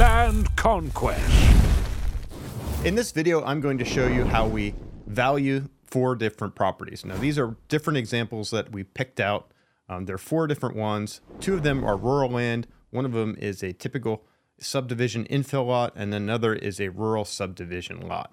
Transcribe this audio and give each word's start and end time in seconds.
Land 0.00 0.56
Conquest. 0.56 1.30
In 2.86 2.94
this 2.94 3.12
video, 3.12 3.44
I'm 3.44 3.60
going 3.60 3.76
to 3.76 3.84
show 3.84 4.06
you 4.06 4.24
how 4.24 4.46
we 4.46 4.74
value 5.06 5.68
four 5.84 6.16
different 6.16 6.54
properties. 6.54 7.04
Now, 7.04 7.18
these 7.18 7.38
are 7.38 7.54
different 7.68 7.98
examples 7.98 8.50
that 8.50 8.72
we 8.72 8.82
picked 8.82 9.20
out. 9.20 9.52
Um, 9.90 10.06
there 10.06 10.14
are 10.14 10.18
four 10.18 10.46
different 10.46 10.74
ones. 10.74 11.20
Two 11.38 11.52
of 11.52 11.64
them 11.64 11.84
are 11.84 11.98
rural 11.98 12.30
land. 12.30 12.66
One 12.88 13.04
of 13.04 13.12
them 13.12 13.36
is 13.38 13.62
a 13.62 13.74
typical 13.74 14.24
subdivision 14.58 15.26
infill 15.26 15.66
lot, 15.66 15.92
and 15.94 16.14
another 16.14 16.54
is 16.54 16.80
a 16.80 16.88
rural 16.88 17.26
subdivision 17.26 18.08
lot. 18.08 18.32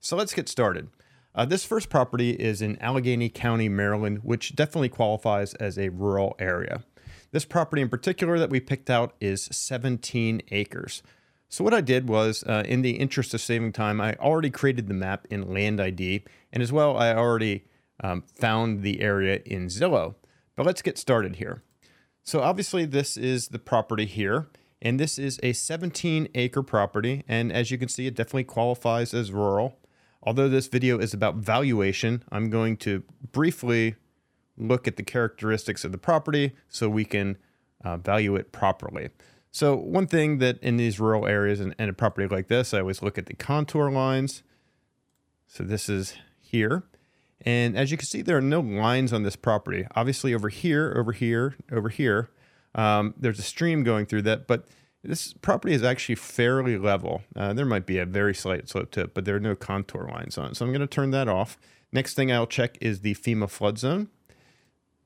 So 0.00 0.16
let's 0.16 0.34
get 0.34 0.48
started. 0.48 0.88
Uh, 1.32 1.44
this 1.44 1.64
first 1.64 1.90
property 1.90 2.30
is 2.30 2.60
in 2.60 2.76
Allegany 2.78 3.32
County, 3.32 3.68
Maryland, 3.68 4.24
which 4.24 4.56
definitely 4.56 4.88
qualifies 4.88 5.54
as 5.54 5.78
a 5.78 5.90
rural 5.90 6.34
area. 6.40 6.82
This 7.34 7.44
property 7.44 7.82
in 7.82 7.88
particular 7.88 8.38
that 8.38 8.48
we 8.48 8.60
picked 8.60 8.88
out 8.88 9.16
is 9.20 9.48
17 9.50 10.40
acres. 10.52 11.02
So 11.48 11.64
what 11.64 11.74
I 11.74 11.80
did 11.80 12.08
was, 12.08 12.44
uh, 12.44 12.62
in 12.64 12.82
the 12.82 12.92
interest 12.92 13.34
of 13.34 13.40
saving 13.40 13.72
time, 13.72 14.00
I 14.00 14.14
already 14.20 14.50
created 14.50 14.86
the 14.86 14.94
map 14.94 15.26
in 15.30 15.52
Land 15.52 15.80
ID, 15.80 16.22
and 16.52 16.62
as 16.62 16.70
well, 16.70 16.96
I 16.96 17.12
already 17.12 17.64
um, 17.98 18.22
found 18.22 18.82
the 18.84 19.00
area 19.00 19.40
in 19.44 19.66
Zillow. 19.66 20.14
But 20.54 20.64
let's 20.64 20.80
get 20.80 20.96
started 20.96 21.34
here. 21.34 21.64
So 22.22 22.40
obviously, 22.40 22.84
this 22.84 23.16
is 23.16 23.48
the 23.48 23.58
property 23.58 24.06
here, 24.06 24.46
and 24.80 25.00
this 25.00 25.18
is 25.18 25.40
a 25.42 25.54
17 25.54 26.28
acre 26.36 26.62
property, 26.62 27.24
and 27.26 27.52
as 27.52 27.68
you 27.72 27.78
can 27.78 27.88
see, 27.88 28.06
it 28.06 28.14
definitely 28.14 28.44
qualifies 28.44 29.12
as 29.12 29.32
rural. 29.32 29.80
Although 30.22 30.48
this 30.48 30.68
video 30.68 31.00
is 31.00 31.12
about 31.12 31.34
valuation, 31.34 32.22
I'm 32.30 32.48
going 32.48 32.76
to 32.76 33.02
briefly 33.32 33.96
look 34.56 34.86
at 34.86 34.96
the 34.96 35.02
characteristics 35.02 35.84
of 35.84 35.92
the 35.92 35.98
property 35.98 36.54
so 36.68 36.88
we 36.88 37.04
can 37.04 37.36
uh, 37.84 37.96
value 37.96 38.36
it 38.36 38.52
properly. 38.52 39.10
So 39.50 39.76
one 39.76 40.06
thing 40.06 40.38
that 40.38 40.58
in 40.62 40.76
these 40.76 40.98
rural 40.98 41.26
areas 41.26 41.60
and, 41.60 41.74
and 41.78 41.88
a 41.88 41.92
property 41.92 42.26
like 42.26 42.48
this, 42.48 42.74
I 42.74 42.80
always 42.80 43.02
look 43.02 43.18
at 43.18 43.26
the 43.26 43.34
contour 43.34 43.90
lines. 43.90 44.42
So 45.46 45.62
this 45.62 45.88
is 45.88 46.16
here. 46.40 46.84
And 47.40 47.76
as 47.76 47.90
you 47.90 47.96
can 47.96 48.06
see, 48.06 48.22
there 48.22 48.36
are 48.36 48.40
no 48.42 48.60
lines 48.60 49.12
on 49.12 49.22
this 49.22 49.36
property. 49.36 49.86
Obviously 49.94 50.34
over 50.34 50.48
here, 50.48 50.94
over 50.96 51.12
here, 51.12 51.54
over 51.70 51.88
here, 51.88 52.30
um, 52.74 53.14
there's 53.16 53.38
a 53.38 53.42
stream 53.42 53.84
going 53.84 54.06
through 54.06 54.22
that, 54.22 54.46
but 54.46 54.66
this 55.04 55.34
property 55.34 55.74
is 55.74 55.82
actually 55.84 56.14
fairly 56.14 56.78
level. 56.78 57.22
Uh, 57.36 57.52
there 57.52 57.66
might 57.66 57.86
be 57.86 57.98
a 57.98 58.06
very 58.06 58.34
slight 58.34 58.68
slope 58.68 58.90
to 58.92 59.02
it, 59.02 59.14
but 59.14 59.24
there 59.24 59.36
are 59.36 59.40
no 59.40 59.54
contour 59.54 60.08
lines 60.10 60.38
on 60.38 60.50
it. 60.50 60.56
So 60.56 60.64
I'm 60.64 60.72
going 60.72 60.80
to 60.80 60.86
turn 60.86 61.10
that 61.10 61.28
off. 61.28 61.58
Next 61.92 62.14
thing 62.14 62.32
I'll 62.32 62.46
check 62.46 62.78
is 62.80 63.02
the 63.02 63.14
FEMA 63.14 63.48
flood 63.48 63.78
zone. 63.78 64.08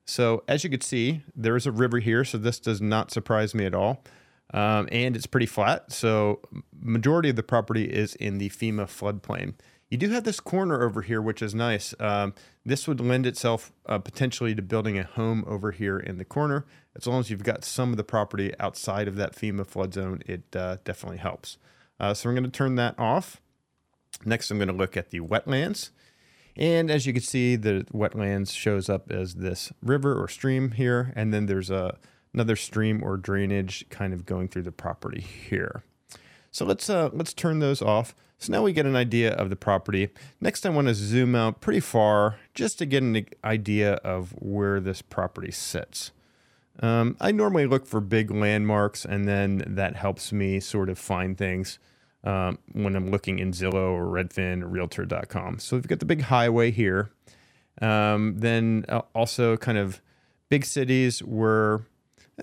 So 0.09 0.43
as 0.47 0.63
you 0.63 0.71
can 0.71 0.81
see, 0.81 1.21
there 1.35 1.55
is 1.55 1.67
a 1.67 1.71
river 1.71 1.99
here, 1.99 2.25
so 2.25 2.39
this 2.39 2.59
does 2.59 2.81
not 2.81 3.11
surprise 3.11 3.53
me 3.53 3.65
at 3.65 3.75
all. 3.75 4.03
Um, 4.51 4.89
and 4.91 5.15
it's 5.15 5.27
pretty 5.27 5.45
flat, 5.45 5.91
so 5.91 6.39
majority 6.73 7.29
of 7.29 7.35
the 7.35 7.43
property 7.43 7.85
is 7.85 8.15
in 8.15 8.39
the 8.39 8.49
FEMA 8.49 8.87
floodplain. 8.87 9.53
You 9.91 9.99
do 9.99 10.09
have 10.09 10.23
this 10.23 10.39
corner 10.39 10.81
over 10.81 11.03
here, 11.03 11.21
which 11.21 11.43
is 11.43 11.53
nice. 11.53 11.93
Um, 11.99 12.33
this 12.65 12.87
would 12.87 12.99
lend 12.99 13.27
itself 13.27 13.71
uh, 13.85 13.99
potentially 13.99 14.55
to 14.55 14.63
building 14.63 14.97
a 14.97 15.03
home 15.03 15.45
over 15.47 15.71
here 15.71 15.99
in 15.99 16.17
the 16.17 16.25
corner. 16.25 16.65
As 16.95 17.05
long 17.05 17.19
as 17.19 17.29
you've 17.29 17.43
got 17.43 17.63
some 17.63 17.91
of 17.91 17.97
the 17.97 18.03
property 18.03 18.51
outside 18.59 19.07
of 19.07 19.15
that 19.17 19.35
FEMA 19.35 19.67
flood 19.67 19.93
zone, 19.93 20.23
it 20.25 20.55
uh, 20.55 20.77
definitely 20.83 21.19
helps. 21.19 21.59
Uh, 21.99 22.15
so 22.15 22.29
I'm 22.29 22.35
going 22.35 22.43
to 22.45 22.49
turn 22.49 22.73
that 22.75 22.97
off. 22.97 23.39
Next, 24.25 24.49
I'm 24.49 24.57
going 24.57 24.69
to 24.69 24.73
look 24.73 24.97
at 24.97 25.11
the 25.11 25.19
wetlands. 25.19 25.91
And 26.59 26.91
as 26.91 27.05
you 27.05 27.13
can 27.13 27.21
see, 27.21 27.55
the 27.55 27.85
wetlands 27.93 28.53
shows 28.53 28.89
up 28.89 29.09
as 29.09 29.35
this 29.35 29.71
river 29.81 30.21
or 30.21 30.27
stream 30.27 30.71
here, 30.71 31.13
and 31.15 31.33
then 31.33 31.45
there's 31.45 31.71
a 31.71 31.97
another 32.33 32.57
stream 32.57 33.01
or 33.01 33.17
drainage 33.17 33.85
kind 33.89 34.13
of 34.13 34.25
going 34.25 34.49
through 34.49 34.63
the 34.63 34.71
property 34.71 35.21
here. 35.21 35.83
So 36.51 36.65
let's 36.65 36.89
uh, 36.89 37.09
let's 37.13 37.33
turn 37.33 37.59
those 37.59 37.81
off. 37.81 38.13
So 38.39 38.51
now 38.51 38.61
we 38.61 38.73
get 38.73 38.85
an 38.85 38.95
idea 38.95 39.31
of 39.31 39.49
the 39.49 39.55
property. 39.55 40.09
Next, 40.41 40.65
I 40.65 40.69
want 40.69 40.89
to 40.89 40.93
zoom 40.93 41.33
out 41.33 41.61
pretty 41.61 41.79
far 41.79 42.39
just 42.53 42.77
to 42.79 42.85
get 42.85 43.03
an 43.03 43.25
idea 43.43 43.93
of 43.95 44.31
where 44.31 44.81
this 44.81 45.01
property 45.01 45.51
sits. 45.51 46.11
Um, 46.81 47.15
I 47.21 47.31
normally 47.31 47.67
look 47.67 47.85
for 47.85 48.01
big 48.01 48.31
landmarks, 48.31 49.05
and 49.05 49.27
then 49.27 49.63
that 49.65 49.95
helps 49.95 50.33
me 50.33 50.59
sort 50.59 50.89
of 50.89 50.99
find 50.99 51.37
things 51.37 51.79
um, 52.23 52.59
when 52.73 52.95
I'm 52.95 53.09
looking 53.11 53.39
in 53.39 53.51
Zillow 53.51 53.91
or 53.91 54.05
Redfin 54.05 54.63
or 54.63 54.67
Realtor.com. 54.67 55.59
So 55.59 55.77
we've 55.77 55.87
got 55.87 55.99
the 55.99 56.05
big 56.05 56.23
highway 56.23 56.71
here. 56.71 57.11
Um, 57.81 58.39
then 58.39 58.85
uh, 58.89 59.01
also 59.15 59.55
kind 59.57 59.77
of 59.77 60.01
big 60.49 60.65
cities 60.65 61.23
were 61.23 61.85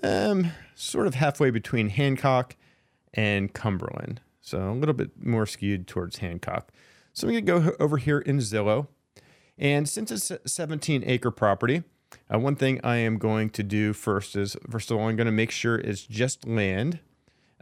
um, 0.03 0.51
sort 0.75 1.07
of 1.07 1.15
halfway 1.15 1.51
between 1.51 1.89
Hancock 1.89 2.55
and 3.13 3.53
Cumberland. 3.53 4.21
So 4.41 4.71
a 4.71 4.73
little 4.73 4.95
bit 4.95 5.23
more 5.23 5.45
skewed 5.45 5.87
towards 5.87 6.17
Hancock. 6.17 6.71
So 7.13 7.27
I'm 7.27 7.33
going 7.33 7.45
to 7.45 7.71
go 7.71 7.75
over 7.79 7.97
here 7.97 8.19
in 8.19 8.37
Zillow. 8.37 8.87
And 9.57 9.89
since 9.89 10.11
it's 10.11 10.31
a 10.31 10.39
17 10.47 11.03
acre 11.05 11.31
property, 11.31 11.83
uh, 12.33 12.39
one 12.39 12.55
thing 12.55 12.79
I 12.83 12.97
am 12.97 13.17
going 13.17 13.49
to 13.51 13.63
do 13.63 13.93
first 13.93 14.35
is, 14.35 14.55
first 14.69 14.91
of 14.91 14.97
all, 14.97 15.07
I'm 15.07 15.15
going 15.15 15.25
to 15.25 15.31
make 15.31 15.51
sure 15.51 15.75
it's 15.75 16.03
just 16.03 16.47
land. 16.47 16.99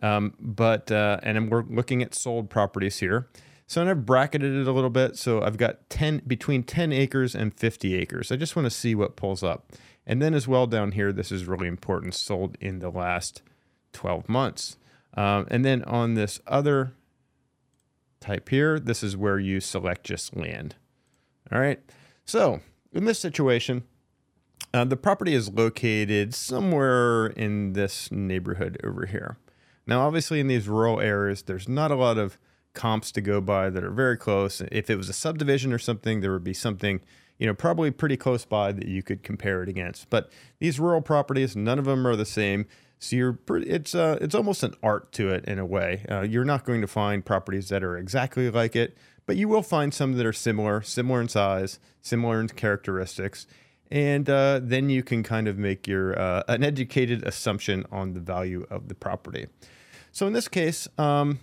Um, 0.02 0.34
but, 0.40 0.92
uh, 0.92 1.20
and 1.24 1.50
we're 1.50 1.64
looking 1.64 2.02
at 2.04 2.14
sold 2.14 2.50
properties 2.50 3.00
here. 3.00 3.28
So 3.68 3.86
I've 3.86 4.06
bracketed 4.06 4.54
it 4.54 4.68
a 4.68 4.72
little 4.72 4.90
bit. 4.90 5.18
So 5.18 5.42
I've 5.42 5.58
got 5.58 5.90
10, 5.90 6.24
between 6.28 6.64
10 6.64 6.92
acres 6.92 7.36
and 7.36 7.54
50 7.54 7.96
acres. 7.96 8.32
I 8.32 8.36
just 8.36 8.56
want 8.56 8.66
to 8.66 8.70
see 8.70 8.94
what 8.94 9.16
pulls 9.16 9.44
up. 9.44 9.72
And 10.06 10.22
then 10.22 10.34
as 10.34 10.48
well 10.48 10.68
down 10.68 10.92
here, 10.92 11.12
this 11.12 11.32
is 11.32 11.46
really 11.46 11.68
important, 11.68 12.14
sold 12.14 12.58
in 12.62 12.80
the 12.80 12.90
last 12.90 13.42
12 13.94 14.30
months. 14.30 14.78
Um, 15.16 15.48
and 15.50 15.66
then 15.66 15.84
on 15.84 16.14
this 16.14 16.40
other 16.46 16.94
type 18.20 18.50
here, 18.50 18.80
this 18.80 19.02
is 19.02 19.18
where 19.18 19.40
you 19.40 19.60
select 19.60 20.04
just 20.04 20.36
land. 20.36 20.76
All 21.52 21.60
right. 21.60 21.80
So 22.26 22.62
in 22.92 23.06
this 23.06 23.20
situation, 23.20 23.84
uh, 24.74 24.86
the 24.86 24.98
property 24.98 25.34
is 25.34 25.50
located 25.50 26.34
somewhere 26.34 27.28
in 27.28 27.74
this 27.74 28.12
neighborhood 28.12 28.78
over 28.84 29.06
here. 29.06 29.38
Now, 29.88 30.06
obviously, 30.08 30.40
in 30.40 30.48
these 30.48 30.68
rural 30.68 31.00
areas, 31.00 31.44
there's 31.44 31.70
not 31.70 31.92
a 31.92 31.96
lot 31.96 32.18
of 32.18 32.38
comps 32.74 33.12
to 33.14 33.22
go 33.22 33.42
by 33.42 33.70
that 33.70 33.84
are 33.84 33.92
very 33.92 34.18
close. 34.18 34.62
If 34.72 34.90
it 34.90 34.98
was 34.98 35.10
a 35.10 35.14
subdivision 35.14 35.74
or 35.74 35.80
something, 35.80 36.22
there 36.22 36.34
would 36.34 36.44
be 36.44 36.54
something, 36.54 37.02
you 37.40 37.48
know, 37.48 37.54
probably 37.54 37.90
pretty 37.90 38.18
close 38.18 38.46
by 38.46 38.72
that 38.72 38.88
you 38.88 39.02
could 39.02 39.24
compare 39.24 39.64
it 39.64 39.70
against. 39.70 40.10
But 40.10 40.30
these 40.60 40.80
rural 40.80 41.02
properties, 41.02 41.56
none 41.56 41.80
of 41.80 41.86
them 41.86 42.06
are 42.06 42.16
the 42.16 42.26
same. 42.26 42.68
So 43.00 43.16
you're 43.16 43.34
pretty, 43.34 43.70
it's 43.70 43.94
uh, 43.94 44.18
it's 44.22 44.36
almost 44.36 44.64
an 44.64 44.74
art 44.82 45.12
to 45.14 45.30
it 45.30 45.46
in 45.46 45.60
a 45.60 45.66
way. 45.66 46.06
Uh, 46.10 46.22
you're 46.22 46.46
not 46.46 46.66
going 46.66 46.82
to 46.82 46.88
find 46.88 47.26
properties 47.26 47.70
that 47.70 47.84
are 47.84 47.98
exactly 47.98 48.50
like 48.50 48.76
it, 48.76 48.98
but 49.26 49.36
you 49.36 49.48
will 49.48 49.62
find 49.62 49.94
some 49.94 50.14
that 50.14 50.26
are 50.26 50.34
similar, 50.34 50.82
similar 50.82 51.22
in 51.22 51.28
size, 51.28 51.80
similar 52.02 52.40
in 52.40 52.48
characteristics, 52.48 53.48
and 53.92 54.30
uh, 54.30 54.60
then 54.64 54.90
you 54.90 55.04
can 55.04 55.24
kind 55.24 55.48
of 55.48 55.58
make 55.58 55.88
your 55.88 56.18
uh, 56.18 56.44
an 56.48 56.64
educated 56.64 57.24
assumption 57.24 57.86
on 57.92 58.14
the 58.14 58.22
value 58.22 58.66
of 58.70 58.88
the 58.88 58.96
property. 58.96 59.48
So 60.16 60.26
in 60.26 60.32
this 60.32 60.48
case, 60.48 60.88
um, 60.98 61.40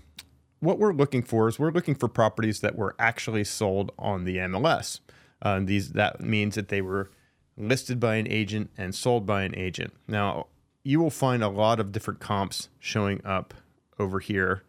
what 0.60 0.78
we're 0.78 0.94
looking 0.94 1.22
for 1.22 1.46
is 1.46 1.58
we're 1.58 1.72
looking 1.72 1.94
for 1.94 2.08
properties 2.08 2.60
that 2.60 2.74
were 2.74 2.96
actually 2.98 3.44
sold 3.44 3.92
on 3.98 4.24
the 4.24 4.38
MLS. 4.38 5.00
Uh, 5.42 5.60
these 5.62 5.90
that 5.90 6.22
means 6.22 6.54
that 6.54 6.68
they 6.68 6.80
were 6.80 7.10
listed 7.58 8.00
by 8.00 8.14
an 8.14 8.26
agent 8.28 8.70
and 8.78 8.94
sold 8.94 9.26
by 9.26 9.42
an 9.42 9.54
agent. 9.58 9.92
Now 10.08 10.46
you 10.84 11.00
will 11.00 11.10
find 11.10 11.44
a 11.44 11.50
lot 11.50 11.80
of 11.80 11.92
different 11.92 12.20
comps 12.20 12.70
showing 12.78 13.20
up 13.26 13.52
over 13.98 14.20
here, 14.20 14.62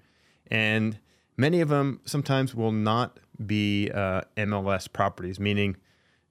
and 0.47 0.99
many 1.37 1.61
of 1.61 1.69
them 1.69 2.01
sometimes 2.03 2.53
will 2.53 2.73
not 2.73 3.21
be 3.45 3.89
uh, 3.89 4.23
MLS 4.35 4.91
properties, 4.91 5.39
meaning 5.39 5.77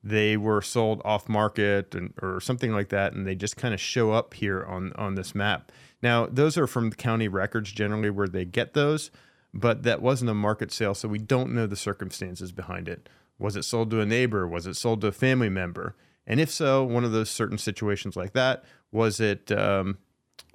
they 0.04 0.36
were 0.36 0.60
sold 0.60 1.00
off 1.06 1.26
market 1.26 1.94
and, 1.94 2.12
or 2.20 2.38
something 2.38 2.72
like 2.72 2.90
that, 2.90 3.14
and 3.14 3.26
they 3.26 3.34
just 3.34 3.56
kind 3.56 3.72
of 3.72 3.80
show 3.80 4.12
up 4.12 4.34
here 4.34 4.62
on 4.62 4.92
on 4.96 5.14
this 5.14 5.34
map. 5.34 5.72
Now, 6.02 6.26
those 6.26 6.58
are 6.58 6.66
from 6.66 6.90
the 6.90 6.96
county 6.96 7.28
records 7.28 7.72
generally 7.72 8.10
where 8.10 8.28
they 8.28 8.44
get 8.44 8.74
those, 8.74 9.10
but 9.54 9.82
that 9.84 10.02
wasn't 10.02 10.30
a 10.30 10.34
market 10.34 10.72
sale, 10.72 10.94
so 10.94 11.08
we 11.08 11.18
don't 11.18 11.52
know 11.52 11.66
the 11.66 11.76
circumstances 11.76 12.52
behind 12.52 12.88
it. 12.88 13.08
Was 13.38 13.56
it 13.56 13.64
sold 13.64 13.90
to 13.90 14.00
a 14.00 14.06
neighbor? 14.06 14.46
Was 14.46 14.66
it 14.66 14.74
sold 14.74 15.00
to 15.02 15.08
a 15.08 15.12
family 15.12 15.48
member? 15.48 15.94
And 16.26 16.40
if 16.40 16.50
so, 16.50 16.84
one 16.84 17.04
of 17.04 17.12
those 17.12 17.30
certain 17.30 17.58
situations 17.58 18.16
like 18.16 18.32
that, 18.32 18.64
was 18.90 19.20
it 19.20 19.50
um, 19.50 19.98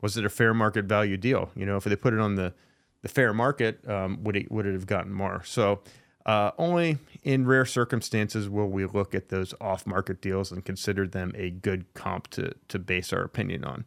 was 0.02 0.16
it 0.16 0.26
a 0.26 0.30
fair 0.30 0.54
market 0.54 0.86
value 0.86 1.18
deal? 1.18 1.50
You 1.56 1.66
know, 1.66 1.78
if 1.78 1.84
they 1.84 1.96
put 1.96 2.14
it 2.14 2.20
on 2.20 2.36
the 2.36 2.54
the 3.02 3.10
fair 3.10 3.34
market, 3.34 3.88
um, 3.90 4.24
would 4.24 4.36
it 4.36 4.52
would 4.52 4.66
it 4.66 4.74
have 4.74 4.88
gotten 4.88 5.12
more? 5.12 5.44
So 5.44 5.82
uh, 6.26 6.52
only 6.58 6.98
in 7.24 7.46
rare 7.46 7.66
circumstances 7.66 8.50
will 8.50 8.70
we 8.70 8.86
look 8.86 9.14
at 9.14 9.30
those 9.30 9.54
off 9.60 9.86
market 9.86 10.22
deals 10.22 10.52
and 10.52 10.64
consider 10.64 11.08
them 11.08 11.34
a 11.36 11.50
good 11.50 11.94
comp 11.94 12.28
to 12.32 12.54
to 12.70 12.80
base 12.80 13.12
our 13.12 13.22
opinion 13.22 13.66
on. 13.66 13.86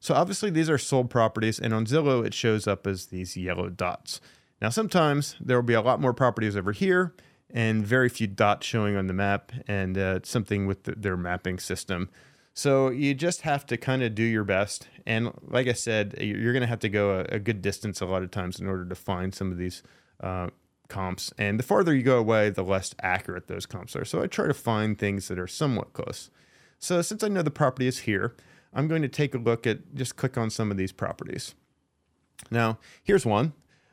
So 0.00 0.14
obviously 0.14 0.50
these 0.50 0.70
are 0.70 0.78
sold 0.78 1.10
properties, 1.10 1.58
and 1.60 1.72
on 1.72 1.86
Zillow 1.86 2.26
it 2.26 2.34
shows 2.34 2.66
up 2.66 2.86
as 2.86 3.06
these 3.06 3.36
yellow 3.36 3.68
dots. 3.68 4.20
Now 4.60 4.70
sometimes 4.70 5.36
there 5.40 5.56
will 5.56 5.62
be 5.62 5.74
a 5.74 5.82
lot 5.82 6.00
more 6.00 6.14
properties 6.14 6.56
over 6.56 6.72
here 6.72 7.14
and 7.52 7.86
very 7.86 8.08
few 8.08 8.26
dots 8.26 8.66
showing 8.66 8.96
on 8.96 9.06
the 9.06 9.12
map, 9.12 9.52
and 9.66 9.98
uh, 9.98 10.20
something 10.22 10.66
with 10.66 10.84
the, 10.84 10.92
their 10.92 11.16
mapping 11.16 11.58
system. 11.58 12.08
So 12.54 12.90
you 12.90 13.14
just 13.14 13.42
have 13.42 13.64
to 13.66 13.76
kind 13.76 14.02
of 14.02 14.14
do 14.14 14.22
your 14.22 14.44
best. 14.44 14.88
And 15.06 15.32
like 15.42 15.66
I 15.66 15.72
said, 15.72 16.14
you're 16.20 16.52
going 16.52 16.62
to 16.62 16.68
have 16.68 16.80
to 16.80 16.88
go 16.88 17.20
a, 17.20 17.36
a, 17.36 17.38
good 17.38 17.62
distance 17.62 18.00
a 18.00 18.06
lot 18.06 18.22
of 18.22 18.30
times 18.30 18.60
in 18.60 18.66
order 18.66 18.84
to 18.84 18.94
find 18.94 19.34
some 19.34 19.52
of 19.52 19.58
these 19.58 19.82
uh, 20.20 20.48
comps. 20.88 21.32
And 21.38 21.58
the 21.58 21.62
farther 21.62 21.94
you 21.94 22.02
go 22.02 22.18
away, 22.18 22.50
the 22.50 22.64
less 22.64 22.94
accurate 23.02 23.46
those 23.46 23.66
comps 23.66 23.96
are. 23.96 24.04
So 24.04 24.22
I 24.22 24.26
try 24.26 24.46
to 24.46 24.54
find 24.54 24.98
things 24.98 25.28
that 25.28 25.38
are 25.38 25.46
somewhat 25.46 25.92
close. 25.92 26.30
So 26.78 27.00
since 27.02 27.22
I 27.22 27.28
know 27.28 27.42
the 27.42 27.50
property 27.50 27.86
is 27.86 28.00
here, 28.00 28.34
I'm 28.72 28.88
going 28.88 29.02
to 29.02 29.08
take 29.08 29.34
a 29.34 29.38
look 29.38 29.66
at 29.66 29.94
just 29.94 30.16
click 30.16 30.38
on 30.38 30.50
some 30.50 30.70
of 30.70 30.76
these 30.76 30.92
properties. 30.92 31.54
Now, 32.50 32.78
here's 33.02 33.26
one 33.26 33.52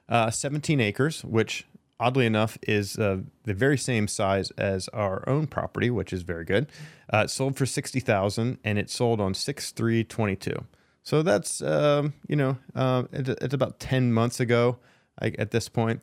uh, 0.10 0.32
17 0.32 0.80
acres, 0.80 1.24
which 1.24 1.66
oddly 2.00 2.26
enough 2.26 2.58
is 2.64 2.98
uh, 2.98 3.18
the 3.44 3.54
very 3.54 3.78
same 3.78 4.08
size 4.08 4.52
as 4.52 4.88
our 4.90 5.28
own 5.28 5.48
property, 5.48 5.90
which 5.90 6.14
is 6.14 6.22
very 6.22 6.46
good. 6.46 6.68
Uh, 7.12 7.20
it 7.20 7.30
sold 7.30 7.58
for 7.58 7.66
60000 7.66 8.60
and 8.64 8.78
it 8.78 8.90
sold 8.90 9.20
on 9.20 9.34
6322 9.34 10.66
So 11.04 11.24
that's, 11.24 11.62
um, 11.62 12.14
you 12.28 12.36
know, 12.36 12.58
uh, 12.76 13.04
it, 13.12 13.30
it's 13.30 13.54
about 13.54 13.80
10 13.80 14.14
months 14.14 14.40
ago 14.40 14.78
at 15.20 15.52
this 15.52 15.68
point. 15.70 16.02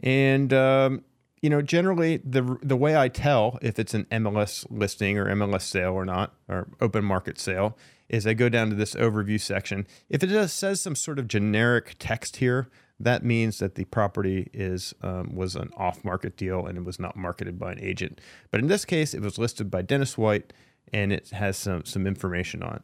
And, 0.00 0.52
um, 0.52 1.04
you 1.40 1.50
know, 1.50 1.62
generally 1.62 2.18
the 2.18 2.58
the 2.62 2.76
way 2.76 2.96
I 2.96 3.08
tell 3.08 3.58
if 3.62 3.78
it's 3.78 3.94
an 3.94 4.06
MLS 4.10 4.66
listing 4.70 5.18
or 5.18 5.26
MLS 5.26 5.62
sale 5.62 5.92
or 5.92 6.04
not, 6.04 6.34
or 6.48 6.68
open 6.80 7.04
market 7.04 7.38
sale, 7.38 7.76
is 8.08 8.26
I 8.26 8.34
go 8.34 8.48
down 8.48 8.70
to 8.70 8.76
this 8.76 8.94
overview 8.94 9.40
section. 9.40 9.86
If 10.08 10.22
it 10.22 10.28
just 10.28 10.58
says 10.58 10.80
some 10.80 10.96
sort 10.96 11.18
of 11.18 11.28
generic 11.28 11.96
text 11.98 12.36
here, 12.36 12.68
that 12.98 13.24
means 13.24 13.58
that 13.58 13.76
the 13.76 13.84
property 13.84 14.50
is 14.52 14.94
um, 15.02 15.34
was 15.34 15.54
an 15.54 15.70
off-market 15.76 16.36
deal 16.36 16.66
and 16.66 16.76
it 16.78 16.84
was 16.84 16.98
not 16.98 17.16
marketed 17.16 17.58
by 17.58 17.72
an 17.72 17.80
agent. 17.80 18.20
But 18.50 18.60
in 18.60 18.66
this 18.66 18.84
case, 18.84 19.14
it 19.14 19.20
was 19.20 19.38
listed 19.38 19.70
by 19.70 19.82
Dennis 19.82 20.18
White, 20.18 20.52
and 20.92 21.12
it 21.12 21.30
has 21.30 21.56
some 21.56 21.84
some 21.84 22.06
information 22.06 22.62
on 22.62 22.76
it. 22.76 22.82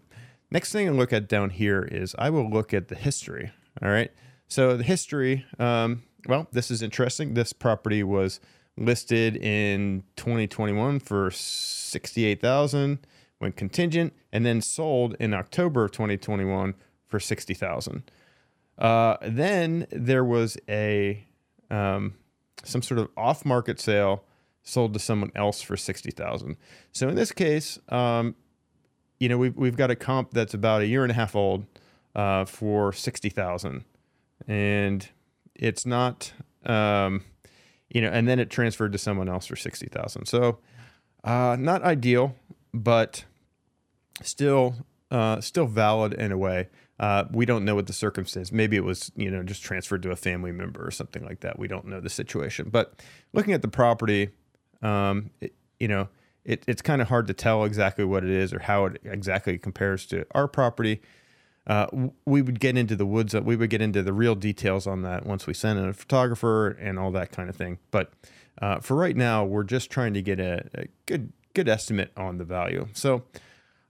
Next 0.51 0.73
thing 0.73 0.89
I 0.89 0.93
look 0.93 1.13
at 1.13 1.29
down 1.29 1.51
here 1.51 1.83
is 1.83 2.15
I 2.19 2.31
will 2.31 2.49
look 2.49 2.73
at 2.73 2.89
the 2.89 2.95
history. 2.95 3.51
All 3.83 3.91
right, 3.91 4.13
so 4.47 4.77
the 4.77 4.85
history. 4.85 5.45
Um, 5.59 6.03
well, 6.27 6.49
this 6.53 6.71
is 6.71 6.83
interesting. 6.83 7.35
This 7.35 7.53
property 7.53 8.03
was 8.03 8.41
listed 8.77 9.37
in 9.37 10.03
2021 10.17 11.01
for 11.01 11.31
68,000 11.31 13.07
when 13.39 13.53
contingent, 13.53 14.13
and 14.33 14.47
then 14.47 14.61
sold 14.61 15.17
in 15.21 15.35
October 15.35 15.85
of 15.85 15.93
2021 15.93 16.75
for 17.07 17.21
60,000. 17.21 18.11
Uh, 18.79 19.17
then 19.23 19.87
there 19.91 20.25
was 20.25 20.57
a 20.69 21.27
um, 21.71 22.15
some 22.65 22.83
sort 22.83 22.99
of 22.99 23.09
off-market 23.17 23.81
sale 23.81 24.25
sold 24.63 24.95
to 24.95 24.99
someone 24.99 25.31
else 25.35 25.63
for 25.63 25.77
sixty 25.77 26.11
thousand. 26.11 26.57
So 26.93 27.09
in 27.09 27.15
this 27.15 27.33
case, 27.33 27.79
um, 27.89 28.35
you 29.21 29.29
know 29.29 29.39
we've 29.39 29.55
we've 29.57 29.77
got 29.77 29.91
a 29.91 29.97
comp 29.97 30.33
that's 30.33 30.55
about 30.55 30.83
a 30.83 30.87
year 30.87 31.03
and 31.03 31.11
a 31.11 31.15
half 31.15 31.37
old 31.37 31.67
uh, 32.15 32.45
for 32.45 32.93
sixty 32.93 33.29
thousand, 33.29 33.85
and 34.49 35.09
it's 35.55 35.87
not 35.87 36.33
um, 36.65 37.25
you 37.91 38.01
know, 38.01 38.09
and 38.09 38.27
then 38.29 38.39
it 38.39 38.51
transferred 38.51 38.93
to 38.93 38.99
someone 38.99 39.29
else 39.29 39.47
for 39.47 39.57
sixty 39.57 39.87
thousand. 39.87 40.27
So 40.27 40.59
uh, 41.23 41.57
not 41.59 41.83
ideal, 41.83 42.35
but 42.73 43.25
still 44.23 44.75
uh, 45.11 45.41
still 45.41 45.67
valid 45.67 46.15
in 46.15 46.33
a 46.33 46.39
way. 46.39 46.69
Uh, 46.99 47.25
we 47.33 47.45
don't 47.45 47.65
know 47.65 47.75
what 47.75 47.87
the 47.87 47.93
circumstance. 47.93 48.53
Maybe 48.53 48.77
it 48.77 48.85
was, 48.85 49.11
you 49.17 49.29
know, 49.31 49.43
just 49.43 49.63
transferred 49.63 50.03
to 50.05 50.13
a 50.13 50.17
family 50.17 50.53
member 50.53 50.87
or 50.87 50.93
something 50.93 51.25
like 51.25 51.41
that. 51.41 51.59
We 51.59 51.67
don't 51.67 51.87
know 51.87 52.01
the 52.01 52.09
situation. 52.09 52.69
But 52.71 53.03
looking 53.33 53.53
at 53.53 53.63
the 53.63 53.69
property, 53.69 54.31
um, 54.81 55.31
it, 55.41 55.55
you 55.81 55.89
know, 55.89 56.09
it, 56.45 56.63
it's 56.69 56.83
kind 56.83 57.03
of 57.03 57.09
hard 57.09 57.27
to 57.27 57.35
tell 57.35 57.65
exactly 57.65 58.05
what 58.05 58.23
it 58.23 58.31
is 58.31 58.53
or 58.53 58.61
how 58.61 58.87
it 58.87 59.01
exactly 59.05 59.59
compares 59.59 60.07
to 60.07 60.25
our 60.37 60.47
property. 60.47 61.03
Uh, 61.67 61.87
we 62.27 62.43
would 62.43 62.61
get 62.61 62.77
into 62.77 62.95
the 62.95 63.07
woods. 63.07 63.35
Uh, 63.35 63.41
we 63.41 63.57
would 63.57 63.71
get 63.71 63.81
into 63.81 64.03
the 64.03 64.13
real 64.13 64.35
details 64.35 64.87
on 64.87 65.03
that 65.03 65.25
once 65.25 65.47
we 65.47 65.55
send 65.55 65.79
in 65.79 65.89
a 65.89 65.93
photographer 65.95 66.69
and 66.69 66.99
all 66.99 67.11
that 67.11 67.33
kind 67.33 67.49
of 67.49 67.57
thing. 67.57 67.79
But 67.91 68.13
uh, 68.61 68.81
for 68.81 68.97
right 68.97 69.17
now, 69.17 69.45
we're 69.45 69.65
just 69.65 69.91
trying 69.91 70.15
to 70.15 70.23
get 70.23 70.39
a, 70.39 70.69
a 70.75 70.87
good 71.07 71.33
good 71.55 71.69
estimate 71.69 72.11
on 72.17 72.39
the 72.39 72.45
value. 72.45 72.89
So 72.93 73.23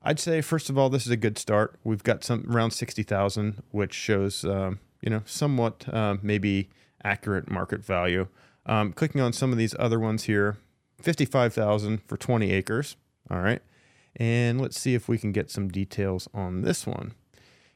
I'd 0.03 0.21
say 0.21 0.41
first 0.41 0.71
of 0.71 0.79
all, 0.79 0.91
this 0.91 1.07
is 1.07 1.11
a 1.11 1.17
good 1.17 1.39
start. 1.39 1.79
We've 1.83 2.05
got 2.05 2.23
some 2.23 2.45
around 2.49 2.71
sixty 2.71 3.03
thousand, 3.03 3.63
which 3.73 3.93
shows 3.93 4.45
um, 4.45 4.79
you 5.01 5.11
know 5.11 5.23
somewhat 5.25 5.87
uh, 5.93 6.17
maybe 6.23 6.71
accurate 7.03 7.51
market 7.51 7.85
value. 7.85 8.29
Um, 8.67 8.93
clicking 8.93 9.21
on 9.21 9.33
some 9.33 9.51
of 9.51 9.59
these 9.59 9.75
other 9.79 9.99
ones 9.99 10.25
here, 10.25 10.59
fifty-five 11.03 11.53
thousand 11.53 12.03
for 12.07 12.17
twenty 12.17 12.53
acres. 12.53 12.97
All 13.31 13.41
right, 13.41 13.63
and 14.17 14.61
let's 14.61 14.79
see 14.79 14.95
if 14.95 15.09
we 15.09 15.19
can 15.19 15.33
get 15.33 15.51
some 15.51 15.69
details 15.69 16.29
on 16.33 16.63
this 16.63 16.87
one. 16.87 17.15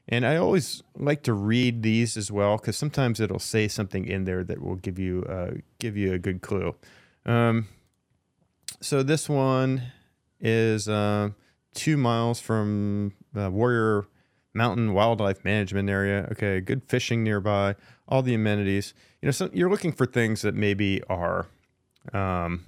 And 0.09 0.25
I 0.25 0.37
always 0.37 0.83
like 0.97 1.23
to 1.23 1.33
read 1.33 1.83
these 1.83 2.17
as 2.17 2.31
well 2.31 2.57
because 2.57 2.77
sometimes 2.77 3.19
it'll 3.19 3.39
say 3.39 3.67
something 3.67 4.05
in 4.05 4.25
there 4.25 4.43
that 4.43 4.61
will 4.61 4.75
give 4.75 4.99
you 4.99 5.23
uh, 5.23 5.51
give 5.79 5.95
you 5.95 6.13
a 6.13 6.19
good 6.19 6.41
clue. 6.41 6.75
Um, 7.25 7.67
so 8.81 9.03
this 9.03 9.29
one 9.29 9.83
is. 10.41 10.89
Uh, 10.89 11.29
two 11.73 11.97
miles 11.97 12.39
from 12.39 13.13
the 13.33 13.49
Warrior 13.49 14.05
Mountain 14.53 14.93
Wildlife 14.93 15.43
Management 15.45 15.89
Area. 15.89 16.27
Okay, 16.31 16.59
good 16.59 16.83
fishing 16.87 17.23
nearby, 17.23 17.75
all 18.07 18.21
the 18.21 18.33
amenities. 18.33 18.93
You 19.21 19.27
know, 19.27 19.31
so 19.31 19.49
you're 19.53 19.69
looking 19.69 19.91
for 19.91 20.05
things 20.05 20.41
that 20.41 20.55
maybe 20.55 21.01
are, 21.03 21.47
um, 22.13 22.65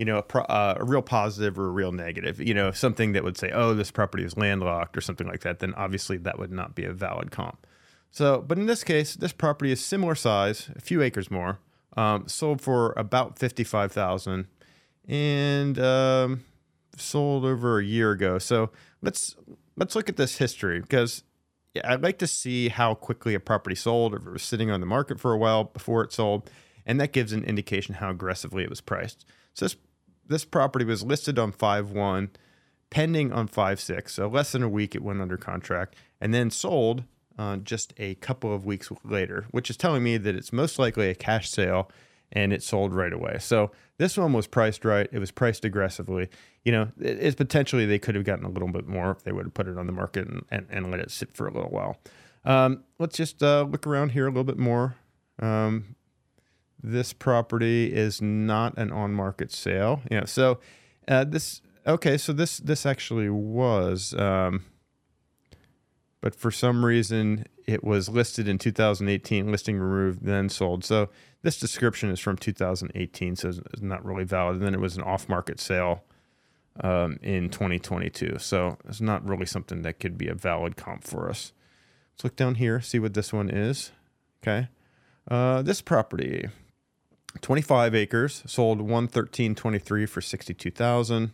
you 0.00 0.06
know, 0.06 0.16
a, 0.16 0.22
pro, 0.22 0.42
uh, 0.44 0.76
a, 0.78 0.84
real 0.84 1.02
positive 1.02 1.58
or 1.58 1.66
a 1.66 1.70
real 1.70 1.92
negative. 1.92 2.40
You 2.40 2.54
know, 2.54 2.70
something 2.70 3.12
that 3.12 3.22
would 3.22 3.36
say, 3.36 3.50
"Oh, 3.52 3.74
this 3.74 3.90
property 3.90 4.24
is 4.24 4.34
landlocked" 4.34 4.96
or 4.96 5.02
something 5.02 5.26
like 5.26 5.40
that. 5.40 5.58
Then 5.58 5.74
obviously 5.74 6.16
that 6.16 6.38
would 6.38 6.50
not 6.50 6.74
be 6.74 6.86
a 6.86 6.92
valid 6.92 7.30
comp. 7.30 7.66
So, 8.10 8.40
but 8.40 8.56
in 8.56 8.64
this 8.64 8.82
case, 8.82 9.14
this 9.14 9.34
property 9.34 9.70
is 9.70 9.84
similar 9.84 10.14
size, 10.14 10.70
a 10.74 10.80
few 10.80 11.02
acres 11.02 11.30
more, 11.30 11.58
um, 11.98 12.26
sold 12.28 12.62
for 12.62 12.94
about 12.96 13.38
fifty-five 13.38 13.92
thousand, 13.92 14.46
and 15.06 15.78
um, 15.78 16.44
sold 16.96 17.44
over 17.44 17.78
a 17.78 17.84
year 17.84 18.12
ago. 18.12 18.38
So 18.38 18.70
let's 19.02 19.36
let's 19.76 19.94
look 19.94 20.08
at 20.08 20.16
this 20.16 20.38
history 20.38 20.80
because 20.80 21.24
I'd 21.84 22.02
like 22.02 22.18
to 22.20 22.26
see 22.26 22.70
how 22.70 22.94
quickly 22.94 23.34
a 23.34 23.40
property 23.40 23.76
sold, 23.76 24.14
or 24.14 24.16
if 24.16 24.26
it 24.26 24.30
was 24.30 24.42
sitting 24.42 24.70
on 24.70 24.80
the 24.80 24.86
market 24.86 25.20
for 25.20 25.34
a 25.34 25.38
while 25.38 25.64
before 25.64 26.02
it 26.02 26.10
sold, 26.10 26.50
and 26.86 26.98
that 26.98 27.12
gives 27.12 27.34
an 27.34 27.44
indication 27.44 27.96
how 27.96 28.08
aggressively 28.08 28.62
it 28.62 28.70
was 28.70 28.80
priced. 28.80 29.26
So 29.52 29.66
this 29.66 29.76
this 30.30 30.46
property 30.46 30.84
was 30.84 31.02
listed 31.02 31.38
on 31.38 31.52
five 31.52 31.90
one, 31.90 32.30
pending 32.88 33.32
on 33.32 33.48
five 33.48 33.80
six. 33.80 34.14
So 34.14 34.28
less 34.28 34.52
than 34.52 34.62
a 34.62 34.68
week 34.68 34.94
it 34.94 35.02
went 35.02 35.20
under 35.20 35.36
contract, 35.36 35.96
and 36.20 36.32
then 36.32 36.50
sold 36.50 37.04
uh, 37.38 37.56
just 37.56 37.92
a 37.98 38.14
couple 38.16 38.54
of 38.54 38.64
weeks 38.64 38.90
later, 39.04 39.46
which 39.50 39.68
is 39.68 39.76
telling 39.76 40.02
me 40.02 40.16
that 40.16 40.34
it's 40.34 40.52
most 40.52 40.78
likely 40.78 41.10
a 41.10 41.14
cash 41.14 41.50
sale 41.50 41.90
and 42.32 42.52
it 42.52 42.62
sold 42.62 42.94
right 42.94 43.12
away. 43.12 43.36
So 43.40 43.72
this 43.98 44.16
one 44.16 44.32
was 44.32 44.46
priced 44.46 44.84
right. 44.84 45.08
It 45.10 45.18
was 45.18 45.30
priced 45.32 45.64
aggressively. 45.64 46.28
You 46.64 46.72
know, 46.72 46.82
it, 47.00 47.18
it's 47.18 47.34
potentially 47.34 47.86
they 47.86 47.98
could 47.98 48.14
have 48.14 48.24
gotten 48.24 48.44
a 48.44 48.48
little 48.48 48.68
bit 48.68 48.86
more 48.86 49.10
if 49.10 49.24
they 49.24 49.32
would 49.32 49.46
have 49.46 49.54
put 49.54 49.66
it 49.66 49.76
on 49.76 49.86
the 49.86 49.92
market 49.92 50.28
and, 50.28 50.44
and, 50.50 50.66
and 50.70 50.90
let 50.90 51.00
it 51.00 51.10
sit 51.10 51.34
for 51.34 51.48
a 51.48 51.52
little 51.52 51.70
while. 51.70 51.96
Um, 52.44 52.84
let's 52.98 53.16
just 53.16 53.42
uh, 53.42 53.66
look 53.68 53.86
around 53.86 54.10
here 54.10 54.26
a 54.26 54.30
little 54.30 54.44
bit 54.44 54.58
more. 54.58 54.94
Um, 55.40 55.96
this 56.82 57.12
property 57.12 57.92
is 57.92 58.20
not 58.22 58.76
an 58.76 58.90
on-market 58.92 59.52
sale. 59.52 60.02
Yeah. 60.10 60.24
So 60.24 60.60
uh, 61.08 61.24
this 61.24 61.60
okay. 61.86 62.16
So 62.16 62.32
this 62.32 62.58
this 62.58 62.86
actually 62.86 63.28
was, 63.28 64.14
um, 64.14 64.64
but 66.20 66.34
for 66.34 66.50
some 66.50 66.84
reason 66.84 67.46
it 67.66 67.84
was 67.84 68.08
listed 68.08 68.48
in 68.48 68.58
2018. 68.58 69.50
Listing 69.50 69.78
removed, 69.78 70.24
then 70.24 70.48
sold. 70.48 70.84
So 70.84 71.08
this 71.42 71.58
description 71.58 72.10
is 72.10 72.20
from 72.20 72.36
2018, 72.36 73.36
so 73.36 73.48
it's 73.48 73.80
not 73.80 74.04
really 74.04 74.24
valid. 74.24 74.56
And 74.56 74.64
then 74.64 74.74
it 74.74 74.80
was 74.80 74.96
an 74.96 75.02
off-market 75.02 75.60
sale 75.60 76.04
um, 76.80 77.18
in 77.22 77.48
2022, 77.48 78.38
so 78.38 78.76
it's 78.88 79.00
not 79.00 79.26
really 79.26 79.46
something 79.46 79.82
that 79.82 80.00
could 80.00 80.18
be 80.18 80.28
a 80.28 80.34
valid 80.34 80.76
comp 80.76 81.04
for 81.04 81.28
us. 81.28 81.52
Let's 82.14 82.24
look 82.24 82.36
down 82.36 82.56
here, 82.56 82.80
see 82.80 82.98
what 82.98 83.14
this 83.14 83.32
one 83.32 83.48
is. 83.48 83.92
Okay, 84.42 84.68
uh, 85.28 85.62
this 85.62 85.80
property, 85.80 86.48
25 87.50 87.96
acres, 87.96 88.44
sold 88.46 88.78
113.23 88.78 90.08
for 90.08 90.20
62,000. 90.20 91.32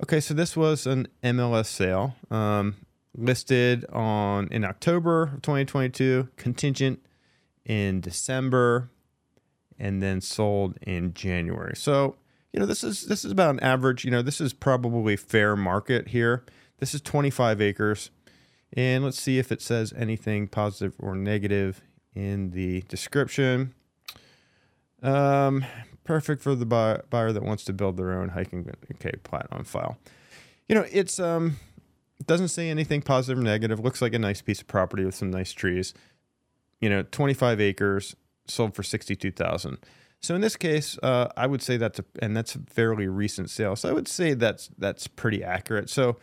Okay, 0.00 0.20
so 0.20 0.32
this 0.32 0.56
was 0.56 0.86
an 0.86 1.08
MLS 1.24 1.66
sale, 1.66 2.14
um, 2.30 2.76
listed 3.16 3.84
on 3.86 4.46
in 4.52 4.64
October 4.64 5.24
of 5.24 5.42
2022, 5.42 6.28
contingent 6.36 7.04
in 7.64 8.00
December 8.00 8.90
and 9.76 10.00
then 10.00 10.20
sold 10.20 10.78
in 10.82 11.12
January. 11.14 11.74
So, 11.74 12.14
you 12.52 12.60
know, 12.60 12.66
this 12.66 12.84
is 12.84 13.06
this 13.06 13.24
is 13.24 13.32
about 13.32 13.54
an 13.54 13.60
average, 13.60 14.04
you 14.04 14.12
know, 14.12 14.22
this 14.22 14.40
is 14.40 14.52
probably 14.52 15.16
fair 15.16 15.56
market 15.56 16.10
here. 16.10 16.44
This 16.78 16.94
is 16.94 17.00
25 17.00 17.60
acres. 17.60 18.12
And 18.72 19.02
let's 19.02 19.20
see 19.20 19.40
if 19.40 19.50
it 19.50 19.62
says 19.62 19.92
anything 19.96 20.46
positive 20.46 20.94
or 21.00 21.16
negative 21.16 21.82
in 22.14 22.52
the 22.52 22.82
description. 22.82 23.74
Um, 25.02 25.64
perfect 26.04 26.42
for 26.42 26.54
the 26.54 26.66
buyer, 26.66 27.04
buyer 27.10 27.32
that 27.32 27.42
wants 27.42 27.64
to 27.64 27.72
build 27.72 27.96
their 27.96 28.12
own 28.12 28.30
hiking 28.30 28.70
okay 28.92 29.12
plat 29.22 29.46
on 29.52 29.64
file. 29.64 29.98
you 30.68 30.74
know, 30.74 30.86
it's 30.90 31.20
um 31.20 31.56
doesn't 32.26 32.48
say 32.48 32.68
anything 32.68 33.02
positive 33.02 33.38
or 33.38 33.42
negative. 33.42 33.80
Looks 33.80 34.02
like 34.02 34.14
a 34.14 34.18
nice 34.18 34.42
piece 34.42 34.60
of 34.60 34.66
property 34.66 35.04
with 35.04 35.14
some 35.14 35.30
nice 35.30 35.52
trees. 35.52 35.94
You 36.80 36.90
know, 36.90 37.02
25 37.02 37.60
acres 37.60 38.16
sold 38.46 38.74
for 38.74 38.82
62,000. 38.82 39.78
So 40.20 40.34
in 40.34 40.40
this 40.40 40.56
case, 40.56 40.98
uh, 41.02 41.28
I 41.36 41.46
would 41.46 41.62
say 41.62 41.76
that's 41.76 42.00
a 42.00 42.04
and 42.20 42.36
that's 42.36 42.54
a 42.54 42.60
fairly 42.60 43.06
recent 43.06 43.50
sale. 43.50 43.76
So 43.76 43.88
I 43.88 43.92
would 43.92 44.08
say 44.08 44.34
that's 44.34 44.68
that's 44.78 45.06
pretty 45.06 45.44
accurate. 45.44 45.88
So 45.90 46.16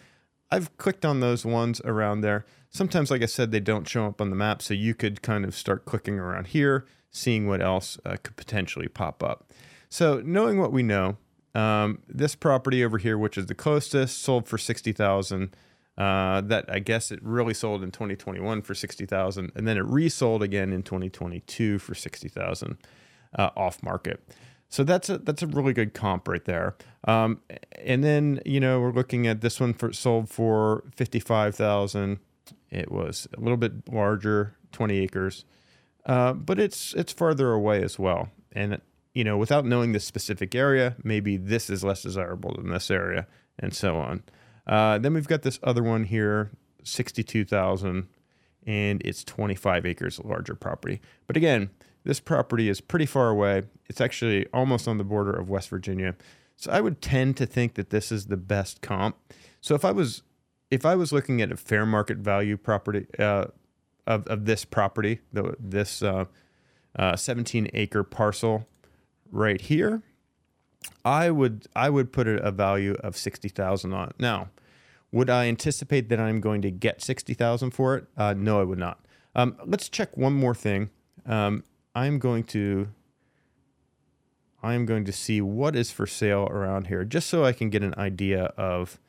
I've 0.52 0.76
clicked 0.78 1.06
on 1.06 1.22
those 1.22 1.46
ones 1.46 1.82
around 1.86 2.22
there. 2.22 2.46
Sometimes, 2.70 3.10
like 3.10 3.22
I 3.22 3.28
said, 3.28 3.52
they 3.52 3.62
don't 3.62 3.88
show 3.88 4.06
up 4.06 4.20
on 4.20 4.30
the 4.30 4.36
map, 4.36 4.62
so 4.62 4.74
you 4.74 4.94
could 4.94 5.22
kind 5.22 5.46
of 5.46 5.56
start 5.56 5.86
clicking 5.86 6.20
around 6.20 6.48
here, 6.48 6.86
seeing 7.16 7.48
what 7.48 7.62
else 7.62 7.98
uh, 8.06 8.18
could 8.22 8.36
potentially 8.36 8.88
pop 8.88 9.24
up. 9.24 9.52
So 9.90 10.22
knowing 10.26 10.60
what 10.60 10.72
we 10.72 10.84
know, 10.84 11.18
um, 11.54 12.00
this 12.08 12.36
property 12.36 12.84
over 12.84 12.98
here, 12.98 13.18
which 13.18 13.38
is 13.38 13.46
the 13.46 13.56
closest, 13.56 14.22
sold 14.22 14.48
for 14.48 14.58
sixty 14.58 14.92
thousand. 14.92 15.56
Uh, 15.98 16.42
that 16.42 16.66
I 16.68 16.80
guess 16.80 17.10
it 17.10 17.24
really 17.24 17.54
sold 17.54 17.82
in 17.82 17.90
2021 17.90 18.64
for 18.64 18.76
60,000 18.76 19.54
and 19.56 19.66
then 19.66 19.78
it 19.78 19.86
resold 19.86 20.44
again 20.44 20.74
in 20.74 20.84
2022 20.84 21.80
for 21.80 21.96
60,000 21.96 22.78
uh, 23.40 23.50
off 23.56 23.82
market. 23.82 24.22
So 24.68 24.84
that's 24.84 25.10
a 25.10 25.20
that's 25.20 25.42
a 25.42 25.48
really 25.48 25.72
good 25.72 25.94
comp 25.94 26.28
right 26.28 26.44
there. 26.44 26.76
Um, 27.06 27.40
and 27.82 28.04
then 28.04 28.42
you 28.46 28.60
know 28.60 28.82
we're 28.82 28.92
looking 28.92 29.26
at 29.26 29.40
this 29.40 29.62
one 29.62 29.74
for 29.74 29.94
sold 29.94 30.28
for 30.28 30.84
55,000. 30.98 32.20
It 32.72 32.92
was 32.92 33.26
a 33.38 33.40
little 33.40 33.56
bit 33.56 33.88
larger, 33.90 34.56
20 34.74 34.98
acres. 35.00 35.46
Uh, 36.06 36.34
but 36.34 36.60
it's 36.60 36.94
it's 36.94 37.12
farther 37.12 37.52
away 37.52 37.82
as 37.84 37.98
well. 37.98 38.30
And 38.52 38.80
you 39.14 39.24
know, 39.24 39.38
without 39.38 39.66
knowing 39.66 39.94
the 39.94 40.00
specific 40.00 40.54
area, 40.54 40.96
maybe 41.04 41.38
this 41.38 41.70
is 41.70 41.84
less 41.84 42.04
desirable 42.04 42.54
than 42.56 42.70
this 42.70 42.92
area, 42.92 43.28
and 43.58 43.74
so 43.74 43.98
on. 43.98 44.24
Uh, 44.68 44.98
then 44.98 45.14
we've 45.14 45.28
got 45.28 45.42
this 45.42 45.60
other 45.64 45.84
one 45.84 46.04
here, 46.04 46.52
62,000, 46.84 48.08
and 48.66 49.02
it's 49.06 49.24
25 49.24 49.86
acres 49.86 50.20
larger 50.24 50.56
property. 50.56 51.02
But 51.28 51.38
again, 51.38 51.70
this 52.04 52.20
property 52.20 52.68
is 52.68 52.82
pretty 52.82 53.06
far 53.06 53.30
away. 53.30 53.64
It's 53.88 54.02
actually 54.02 54.48
almost 54.54 54.88
on 54.88 54.98
the 54.98 55.04
border 55.04 55.32
of 55.32 55.50
West 55.50 55.70
Virginia. 55.70 56.16
So 56.56 56.72
I 56.72 56.82
would 56.82 57.02
tend 57.02 57.38
to 57.38 57.46
think 57.46 57.76
that 57.76 57.90
this 57.90 58.12
is 58.12 58.28
the 58.28 58.38
best 58.38 58.82
comp. 58.82 59.18
So 59.62 59.76
if 59.76 59.86
I 59.86 59.92
was 59.92 60.24
if 60.72 60.86
I 60.86 60.96
was 60.96 61.14
looking 61.14 61.42
at 61.42 61.52
a 61.52 61.58
fair 61.58 61.86
market 61.86 62.18
value 62.18 62.58
property 62.58 63.06
uh, 63.20 63.46
of, 64.08 64.28
of 64.28 64.46
this 64.46 64.66
property, 64.66 65.20
the, 65.34 65.56
this 65.60 66.02
uh, 66.02 66.26
uh, 66.98 67.16
17 67.16 67.70
acre 67.74 68.04
parcel 68.04 68.68
right 69.32 69.62
here, 69.62 70.02
I 71.04 71.32
would 71.32 71.68
I 71.76 71.90
would 71.90 72.14
put 72.14 72.28
a, 72.28 72.42
a 72.44 72.52
value 72.52 72.96
of 73.00 73.18
60,000 73.18 73.94
on 73.94 74.10
it. 74.10 74.16
Now, 74.20 74.50
would 75.12 75.30
I 75.30 75.46
anticipate 75.48 76.10
that 76.10 76.20
I'm 76.20 76.42
going 76.42 76.62
to 76.62 76.72
get 76.72 77.02
60,000 77.02 77.72
for 77.72 77.96
it? 77.96 78.06
Uh, 78.18 78.34
no, 78.36 78.60
I 78.60 78.64
would 78.64 78.80
not. 78.80 79.00
Um, 79.34 79.56
let's 79.66 79.90
check 79.90 80.16
one 80.16 80.34
more 80.34 80.56
thing. 80.56 80.90
Um, 81.26 81.64
I'm 81.96 82.20
going 82.20 82.44
to 82.46 82.90
I'm 84.62 84.86
going 84.86 85.06
to 85.06 85.12
see 85.12 85.42
what 85.42 85.76
is 85.76 85.92
for 85.92 86.08
sale 86.08 86.48
around 86.50 86.88
here 86.88 87.04
just 87.06 87.30
so 87.30 87.46
I 87.46 87.54
can 87.54 87.70
get 87.70 87.84
an 87.84 87.94
idea 87.98 88.46
of 88.58 89.00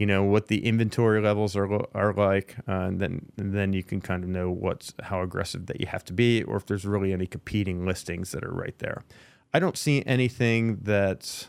you 0.00 0.06
know 0.06 0.24
what 0.24 0.48
the 0.48 0.64
inventory 0.64 1.20
levels 1.20 1.54
are 1.54 1.70
are 1.94 2.14
like 2.14 2.56
uh, 2.66 2.86
and 2.88 3.00
then 3.00 3.26
and 3.36 3.52
then 3.52 3.74
you 3.74 3.84
can 3.84 4.00
kind 4.00 4.24
of 4.24 4.30
know 4.30 4.50
what's 4.50 4.94
how 5.02 5.20
aggressive 5.20 5.66
that 5.66 5.78
you 5.78 5.86
have 5.86 6.02
to 6.06 6.14
be 6.14 6.42
or 6.44 6.56
if 6.56 6.64
there's 6.64 6.86
really 6.86 7.12
any 7.12 7.26
competing 7.26 7.84
listings 7.84 8.32
that 8.32 8.42
are 8.42 8.50
right 8.52 8.78
there. 8.78 9.04
I 9.52 9.58
don't 9.58 9.76
see 9.76 10.02
anything 10.06 10.78
that's 10.80 11.48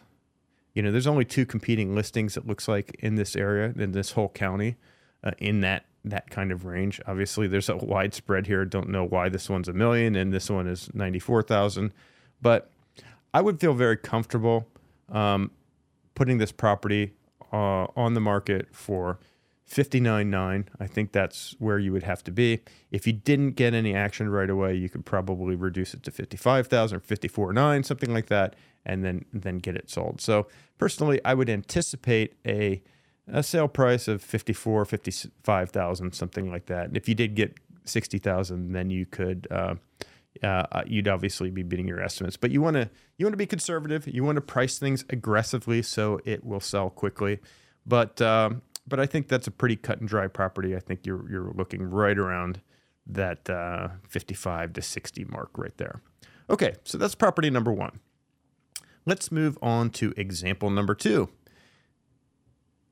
you 0.75 0.83
know 0.83 0.91
there's 0.91 1.07
only 1.07 1.23
two 1.23 1.45
competing 1.45 1.95
listings 1.95 2.35
it 2.35 2.45
looks 2.45 2.67
like 2.67 2.93
in 2.99 3.15
this 3.15 3.37
area 3.37 3.73
in 3.77 3.93
this 3.93 4.11
whole 4.11 4.27
county 4.27 4.75
uh, 5.23 5.31
in 5.37 5.61
that 5.61 5.85
that 6.03 6.29
kind 6.29 6.51
of 6.51 6.65
range. 6.65 6.99
Obviously, 7.07 7.47
there's 7.47 7.69
a 7.69 7.77
wide 7.77 8.13
spread 8.13 8.47
here. 8.47 8.65
Don't 8.65 8.89
know 8.89 9.05
why 9.05 9.29
this 9.29 9.49
one's 9.49 9.69
a 9.69 9.73
million 9.73 10.15
and 10.15 10.33
this 10.33 10.49
one 10.49 10.67
is 10.67 10.89
94,000, 10.93 11.93
but 12.41 12.69
I 13.33 13.39
would 13.39 13.61
feel 13.61 13.75
very 13.75 13.97
comfortable 13.97 14.67
um, 15.09 15.51
putting 16.15 16.37
this 16.37 16.51
property 16.51 17.13
uh, 17.51 17.87
on 17.95 18.13
the 18.13 18.21
market 18.21 18.67
for 18.71 19.19
59.9. 19.69 20.65
I 20.79 20.87
think 20.87 21.11
that's 21.13 21.55
where 21.59 21.79
you 21.79 21.93
would 21.93 22.03
have 22.03 22.23
to 22.25 22.31
be. 22.31 22.61
If 22.91 23.07
you 23.07 23.13
didn't 23.13 23.51
get 23.51 23.73
any 23.73 23.95
action 23.95 24.29
right 24.29 24.49
away, 24.49 24.75
you 24.75 24.89
could 24.89 25.05
probably 25.05 25.55
reduce 25.55 25.93
it 25.93 26.03
to 26.03 26.11
55,000 26.11 26.97
or 26.97 26.99
54.9, 26.99 27.85
something 27.85 28.13
like 28.13 28.27
that, 28.27 28.55
and 28.85 29.03
then 29.03 29.25
then 29.31 29.59
get 29.59 29.75
it 29.75 29.89
sold. 29.89 30.19
So 30.19 30.47
personally, 30.77 31.21
I 31.23 31.33
would 31.33 31.49
anticipate 31.49 32.33
a 32.45 32.81
a 33.31 33.43
sale 33.43 33.67
price 33.67 34.07
of 34.07 34.21
54 34.21 34.83
55,000 34.85 36.13
something 36.13 36.51
like 36.51 36.65
that. 36.65 36.87
And 36.87 36.97
if 36.97 37.07
you 37.07 37.15
did 37.15 37.35
get 37.35 37.57
60,000 37.85 38.73
then 38.73 38.89
you 38.89 39.05
could 39.05 39.47
uh, 39.49 39.75
uh, 40.43 40.83
you'd 40.85 41.07
obviously 41.07 41.49
be 41.49 41.63
beating 41.63 41.87
your 41.87 42.01
estimates. 42.01 42.37
But 42.37 42.51
you 42.51 42.61
want 42.61 42.75
to 42.75 42.89
you 43.17 43.25
want 43.25 43.33
to 43.33 43.37
be 43.37 43.45
conservative. 43.45 44.07
You 44.07 44.23
want 44.23 44.37
to 44.37 44.41
price 44.41 44.79
things 44.79 45.05
aggressively 45.09 45.81
so 45.81 46.19
it 46.25 46.43
will 46.43 46.59
sell 46.59 46.89
quickly. 46.89 47.39
But 47.85 48.21
um, 48.21 48.61
but 48.87 48.99
I 48.99 49.05
think 49.05 49.27
that's 49.27 49.47
a 49.47 49.51
pretty 49.51 49.75
cut 49.75 49.99
and 49.99 50.07
dry 50.07 50.27
property. 50.27 50.75
I 50.75 50.79
think 50.79 51.05
you're 51.05 51.29
you're 51.29 51.51
looking 51.53 51.83
right 51.83 52.17
around 52.17 52.61
that 53.07 53.49
uh, 53.49 53.89
55 54.07 54.73
to 54.73 54.81
60 54.81 55.25
mark 55.25 55.49
right 55.57 55.75
there. 55.77 56.01
Okay, 56.49 56.75
so 56.83 56.97
that's 56.97 57.15
property 57.15 57.49
number 57.49 57.71
one. 57.71 57.99
Let's 59.05 59.31
move 59.31 59.57
on 59.61 59.89
to 59.91 60.13
example 60.15 60.69
number 60.69 60.93
two. 60.93 61.29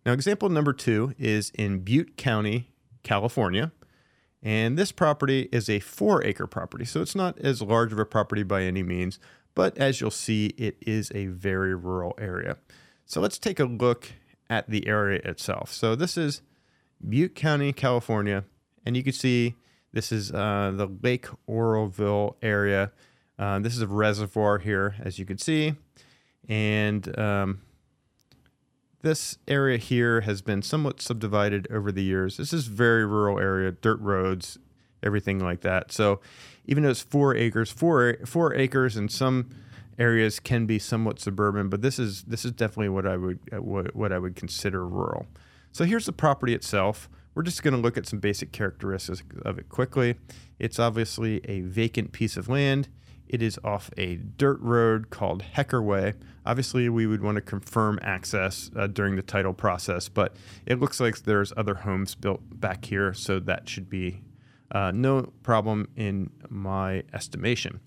Now, 0.05 0.13
example 0.13 0.50
number 0.50 0.74
two 0.74 1.13
is 1.19 1.51
in 1.51 1.79
Butte 1.79 2.17
County, 2.17 2.72
California. 3.03 3.72
And 4.41 4.77
this 4.77 4.91
property 4.91 5.50
is 5.51 5.69
a 5.69 5.79
four 5.79 6.24
acre 6.24 6.48
property. 6.48 6.86
So 6.86 7.01
it's 7.01 7.15
not 7.15 7.38
as 7.39 7.62
large 7.62 7.91
of 7.91 8.00
a 8.00 8.05
property 8.05 8.43
by 8.43 8.63
any 8.63 8.84
means, 8.84 9.19
but 9.53 9.77
as 9.77 10.00
you'll 10.00 10.12
see, 10.12 10.48
it 10.58 10.77
is 10.81 11.12
a 11.13 11.27
very 11.27 11.75
rural 11.75 12.15
area. 12.17 12.58
So 13.05 13.19
let's 13.19 13.38
take 13.38 13.60
a 13.60 13.65
look 13.65 14.13
at 14.50 14.69
the 14.69 14.88
area 14.88 15.19
itself. 15.25 15.74
So 15.74 15.96
this 15.96 16.17
is 16.17 16.41
Butte 17.08 17.36
County, 17.36 17.74
California, 17.74 18.46
and 18.86 18.96
you 18.96 19.03
can 19.03 19.13
see 19.13 19.55
this 19.91 20.12
is 20.12 20.31
uh, 20.31 20.72
the 20.75 20.88
Lake 21.01 21.27
Oroville 21.48 22.38
area. 22.41 22.91
Uh, 23.38 23.60
this 23.60 23.75
is 23.75 23.81
a 23.81 23.88
reservoir 23.88 24.60
here, 24.60 24.96
as 25.00 25.17
you 25.17 25.25
can 25.25 25.38
see, 25.38 25.75
and 26.48 27.17
um, 27.17 27.62
this 29.01 29.38
area 29.48 29.77
here 29.77 30.22
has 30.22 30.41
been 30.41 30.62
somewhat 30.62 31.01
subdivided 31.01 31.68
over 31.72 31.91
the 31.91 32.03
years. 32.03 32.38
This 32.38 32.51
is 32.53 32.68
very 32.68 33.06
rural 33.06 33.39
area, 33.39 33.72
dirt 33.72 34.00
roads, 34.01 34.58
everything 35.01 35.39
like 35.39 35.62
that. 35.62 35.91
So 35.91 36.20
even 36.65 36.84
though 36.84 36.89
it's 36.89 37.01
four 37.01 37.36
acres, 37.36 37.72
four 37.72 38.18
four 38.25 38.53
acres 38.53 38.98
in 38.98 39.10
some 39.10 39.50
areas 39.98 40.39
can 40.39 40.65
be 40.65 40.79
somewhat 40.79 41.20
suburban, 41.20 41.70
but 41.70 41.82
this 41.82 42.00
is 42.00 42.24
this 42.24 42.46
is 42.46 42.51
definitely 42.51 42.89
what 42.89 43.06
I 43.06 43.18
would 43.18 43.39
what 43.94 44.12
I 44.12 44.20
would 44.20 44.36
consider 44.36 44.88
rural. 44.88 45.27
So 45.72 45.86
here's 45.86 46.06
the 46.06 46.13
property 46.13 46.53
itself. 46.53 47.10
We're 47.36 47.44
just 47.44 47.63
going 47.63 47.74
to 47.74 47.79
look 47.79 47.98
at 47.98 48.08
some 48.08 48.20
basic 48.20 48.51
characteristics 48.51 49.24
of 49.46 49.60
it 49.60 49.70
quickly. 49.70 50.15
It's 50.58 50.79
obviously 50.79 51.41
a 51.46 51.62
vacant 51.62 52.12
piece 52.12 52.36
of 52.36 52.50
land. 52.50 52.89
It 53.29 53.43
is 53.43 53.59
off 53.63 53.91
a 53.95 54.15
dirt 54.15 54.59
road 54.59 55.12
called 55.12 55.43
Hecker 55.43 55.81
Way. 55.83 56.15
Obviously, 56.48 56.89
we 56.89 57.05
would 57.05 57.21
want 57.21 57.36
to 57.36 57.41
confirm 57.41 58.00
access 58.01 58.71
uh, 58.75 58.88
during 58.88 59.15
the 59.15 59.21
title 59.21 59.53
process, 59.53 60.09
but 60.09 60.36
it 60.65 60.79
looks 60.79 61.00
like 61.00 61.19
there's 61.19 61.53
other 61.55 61.75
homes 61.75 62.15
built 62.15 62.41
back 62.59 62.86
here, 62.86 63.13
so 63.13 63.39
that 63.39 63.69
should 63.69 63.88
be 63.88 64.24
uh, 64.71 64.91
no 64.93 65.31
problem 65.43 65.88
in 65.95 66.31
my 66.50 67.03
estimation. 67.13 67.79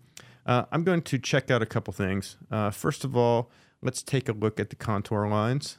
Uh, 0.46 0.64
I'm 0.70 0.84
going 0.84 1.02
to 1.02 1.18
check 1.18 1.50
out 1.50 1.60
a 1.60 1.66
couple 1.66 1.92
things. 1.92 2.36
Uh, 2.50 2.70
first 2.70 3.04
of 3.04 3.16
all, 3.16 3.50
let's 3.82 4.02
take 4.02 4.28
a 4.28 4.32
look 4.32 4.60
at 4.60 4.70
the 4.70 4.76
contour 4.76 5.26
lines. 5.26 5.78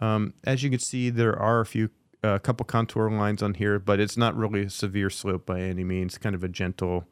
Um, 0.00 0.34
as 0.44 0.62
you 0.62 0.68
can 0.68 0.78
see, 0.78 1.08
there 1.08 1.38
are 1.38 1.60
a 1.60 1.66
few 1.66 1.90
a 2.24 2.38
couple 2.38 2.64
contour 2.64 3.10
lines 3.10 3.42
on 3.42 3.54
here, 3.54 3.78
but 3.80 3.98
it's 3.98 4.16
not 4.16 4.36
really 4.36 4.62
a 4.62 4.70
severe 4.70 5.10
slope 5.10 5.44
by 5.44 5.60
any 5.60 5.82
means. 5.82 6.18
Kind 6.18 6.36
of 6.36 6.44
a 6.44 6.48
gentle 6.48 7.04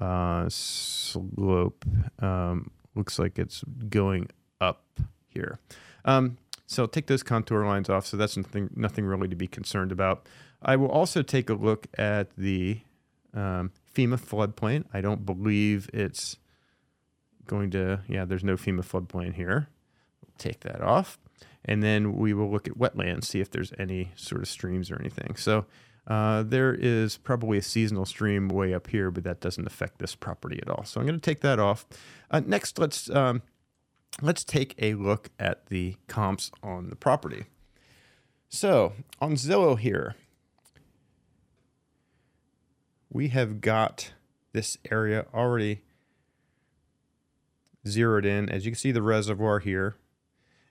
uh, 0.00 0.48
slope. 0.48 1.84
Um, 2.18 2.70
looks 2.94 3.18
like 3.18 3.38
it's 3.38 3.62
going 3.88 4.28
up 4.60 4.82
here. 5.28 5.58
Um, 6.04 6.38
so 6.66 6.86
take 6.86 7.06
those 7.06 7.22
contour 7.22 7.64
lines 7.64 7.88
off. 7.88 8.06
So 8.06 8.16
that's 8.16 8.36
nothing, 8.36 8.70
nothing 8.74 9.04
really 9.04 9.28
to 9.28 9.36
be 9.36 9.46
concerned 9.46 9.92
about. 9.92 10.26
I 10.62 10.76
will 10.76 10.90
also 10.90 11.22
take 11.22 11.50
a 11.50 11.54
look 11.54 11.86
at 11.98 12.34
the 12.36 12.80
um, 13.34 13.72
FEMA 13.94 14.20
floodplain. 14.20 14.84
I 14.92 15.00
don't 15.00 15.24
believe 15.24 15.88
it's 15.92 16.36
going 17.46 17.70
to, 17.72 18.00
yeah, 18.08 18.24
there's 18.24 18.44
no 18.44 18.56
FEMA 18.56 18.84
floodplain 18.84 19.34
here. 19.34 19.68
We'll 20.22 20.34
take 20.38 20.60
that 20.60 20.80
off. 20.80 21.18
And 21.64 21.82
then 21.82 22.14
we 22.14 22.32
will 22.32 22.50
look 22.50 22.66
at 22.66 22.78
wetlands, 22.78 23.24
see 23.24 23.40
if 23.40 23.50
there's 23.50 23.72
any 23.78 24.12
sort 24.14 24.40
of 24.40 24.48
streams 24.48 24.90
or 24.90 24.98
anything. 24.98 25.36
So 25.36 25.66
uh, 26.06 26.42
there 26.42 26.74
is 26.74 27.16
probably 27.16 27.58
a 27.58 27.62
seasonal 27.62 28.04
stream 28.04 28.48
way 28.48 28.74
up 28.74 28.88
here, 28.88 29.10
but 29.10 29.24
that 29.24 29.40
doesn't 29.40 29.66
affect 29.66 29.98
this 29.98 30.14
property 30.14 30.58
at 30.60 30.68
all. 30.68 30.84
So 30.84 31.00
I'm 31.00 31.06
going 31.06 31.18
to 31.18 31.24
take 31.24 31.40
that 31.40 31.58
off. 31.58 31.86
Uh, 32.30 32.40
next, 32.44 32.78
let's 32.78 33.10
um, 33.10 33.42
let's 34.22 34.44
take 34.44 34.74
a 34.78 34.94
look 34.94 35.30
at 35.38 35.66
the 35.66 35.96
comps 36.08 36.50
on 36.62 36.90
the 36.90 36.96
property. 36.96 37.44
So 38.48 38.94
on 39.20 39.34
Zillow 39.34 39.78
here, 39.78 40.16
we 43.08 43.28
have 43.28 43.60
got 43.60 44.12
this 44.52 44.76
area 44.90 45.26
already 45.32 45.82
zeroed 47.86 48.26
in. 48.26 48.48
As 48.48 48.64
you 48.64 48.72
can 48.72 48.78
see, 48.78 48.92
the 48.92 49.02
reservoir 49.02 49.60
here. 49.60 49.96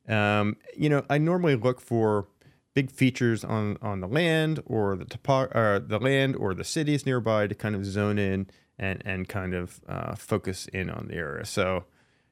Um, 0.08 0.58
you 0.76 0.90
know, 0.90 1.06
I 1.10 1.18
normally 1.18 1.56
look 1.56 1.80
for 1.80 2.28
big 2.74 2.92
features 2.92 3.44
on 3.44 3.78
on 3.82 4.00
the 4.00 4.08
land 4.08 4.62
or 4.66 4.96
the 4.96 5.06
topo- 5.06 5.50
uh, 5.50 5.80
the 5.80 6.00
land 6.00 6.36
or 6.36 6.54
the 6.54 6.64
cities 6.64 7.06
nearby 7.06 7.48
to 7.48 7.56
kind 7.56 7.76
of 7.76 7.86
zone 7.86 8.18
in 8.18 8.48
and 8.78 9.02
and 9.06 9.28
kind 9.28 9.54
of 9.54 9.82
uh, 9.88 10.16
focus 10.16 10.68
in 10.68 10.90
on 10.90 11.08
the 11.08 11.16
area. 11.16 11.46
So, 11.46 11.86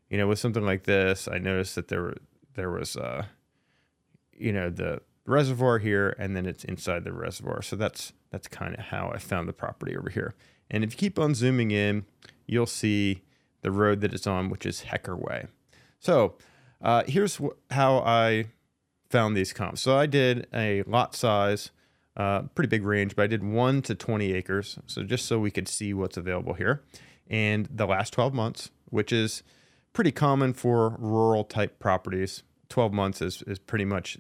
you 0.10 0.18
know, 0.18 0.28
with 0.28 0.40
something 0.40 0.66
like 0.66 0.84
this, 0.84 1.28
I 1.28 1.38
noticed 1.38 1.76
that 1.76 1.88
there 1.88 2.14
there 2.56 2.70
was 2.70 2.96
uh, 2.96 3.26
you 4.34 4.52
know 4.52 4.70
the 4.70 5.02
reservoir 5.26 5.80
here, 5.80 6.16
and 6.18 6.36
then 6.36 6.46
it's 6.46 6.64
inside 6.64 7.04
the 7.04 7.14
reservoir. 7.14 7.62
So 7.62 7.76
that's 7.76 8.14
that's 8.32 8.48
kind 8.48 8.74
of 8.74 8.86
how 8.86 9.12
I 9.14 9.18
found 9.18 9.48
the 9.48 9.54
property 9.54 9.96
over 9.96 10.10
here. 10.10 10.36
And 10.70 10.84
if 10.84 10.94
you 10.94 10.98
keep 10.98 11.18
on 11.18 11.34
zooming 11.34 11.72
in, 11.72 12.06
you'll 12.46 12.66
see 12.66 13.24
the 13.62 13.72
road 13.72 14.02
that 14.02 14.14
it's 14.14 14.28
on, 14.28 14.50
which 14.50 14.66
is 14.66 14.82
Hecker 14.82 15.16
Way. 15.16 15.48
So 16.00 16.36
uh, 16.82 17.04
here's 17.08 17.38
wh- 17.38 17.56
how 17.72 18.00
I 18.00 18.48
found 19.10 19.36
these 19.36 19.54
comps. 19.54 19.82
So 19.82 19.98
I 19.98 20.06
did 20.06 20.48
a 20.54 20.84
lot 20.84 21.16
size, 21.16 21.72
uh, 22.16 22.44
pretty 22.56 22.68
big 22.68 22.84
range, 22.84 23.16
but 23.16 23.24
I 23.24 23.28
did 23.28 23.44
one 23.44 23.82
to 23.84 23.96
20 23.96 24.34
acres. 24.34 24.80
So 24.86 25.04
just 25.04 25.26
so 25.26 25.40
we 25.40 25.52
could 25.52 25.68
see 25.68 25.94
what's 25.94 26.18
available 26.18 26.54
here. 26.54 26.84
And 27.30 27.68
the 27.72 27.86
last 27.86 28.14
12 28.14 28.34
months, 28.34 28.72
which 28.90 29.12
is 29.12 29.44
pretty 29.94 30.12
common 30.12 30.54
for 30.54 30.96
rural 31.00 31.44
type 31.44 31.80
properties. 31.80 32.44
12 32.70 32.94
months 32.94 33.22
is, 33.22 33.42
is 33.44 33.60
pretty 33.60 33.86
much 33.86 34.18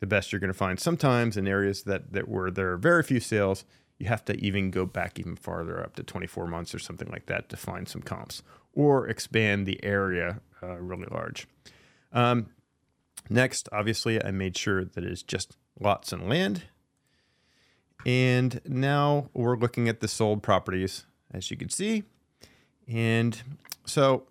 the 0.00 0.06
best 0.06 0.32
you're 0.32 0.40
going 0.40 0.52
to 0.52 0.58
find. 0.58 0.78
Sometimes 0.78 1.36
in 1.36 1.46
areas 1.46 1.84
that, 1.84 2.12
that 2.12 2.28
where 2.28 2.50
there 2.50 2.72
are 2.72 2.76
very 2.76 3.02
few 3.02 3.20
sales, 3.20 3.64
you 3.98 4.06
have 4.06 4.24
to 4.24 4.34
even 4.36 4.70
go 4.70 4.84
back 4.86 5.18
even 5.18 5.36
farther 5.36 5.80
up 5.82 5.96
to 5.96 6.02
24 6.02 6.46
months 6.46 6.74
or 6.74 6.78
something 6.78 7.08
like 7.08 7.26
that 7.26 7.48
to 7.48 7.56
find 7.56 7.88
some 7.88 8.02
comps 8.02 8.42
or 8.72 9.08
expand 9.08 9.66
the 9.66 9.82
area 9.84 10.40
uh, 10.62 10.76
really 10.76 11.06
large. 11.10 11.46
Um, 12.12 12.48
next, 13.28 13.68
obviously, 13.72 14.22
I 14.22 14.30
made 14.30 14.56
sure 14.56 14.84
that 14.84 15.04
it's 15.04 15.22
just 15.22 15.56
lots 15.80 16.12
and 16.12 16.28
land. 16.28 16.64
And 18.06 18.60
now 18.66 19.30
we're 19.32 19.56
looking 19.56 19.88
at 19.88 20.00
the 20.00 20.08
sold 20.08 20.42
properties, 20.42 21.06
as 21.32 21.50
you 21.50 21.56
can 21.56 21.70
see. 21.70 22.04
And 22.86 23.40
so, 23.86 24.24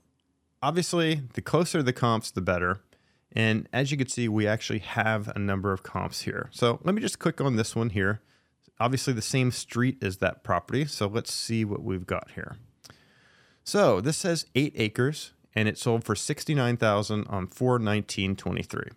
obviously, 0.61 1.21
the 1.33 1.41
closer 1.41 1.81
the 1.81 1.93
comps, 1.93 2.29
the 2.31 2.41
better. 2.41 2.81
And 3.31 3.67
as 3.73 3.91
you 3.91 3.97
can 3.97 4.07
see, 4.07 4.27
we 4.27 4.45
actually 4.45 4.79
have 4.79 5.27
a 5.35 5.39
number 5.39 5.73
of 5.73 5.81
comps 5.81 6.21
here. 6.21 6.49
So 6.51 6.79
let 6.83 6.93
me 6.93 7.01
just 7.01 7.17
click 7.17 7.41
on 7.41 7.55
this 7.55 7.75
one 7.75 7.89
here. 7.89 8.21
Obviously, 8.79 9.13
the 9.13 9.23
same 9.23 9.51
street 9.51 10.03
as 10.03 10.17
that 10.17 10.43
property. 10.43 10.85
So 10.85 11.07
let's 11.07 11.33
see 11.33 11.65
what 11.65 11.81
we've 11.81 12.05
got 12.05 12.31
here. 12.35 12.57
So 13.63 14.01
this 14.01 14.17
says 14.17 14.45
eight 14.55 14.73
acres, 14.75 15.31
and 15.55 15.67
it 15.67 15.77
sold 15.77 16.03
for 16.03 16.15
sixty-nine 16.15 16.77
thousand 16.77 17.27
on 17.27 17.47
four 17.47 17.79
nineteen 17.79 18.35
twenty-three. 18.35 18.89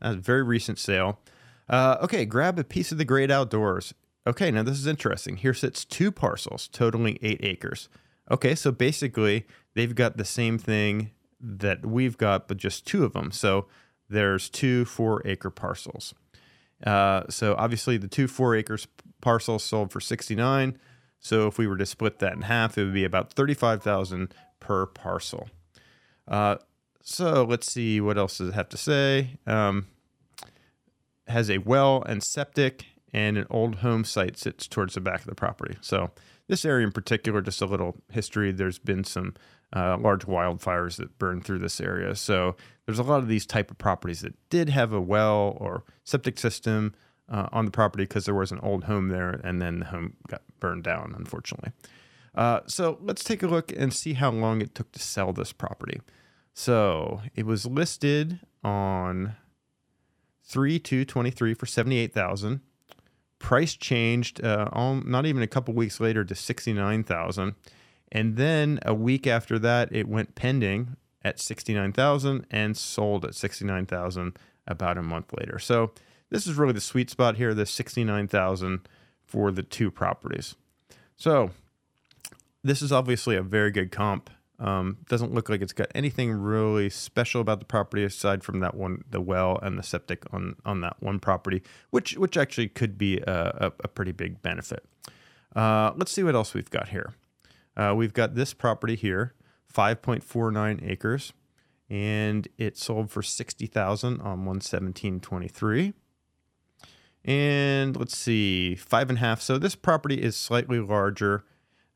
That's 0.00 0.16
a 0.16 0.18
very 0.18 0.42
recent 0.42 0.78
sale. 0.78 1.20
Uh, 1.68 1.96
okay, 2.02 2.24
grab 2.24 2.58
a 2.58 2.64
piece 2.64 2.92
of 2.92 2.98
the 2.98 3.04
great 3.04 3.30
outdoors. 3.30 3.94
Okay, 4.26 4.50
now 4.50 4.62
this 4.62 4.78
is 4.78 4.86
interesting. 4.86 5.36
Here 5.36 5.54
sits 5.54 5.84
two 5.84 6.12
parcels 6.12 6.68
totaling 6.68 7.18
eight 7.22 7.40
acres. 7.42 7.88
Okay, 8.30 8.54
so 8.54 8.70
basically 8.70 9.46
they've 9.74 9.94
got 9.94 10.16
the 10.16 10.24
same 10.24 10.58
thing 10.58 11.10
that 11.40 11.84
we've 11.84 12.16
got, 12.16 12.46
but 12.46 12.56
just 12.56 12.86
two 12.86 13.04
of 13.04 13.14
them. 13.14 13.32
So 13.32 13.66
there's 14.08 14.48
two 14.48 14.84
four 14.84 15.22
acre 15.24 15.50
parcels. 15.50 16.14
Uh, 16.86 17.24
so 17.28 17.54
obviously 17.56 17.96
the 17.96 18.08
two 18.08 18.28
four 18.28 18.54
acres 18.54 18.86
parcels 19.20 19.64
sold 19.64 19.90
for 19.90 20.00
69. 20.00 20.78
So 21.18 21.46
if 21.46 21.58
we 21.58 21.66
were 21.66 21.76
to 21.76 21.86
split 21.86 22.18
that 22.18 22.34
in 22.34 22.42
half, 22.42 22.76
it 22.76 22.84
would 22.84 22.94
be 22.94 23.04
about 23.04 23.32
35,000 23.32 24.34
per 24.60 24.86
parcel. 24.86 25.48
Uh, 26.28 26.56
so 27.02 27.44
let's 27.44 27.70
see 27.70 28.00
what 28.00 28.18
else 28.18 28.38
does 28.38 28.48
it 28.48 28.54
have 28.54 28.68
to 28.70 28.76
say. 28.76 29.38
Um, 29.46 29.86
has 31.26 31.50
a 31.50 31.58
well 31.58 32.02
and 32.02 32.22
septic 32.22 32.86
and 33.12 33.36
an 33.36 33.46
old 33.50 33.76
home 33.76 34.04
site 34.04 34.38
sits 34.38 34.66
towards 34.66 34.94
the 34.94 35.00
back 35.00 35.20
of 35.20 35.26
the 35.26 35.34
property. 35.34 35.76
So 35.80 36.10
this 36.48 36.64
area 36.64 36.86
in 36.86 36.92
particular, 36.92 37.40
just 37.40 37.60
a 37.60 37.66
little 37.66 37.96
history. 38.10 38.52
There's 38.52 38.78
been 38.78 39.04
some 39.04 39.34
uh, 39.74 39.96
large 39.98 40.26
wildfires 40.26 40.96
that 40.96 41.18
burned 41.18 41.44
through 41.44 41.60
this 41.60 41.80
area. 41.80 42.14
So 42.14 42.56
there's 42.86 42.98
a 42.98 43.02
lot 43.02 43.18
of 43.18 43.28
these 43.28 43.46
type 43.46 43.70
of 43.70 43.78
properties 43.78 44.20
that 44.20 44.34
did 44.50 44.68
have 44.68 44.92
a 44.92 45.00
well 45.00 45.56
or 45.60 45.84
septic 46.04 46.38
system 46.38 46.94
uh, 47.28 47.48
on 47.52 47.64
the 47.64 47.70
property 47.70 48.04
because 48.04 48.24
there 48.24 48.34
was 48.34 48.52
an 48.52 48.60
old 48.60 48.84
home 48.84 49.08
there, 49.08 49.40
and 49.44 49.62
then 49.62 49.80
the 49.80 49.86
home 49.86 50.14
got 50.28 50.42
burned 50.60 50.84
down, 50.84 51.14
unfortunately. 51.16 51.72
Uh, 52.34 52.60
so 52.66 52.98
let's 53.02 53.24
take 53.24 53.42
a 53.42 53.46
look 53.46 53.72
and 53.72 53.92
see 53.92 54.14
how 54.14 54.30
long 54.30 54.60
it 54.62 54.74
took 54.74 54.90
to 54.92 54.98
sell 54.98 55.32
this 55.32 55.52
property. 55.52 56.00
So 56.54 57.20
it 57.34 57.46
was 57.46 57.66
listed 57.66 58.40
on 58.64 59.36
3 60.44 60.78
2 60.78 61.04
23 61.04 61.54
for 61.54 61.66
78000 61.66 62.60
Price 63.38 63.74
changed 63.74 64.44
uh, 64.44 64.68
all, 64.72 64.94
not 64.94 65.26
even 65.26 65.42
a 65.42 65.48
couple 65.48 65.74
weeks 65.74 65.98
later 65.98 66.24
to 66.24 66.34
69000 66.34 67.56
and 68.12 68.36
then 68.36 68.78
a 68.84 68.92
week 68.92 69.26
after 69.26 69.58
that, 69.58 69.88
it 69.90 70.06
went 70.06 70.34
pending 70.34 70.96
at 71.24 71.40
69,000 71.40 72.46
and 72.50 72.76
sold 72.76 73.24
at 73.24 73.34
69,000 73.34 74.36
about 74.66 74.98
a 74.98 75.02
month 75.02 75.32
later. 75.36 75.58
So 75.58 75.92
this 76.28 76.46
is 76.46 76.54
really 76.56 76.74
the 76.74 76.80
sweet 76.80 77.08
spot 77.08 77.36
here, 77.36 77.54
the 77.54 77.64
69,000 77.64 78.86
for 79.24 79.50
the 79.50 79.62
two 79.62 79.90
properties. 79.90 80.54
So 81.16 81.50
this 82.64 82.82
is 82.82 82.92
obviously 82.92 83.36
a 83.36 83.42
very 83.42 83.70
good 83.70 83.90
comp. 83.90 84.30
Um, 84.58 84.98
doesn't 85.08 85.34
look 85.34 85.48
like 85.48 85.60
it's 85.60 85.72
got 85.72 85.88
anything 85.94 86.30
really 86.30 86.88
special 86.88 87.40
about 87.40 87.58
the 87.58 87.64
property 87.64 88.04
aside 88.04 88.44
from 88.44 88.60
that 88.60 88.76
one, 88.76 89.02
the 89.10 89.20
well 89.20 89.58
and 89.60 89.76
the 89.76 89.82
septic 89.82 90.22
on 90.32 90.54
on 90.64 90.82
that 90.82 90.96
one 91.00 91.18
property, 91.18 91.62
which 91.90 92.16
which 92.16 92.36
actually 92.36 92.68
could 92.68 92.96
be 92.96 93.18
a, 93.18 93.32
a, 93.58 93.72
a 93.84 93.88
pretty 93.88 94.12
big 94.12 94.40
benefit. 94.40 94.84
Uh, 95.56 95.92
let's 95.96 96.12
see 96.12 96.22
what 96.22 96.36
else 96.36 96.54
we've 96.54 96.70
got 96.70 96.90
here. 96.90 97.14
Uh, 97.76 97.94
we've 97.96 98.12
got 98.12 98.34
this 98.34 98.54
property 98.54 98.94
here, 98.94 99.34
5.49 99.72 100.88
acres, 100.88 101.32
and 101.90 102.48
it 102.58 102.76
sold 102.76 103.10
for 103.10 103.22
60,000 103.22 104.20
on 104.20 104.44
117.23. 104.44 105.94
And 107.24 107.96
let's 107.96 108.16
see, 108.16 108.74
five 108.74 109.08
and 109.08 109.18
a 109.18 109.20
half. 109.20 109.40
So 109.40 109.58
this 109.58 109.74
property 109.74 110.16
is 110.16 110.36
slightly 110.36 110.80
larger 110.80 111.44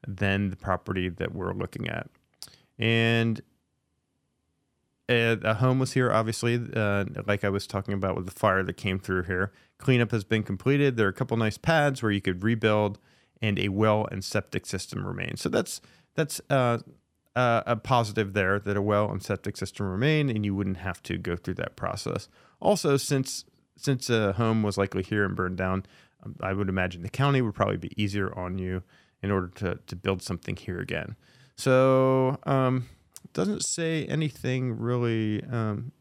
than 0.06 0.50
the 0.50 0.56
property 0.56 1.08
that 1.08 1.34
we're 1.34 1.52
looking 1.52 1.88
at. 1.88 2.08
And 2.78 3.40
uh, 5.08 5.36
a 5.42 5.54
home 5.54 5.78
was 5.78 5.92
here, 5.92 6.10
obviously, 6.10 6.60
uh, 6.74 7.04
like 7.26 7.44
I 7.44 7.48
was 7.48 7.66
talking 7.66 7.94
about 7.94 8.16
with 8.16 8.26
the 8.26 8.32
fire 8.32 8.62
that 8.62 8.76
came 8.76 8.98
through 8.98 9.24
here. 9.24 9.52
Cleanup 9.78 10.10
has 10.10 10.24
been 10.24 10.42
completed. 10.42 10.96
There 10.96 11.06
are 11.06 11.10
a 11.10 11.14
couple 11.14 11.36
nice 11.36 11.58
pads 11.58 12.02
where 12.02 12.10
you 12.10 12.20
could 12.20 12.42
rebuild 12.42 12.98
and 13.40 13.58
a 13.58 13.68
well 13.68 14.08
and 14.10 14.24
septic 14.24 14.66
system 14.66 15.06
remain. 15.06 15.36
So 15.36 15.48
that's 15.48 15.80
that's 16.14 16.40
uh, 16.50 16.78
uh, 17.36 17.62
a 17.66 17.76
positive 17.76 18.32
there 18.32 18.58
that 18.58 18.76
a 18.76 18.82
well 18.82 19.10
and 19.10 19.22
septic 19.22 19.56
system 19.56 19.86
remain, 19.86 20.28
and 20.28 20.44
you 20.44 20.54
wouldn't 20.54 20.78
have 20.78 21.02
to 21.04 21.18
go 21.18 21.36
through 21.36 21.54
that 21.54 21.76
process. 21.76 22.28
Also, 22.60 22.96
since 22.96 23.44
since 23.76 24.10
a 24.10 24.32
home 24.32 24.62
was 24.62 24.78
likely 24.78 25.02
here 25.02 25.24
and 25.24 25.36
burned 25.36 25.58
down, 25.58 25.84
um, 26.24 26.34
I 26.40 26.52
would 26.54 26.68
imagine 26.68 27.02
the 27.02 27.10
county 27.10 27.42
would 27.42 27.54
probably 27.54 27.76
be 27.76 28.02
easier 28.02 28.36
on 28.36 28.58
you 28.58 28.82
in 29.22 29.30
order 29.30 29.48
to 29.48 29.78
to 29.86 29.96
build 29.96 30.22
something 30.22 30.56
here 30.56 30.78
again. 30.78 31.16
So 31.56 32.38
um, 32.44 32.86
doesn't 33.32 33.64
say 33.64 34.04
anything 34.06 34.78
really. 34.78 35.42
Um, 35.44 35.92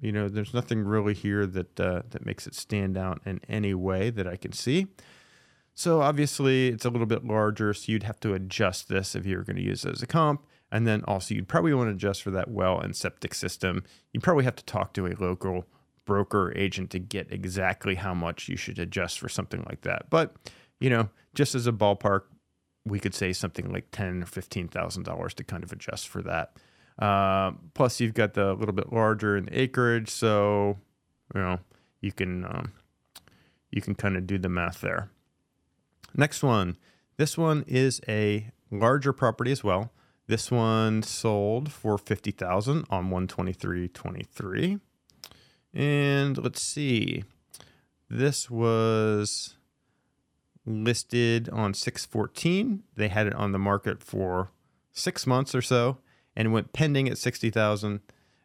you 0.00 0.12
know, 0.12 0.28
there's 0.28 0.54
nothing 0.54 0.84
really 0.84 1.14
here 1.14 1.44
that 1.46 1.80
uh, 1.80 2.02
that 2.10 2.24
makes 2.24 2.46
it 2.46 2.54
stand 2.54 2.96
out 2.96 3.20
in 3.26 3.40
any 3.48 3.74
way 3.74 4.10
that 4.10 4.26
I 4.28 4.36
can 4.36 4.52
see. 4.52 4.86
So 5.74 6.00
obviously 6.00 6.68
it's 6.68 6.84
a 6.84 6.90
little 6.90 7.06
bit 7.06 7.24
larger, 7.24 7.72
so 7.72 7.92
you'd 7.92 8.02
have 8.02 8.18
to 8.20 8.34
adjust 8.34 8.88
this 8.88 9.14
if 9.14 9.24
you 9.26 9.36
were 9.36 9.44
going 9.44 9.56
to 9.56 9.62
use 9.62 9.84
it 9.84 9.92
as 9.92 10.02
a 10.02 10.08
comp. 10.08 10.44
And 10.72 10.86
then 10.86 11.04
also 11.04 11.34
you'd 11.34 11.48
probably 11.48 11.72
want 11.72 11.88
to 11.88 11.94
adjust 11.94 12.22
for 12.22 12.30
that 12.32 12.50
well 12.50 12.80
and 12.80 12.96
septic 12.96 13.32
system. 13.32 13.84
You'd 14.12 14.22
probably 14.22 14.44
have 14.44 14.56
to 14.56 14.64
talk 14.64 14.92
to 14.94 15.06
a 15.06 15.14
local 15.18 15.66
broker 16.04 16.52
agent 16.56 16.90
to 16.90 16.98
get 16.98 17.30
exactly 17.30 17.94
how 17.94 18.12
much 18.12 18.48
you 18.48 18.56
should 18.56 18.78
adjust 18.78 19.18
for 19.20 19.28
something 19.28 19.64
like 19.68 19.82
that. 19.82 20.10
But, 20.10 20.34
you 20.80 20.90
know, 20.90 21.08
just 21.34 21.54
as 21.54 21.66
a 21.66 21.72
ballpark, 21.72 22.22
we 22.84 23.00
could 23.00 23.14
say 23.14 23.32
something 23.32 23.72
like 23.72 23.90
ten 23.90 24.22
or 24.22 24.26
fifteen 24.26 24.68
thousand 24.68 25.04
dollars 25.04 25.34
to 25.34 25.44
kind 25.44 25.62
of 25.62 25.72
adjust 25.72 26.08
for 26.08 26.22
that. 26.22 26.56
Uh, 26.98 27.52
plus, 27.74 28.00
you've 28.00 28.14
got 28.14 28.34
the 28.34 28.54
little 28.54 28.74
bit 28.74 28.92
larger 28.92 29.36
in 29.36 29.44
the 29.44 29.60
acreage, 29.60 30.10
so 30.10 30.78
you 31.34 31.40
know 31.40 31.58
you 32.00 32.12
can 32.12 32.44
um, 32.44 32.72
you 33.70 33.80
can 33.80 33.94
kind 33.94 34.16
of 34.16 34.26
do 34.26 34.38
the 34.38 34.48
math 34.48 34.80
there. 34.80 35.10
Next 36.14 36.42
one. 36.42 36.76
This 37.16 37.36
one 37.36 37.64
is 37.66 38.00
a 38.08 38.50
larger 38.70 39.12
property 39.12 39.52
as 39.52 39.64
well. 39.64 39.92
This 40.28 40.50
one 40.50 41.02
sold 41.02 41.72
for 41.72 41.96
50,000 41.96 42.84
on 42.90 43.10
123.23. 43.10 44.80
And 45.72 46.38
let's 46.38 46.60
see. 46.60 47.24
This 48.10 48.50
was 48.50 49.56
listed 50.68 51.48
on 51.48 51.74
614. 51.74 52.82
They 52.96 53.08
had 53.08 53.26
it 53.26 53.34
on 53.34 53.52
the 53.52 53.58
market 53.58 54.02
for 54.02 54.50
six 54.92 55.26
months 55.26 55.54
or 55.54 55.62
so 55.62 55.98
and 56.36 56.52
went 56.52 56.72
pending 56.72 57.08
at 57.08 57.18
60,000 57.18 58.00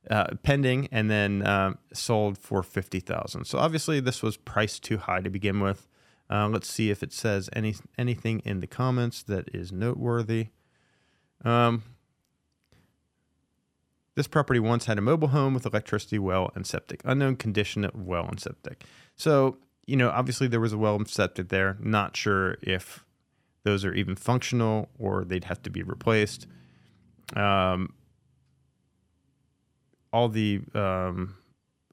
uh, 0.10 0.26
pending 0.44 0.88
and 0.92 1.10
then 1.10 1.46
um, 1.48 1.78
sold 1.94 2.38
for 2.38 2.64
50,000. 2.64 3.46
So 3.46 3.58
obviously 3.58 4.00
this 4.00 4.22
was 4.22 4.38
priced 4.38 4.84
too 4.84 4.98
high 4.98 5.22
to 5.22 5.30
begin 5.30 5.60
with. 5.60 5.88
Uh, 6.30 6.48
let's 6.50 6.70
see 6.70 6.90
if 6.90 7.04
it 7.04 7.14
says 7.14 7.50
any 7.54 7.76
anything 7.98 8.42
in 8.46 8.60
the 8.60 8.68
comments 8.68 9.24
that 9.24 9.50
is 9.54 9.72
noteworthy. 9.72 10.48
Um, 11.44 11.84
this 14.16 14.28
property 14.28 14.60
once 14.60 14.86
had 14.86 14.98
a 14.98 15.02
mobile 15.02 15.30
home 15.30 15.54
with 15.54 15.66
electricity, 15.66 16.20
well, 16.20 16.52
and 16.56 16.66
septic. 16.66 17.02
Unknown 17.04 17.36
condition 17.36 17.84
of 17.84 17.96
well 17.96 18.26
and 18.26 18.40
septic. 18.40 18.84
So, 19.16 19.58
you 19.86 19.96
know, 19.96 20.10
obviously 20.10 20.48
there 20.48 20.60
was 20.60 20.74
a 20.74 20.78
well 20.78 20.96
and 20.96 21.08
septic 21.08 21.50
there. 21.50 21.78
Not 21.80 22.16
sure 22.16 22.58
if 22.62 23.06
those 23.64 23.86
are 23.86 23.94
even 23.94 24.16
functional 24.16 24.90
or 25.00 25.24
they'd 25.24 25.46
have 25.46 25.62
to 25.64 25.70
be 25.70 25.84
replaced. 25.84 26.48
Um, 27.36 27.94
all 30.12 30.30
the 30.30 30.62
um, 30.76 31.36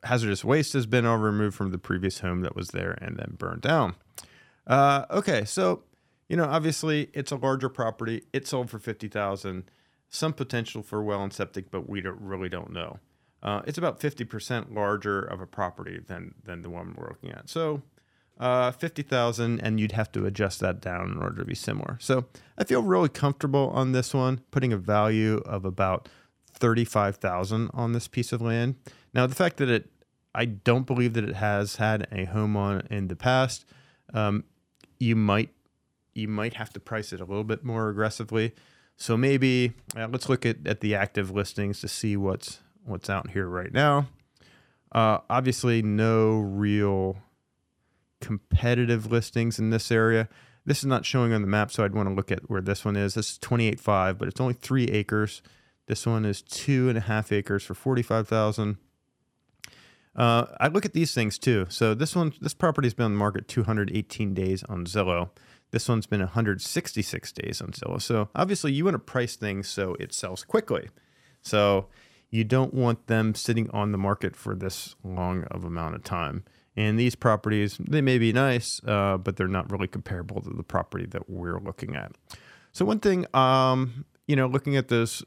hazardous 0.02 0.44
waste 0.44 0.72
has 0.74 0.86
been 0.86 1.06
all 1.06 1.16
removed 1.16 1.56
from 1.56 1.70
the 1.70 1.78
previous 1.78 2.20
home 2.20 2.42
that 2.42 2.54
was 2.54 2.68
there 2.68 2.98
and 3.00 3.16
then 3.16 3.36
burned 3.38 3.62
down. 3.62 3.94
Uh, 4.66 5.06
okay, 5.10 5.44
so 5.44 5.82
you 6.28 6.36
know, 6.36 6.44
obviously 6.44 7.10
it's 7.12 7.32
a 7.32 7.36
larger 7.36 7.68
property. 7.68 8.22
It 8.32 8.46
sold 8.46 8.70
for 8.70 8.78
fifty 8.78 9.08
thousand 9.08 9.64
some 10.10 10.32
potential 10.32 10.82
for 10.82 11.02
well 11.02 11.22
and 11.22 11.32
septic, 11.32 11.70
but 11.70 11.88
we 11.88 12.00
don't, 12.00 12.20
really 12.20 12.48
don't 12.48 12.72
know. 12.72 12.98
Uh, 13.42 13.62
it's 13.66 13.78
about 13.78 14.00
50% 14.00 14.74
larger 14.74 15.20
of 15.20 15.40
a 15.40 15.46
property 15.46 16.00
than 16.06 16.34
than 16.44 16.62
the 16.62 16.70
one 16.70 16.94
we're 16.96 17.08
looking 17.08 17.30
at. 17.30 17.48
So, 17.48 17.82
uh, 18.38 18.70
50,000, 18.70 19.60
and 19.60 19.80
you'd 19.80 19.92
have 19.92 20.12
to 20.12 20.26
adjust 20.26 20.60
that 20.60 20.80
down 20.80 21.10
in 21.12 21.18
order 21.18 21.36
to 21.36 21.44
be 21.44 21.54
similar. 21.54 21.96
So, 22.00 22.26
I 22.58 22.64
feel 22.64 22.82
really 22.82 23.08
comfortable 23.08 23.70
on 23.74 23.92
this 23.92 24.12
one, 24.12 24.40
putting 24.50 24.72
a 24.72 24.76
value 24.76 25.38
of 25.46 25.64
about 25.64 26.08
35,000 26.52 27.70
on 27.72 27.92
this 27.92 28.08
piece 28.08 28.32
of 28.32 28.42
land. 28.42 28.76
Now, 29.14 29.26
the 29.26 29.34
fact 29.34 29.56
that 29.56 29.68
it, 29.68 29.90
I 30.34 30.44
don't 30.44 30.86
believe 30.86 31.14
that 31.14 31.24
it 31.24 31.36
has 31.36 31.76
had 31.76 32.06
a 32.12 32.26
home 32.26 32.56
on 32.56 32.86
in 32.90 33.08
the 33.08 33.16
past. 33.16 33.64
Um, 34.12 34.44
you 34.98 35.16
might 35.16 35.50
you 36.12 36.28
might 36.28 36.54
have 36.54 36.72
to 36.72 36.80
price 36.80 37.12
it 37.12 37.20
a 37.20 37.24
little 37.24 37.44
bit 37.44 37.64
more 37.64 37.88
aggressively. 37.88 38.52
So 38.96 39.16
maybe 39.16 39.72
uh, 39.96 40.08
let's 40.10 40.28
look 40.28 40.44
at, 40.44 40.66
at 40.66 40.80
the 40.80 40.94
active 40.94 41.30
listings 41.30 41.80
to 41.80 41.88
see 41.88 42.16
what's 42.16 42.58
what's 42.84 43.10
out 43.10 43.30
here 43.30 43.46
right 43.46 43.72
now. 43.72 44.08
Uh, 44.92 45.18
obviously, 45.28 45.82
no 45.82 46.38
real 46.38 47.18
competitive 48.20 49.10
listings 49.10 49.58
in 49.58 49.70
this 49.70 49.90
area. 49.90 50.28
This 50.66 50.78
is 50.78 50.86
not 50.86 51.06
showing 51.06 51.32
on 51.32 51.42
the 51.42 51.48
map, 51.48 51.70
so 51.70 51.84
I'd 51.84 51.94
want 51.94 52.08
to 52.08 52.14
look 52.14 52.30
at 52.30 52.50
where 52.50 52.60
this 52.60 52.84
one 52.84 52.96
is. 52.96 53.14
This 53.14 53.32
is 53.32 53.38
28.5, 53.38 54.18
but 54.18 54.28
it's 54.28 54.40
only 54.40 54.54
three 54.54 54.84
acres. 54.86 55.42
This 55.86 56.06
one 56.06 56.24
is 56.24 56.42
two 56.42 56.88
and 56.88 56.98
a 56.98 57.02
half 57.02 57.32
acres 57.32 57.64
for 57.64 57.74
45,000. 57.74 58.76
Uh, 60.14 60.46
I 60.60 60.68
look 60.68 60.84
at 60.84 60.92
these 60.92 61.14
things 61.14 61.38
too. 61.38 61.66
So 61.68 61.94
this 61.94 62.14
one, 62.14 62.32
this 62.40 62.54
property's 62.54 62.94
been 62.94 63.06
on 63.06 63.12
the 63.12 63.18
market 63.18 63.48
218 63.48 64.34
days 64.34 64.62
on 64.64 64.84
Zillow. 64.84 65.30
This 65.70 65.88
one's 65.88 66.06
been 66.06 66.20
166 66.20 67.32
days 67.32 67.60
on 67.60 67.68
Zillow. 67.68 68.02
So 68.02 68.28
obviously, 68.34 68.72
you 68.72 68.84
want 68.84 68.94
to 68.96 68.98
price 68.98 69.36
things 69.36 69.68
so 69.68 69.96
it 70.00 70.12
sells 70.12 70.44
quickly. 70.44 70.88
So 71.42 71.86
you 72.30 72.44
don't 72.44 72.72
want 72.72 73.06
them 73.06 73.34
sitting 73.34 73.68
on 73.70 73.92
the 73.92 73.98
market 73.98 74.36
for 74.36 74.54
this 74.54 74.94
long 75.02 75.44
of 75.44 75.64
amount 75.64 75.94
of 75.94 76.04
time. 76.04 76.44
And 76.76 76.98
these 76.98 77.16
properties, 77.16 77.76
they 77.78 78.00
may 78.00 78.18
be 78.18 78.32
nice, 78.32 78.80
uh, 78.86 79.18
but 79.18 79.36
they're 79.36 79.48
not 79.48 79.70
really 79.70 79.88
comparable 79.88 80.40
to 80.42 80.50
the 80.50 80.62
property 80.62 81.06
that 81.06 81.28
we're 81.28 81.58
looking 81.58 81.96
at. 81.96 82.12
So 82.72 82.84
one 82.84 83.00
thing, 83.00 83.26
um, 83.34 84.04
you 84.26 84.36
know, 84.36 84.46
looking 84.46 84.76
at 84.76 84.88
this 84.88 85.22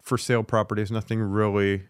for 0.00 0.16
sale 0.16 0.44
properties, 0.44 0.90
nothing 0.90 1.20
really 1.20 1.82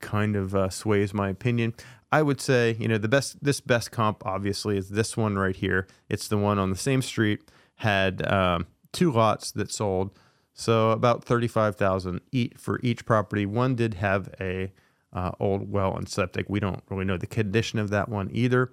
kind 0.00 0.36
of 0.36 0.54
uh, 0.54 0.68
sways 0.68 1.14
my 1.14 1.30
opinion. 1.30 1.74
I 2.12 2.22
would 2.22 2.40
say, 2.40 2.76
you 2.78 2.86
know, 2.86 2.98
the 2.98 3.08
best 3.08 3.42
this 3.42 3.60
best 3.60 3.90
comp 3.90 4.24
obviously 4.24 4.76
is 4.76 4.90
this 4.90 5.16
one 5.16 5.36
right 5.36 5.56
here. 5.56 5.86
It's 6.08 6.28
the 6.28 6.38
one 6.38 6.58
on 6.58 6.70
the 6.70 6.76
same 6.76 7.02
street 7.02 7.50
had 7.76 8.26
um, 8.30 8.66
two 8.92 9.10
lots 9.10 9.50
that 9.52 9.70
sold, 9.70 10.16
so 10.56 10.90
about 10.90 11.22
thirty 11.22 11.46
five 11.46 11.76
thousand 11.76 12.22
each 12.32 12.54
for 12.56 12.80
each 12.82 13.04
property. 13.06 13.46
One 13.46 13.76
did 13.76 13.94
have 13.94 14.34
a 14.40 14.72
uh, 15.12 15.30
old 15.38 15.70
well 15.70 15.96
and 15.96 16.08
septic. 16.08 16.46
We 16.48 16.58
don't 16.58 16.82
really 16.90 17.04
know 17.04 17.18
the 17.18 17.26
condition 17.26 17.78
of 17.78 17.90
that 17.90 18.08
one 18.08 18.30
either. 18.32 18.72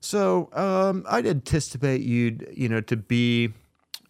So 0.00 0.50
um, 0.52 1.06
I'd 1.08 1.26
anticipate 1.26 2.02
you'd 2.02 2.52
you 2.52 2.68
know 2.68 2.80
to 2.82 2.96
be 2.96 3.52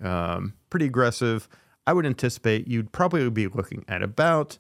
um, 0.01 0.55
pretty 0.71 0.87
aggressive. 0.87 1.47
I 1.87 1.93
would 1.93 2.07
anticipate 2.07 2.67
you'd 2.67 2.91
probably 2.91 3.29
be 3.31 3.49
looking 3.49 3.85
at 3.87 4.03
about 4.03 4.59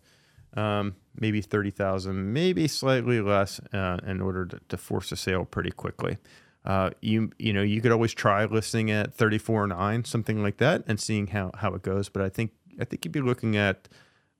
um, 0.54 0.96
maybe 1.18 1.40
30,000, 1.40 2.32
maybe 2.32 2.66
slightly 2.68 3.20
less 3.20 3.60
uh, 3.72 3.98
in 4.06 4.20
order 4.20 4.46
to, 4.46 4.60
to, 4.68 4.76
force 4.76 5.12
a 5.12 5.16
sale 5.16 5.44
pretty 5.44 5.70
quickly. 5.70 6.18
Uh, 6.64 6.90
you 7.00 7.30
you 7.38 7.52
know 7.52 7.62
you 7.62 7.80
could 7.80 7.92
always 7.92 8.12
try 8.12 8.44
listing 8.44 8.90
at 8.90 9.14
34 9.14 9.68
9 9.68 10.04
something 10.04 10.42
like 10.42 10.58
that 10.58 10.84
and 10.86 11.00
seeing 11.00 11.28
how 11.28 11.50
how 11.54 11.72
it 11.72 11.80
goes 11.80 12.10
but 12.10 12.20
I 12.20 12.28
think 12.28 12.50
I 12.78 12.84
think 12.84 13.02
you'd 13.02 13.12
be 13.12 13.22
looking 13.22 13.56
at 13.56 13.88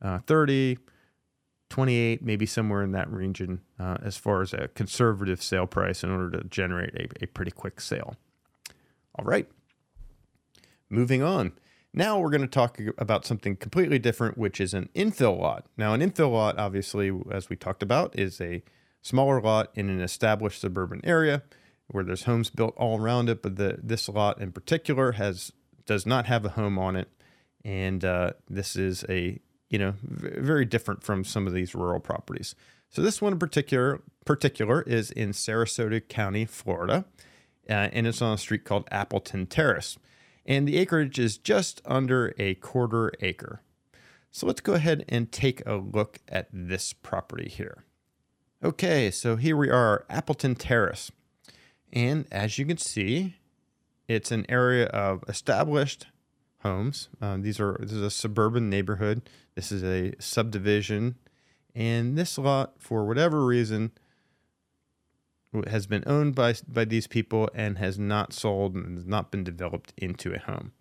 uh, 0.02 0.18
30 0.26 0.76
28 1.70 2.22
maybe 2.22 2.44
somewhere 2.44 2.83
in 2.83 2.92
that 2.92 3.11
region 3.11 3.61
uh, 3.78 3.96
as 4.02 4.16
far 4.16 4.42
as 4.42 4.52
a 4.52 4.68
conservative 4.68 5.42
sale 5.42 5.66
price 5.66 6.04
in 6.04 6.11
order 6.11 6.38
to 6.38 6.44
generate 6.48 6.94
a, 6.94 7.24
a 7.24 7.26
pretty 7.28 7.52
quick 7.52 7.80
sale. 7.80 8.16
All 9.14 9.24
right. 9.24 9.48
Moving 10.90 11.22
on. 11.22 11.52
Now 11.94 12.18
we're 12.18 12.30
going 12.30 12.42
to 12.42 12.46
talk 12.48 12.78
about 12.98 13.24
something 13.24 13.56
completely 13.56 13.98
different, 13.98 14.37
which 14.37 14.61
is 14.61 14.74
an 14.74 14.88
infill 14.94 15.38
lot. 15.38 15.66
Now, 15.76 15.94
an 15.94 16.00
infill 16.00 16.33
lot, 16.33 16.59
obviously, 16.59 17.12
as 17.33 17.48
we 17.48 17.56
talked 17.56 17.83
about, 17.83 18.16
is 18.18 18.40
a 18.40 18.62
smaller 19.02 19.40
lot 19.40 19.70
in 19.74 19.88
an 19.88 20.00
established 20.00 20.61
suburban 20.61 21.00
area 21.04 21.42
where 21.90 22.05
there's 22.05 22.24
homes 22.24 22.50
built 22.50 22.74
all 22.76 23.00
around 23.00 23.29
it. 23.29 23.42
But 23.42 23.57
the, 23.57 23.79
this 23.83 24.09
lot 24.09 24.40
in 24.40 24.53
particular 24.53 25.12
has 25.12 25.53
does 25.87 26.07
not 26.07 26.26
have 26.26 26.44
a 26.44 26.50
home 26.50 26.79
on 26.79 26.96
it, 26.96 27.09
and 27.64 28.05
uh, 28.05 28.33
this 28.48 28.76
is 28.76 29.05
a 29.09 29.40
you 29.68 29.79
know 29.79 29.94
very 30.03 30.64
different 30.64 31.03
from 31.03 31.24
some 31.24 31.46
of 31.46 31.53
these 31.53 31.74
rural 31.74 32.00
properties. 32.00 32.55
So 32.88 33.03
this 33.03 33.22
one 33.22 33.33
in 33.33 33.38
particular 33.38 34.03
particular 34.24 34.83
is 34.83 35.11
in 35.11 35.31
Sarasota 35.31 36.07
County, 36.07 36.44
Florida, 36.44 37.05
uh, 37.68 37.72
and 37.92 38.07
it's 38.07 38.22
on 38.22 38.35
a 38.35 38.38
street 38.38 38.64
called 38.64 38.88
Appleton 38.90 39.46
Terrace 39.46 39.96
and 40.50 40.66
the 40.66 40.79
acreage 40.79 41.18
is 41.18 41.38
just 41.38 41.81
under 41.85 42.35
a 42.38 42.55
quarter 42.57 43.12
acre. 43.20 43.62
So 44.31 44.46
let's 44.46 44.61
go 44.61 44.74
ahead 44.74 45.05
and 45.09 45.31
take 45.31 45.64
a 45.66 45.74
look 45.74 46.18
at 46.29 46.48
this 46.53 46.92
property 46.92 47.48
here. 47.48 47.85
Okay, 48.62 49.11
so 49.11 49.37
here 49.37 49.57
we 49.57 49.70
are, 49.70 50.05
Appleton 50.11 50.55
Terrace. 50.55 51.11
And 51.92 52.26
as 52.31 52.59
you 52.59 52.66
can 52.66 52.76
see, 52.76 53.37
it's 54.09 54.31
an 54.31 54.46
area 54.48 54.87
of 54.87 55.24
established 55.29 56.07
homes. 56.62 57.09
Um, 57.20 57.42
these 57.42 57.61
are 57.61 57.76
this 57.81 57.92
is 57.92 58.03
a 58.03 58.11
suburban 58.11 58.68
neighborhood. 58.70 59.22
This 59.55 59.72
is 59.72 59.83
a 59.83 60.12
subdivision, 60.18 61.16
and 61.74 62.16
this 62.16 62.38
lot, 62.38 62.74
for 62.79 63.05
whatever 63.05 63.44
reason, 63.44 63.92
has 65.66 65.87
been 65.87 66.05
owned 66.07 66.35
by 66.35 66.55
by 66.68 66.85
these 66.85 67.07
people 67.07 67.48
and 67.55 67.79
has 67.79 67.98
not 67.98 68.33
sold 68.33 68.74
and 68.74 68.96
has 68.96 69.07
not 69.07 69.31
been 69.31 69.44
developed 69.44 69.92
into 69.96 70.33
a 70.33 70.38
home. 70.38 70.72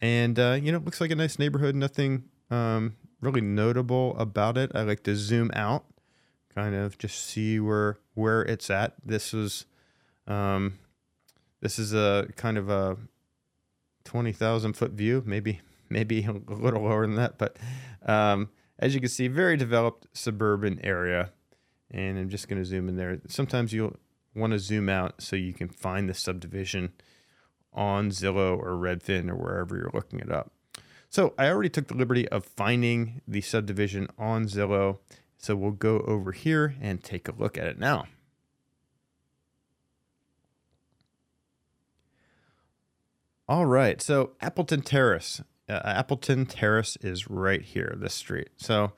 And 0.00 0.38
uh, 0.38 0.58
you 0.60 0.70
know, 0.70 0.78
it 0.78 0.84
looks 0.84 1.00
like 1.00 1.10
a 1.10 1.16
nice 1.16 1.38
neighborhood. 1.38 1.74
Nothing 1.74 2.24
um, 2.50 2.96
really 3.20 3.40
notable 3.40 4.16
about 4.18 4.56
it. 4.56 4.70
I 4.74 4.82
like 4.82 5.02
to 5.04 5.16
zoom 5.16 5.50
out, 5.54 5.84
kind 6.54 6.74
of 6.74 6.98
just 6.98 7.24
see 7.24 7.58
where 7.58 7.98
where 8.14 8.42
it's 8.42 8.70
at. 8.70 8.94
This 9.04 9.34
is 9.34 9.66
um, 10.28 10.78
this 11.60 11.78
is 11.78 11.92
a 11.92 12.28
kind 12.36 12.56
of 12.56 12.68
a 12.68 12.96
twenty 14.04 14.32
thousand 14.32 14.74
foot 14.74 14.92
view, 14.92 15.22
maybe 15.26 15.60
maybe 15.90 16.24
a 16.24 16.52
little 16.52 16.82
lower 16.82 17.06
than 17.06 17.16
that, 17.16 17.38
but 17.38 17.56
um, 18.06 18.50
as 18.78 18.94
you 18.94 19.00
can 19.00 19.08
see, 19.08 19.26
very 19.26 19.56
developed 19.56 20.06
suburban 20.12 20.78
area 20.84 21.32
and 21.90 22.18
I'm 22.18 22.28
just 22.28 22.48
going 22.48 22.60
to 22.60 22.64
zoom 22.64 22.88
in 22.88 22.96
there. 22.96 23.20
Sometimes 23.28 23.72
you'll 23.72 23.96
want 24.34 24.52
to 24.52 24.58
zoom 24.58 24.88
out 24.88 25.22
so 25.22 25.36
you 25.36 25.52
can 25.52 25.68
find 25.68 26.08
the 26.08 26.14
subdivision 26.14 26.92
on 27.72 28.10
Zillow 28.10 28.58
or 28.58 28.72
Redfin 28.72 29.28
or 29.30 29.36
wherever 29.36 29.76
you're 29.76 29.90
looking 29.94 30.20
it 30.20 30.30
up. 30.30 30.52
So 31.08 31.32
I 31.38 31.48
already 31.48 31.70
took 31.70 31.88
the 31.88 31.96
liberty 31.96 32.28
of 32.28 32.44
finding 32.44 33.22
the 33.26 33.40
subdivision 33.40 34.08
on 34.18 34.44
Zillow. 34.44 34.98
So 35.38 35.56
we'll 35.56 35.70
go 35.70 36.00
over 36.00 36.32
here 36.32 36.74
and 36.80 37.02
take 37.02 37.28
a 37.28 37.32
look 37.32 37.56
at 37.56 37.66
it 37.66 37.78
now. 37.78 38.06
All 43.48 43.64
right, 43.64 44.02
so 44.02 44.32
Appleton 44.42 44.82
Terrace. 44.82 45.40
Uh, 45.68 45.80
Appleton 45.84 46.44
Terrace 46.44 46.96
is 47.00 47.30
right 47.30 47.62
here, 47.62 47.94
this 47.96 48.12
street. 48.12 48.50
So 48.58 48.92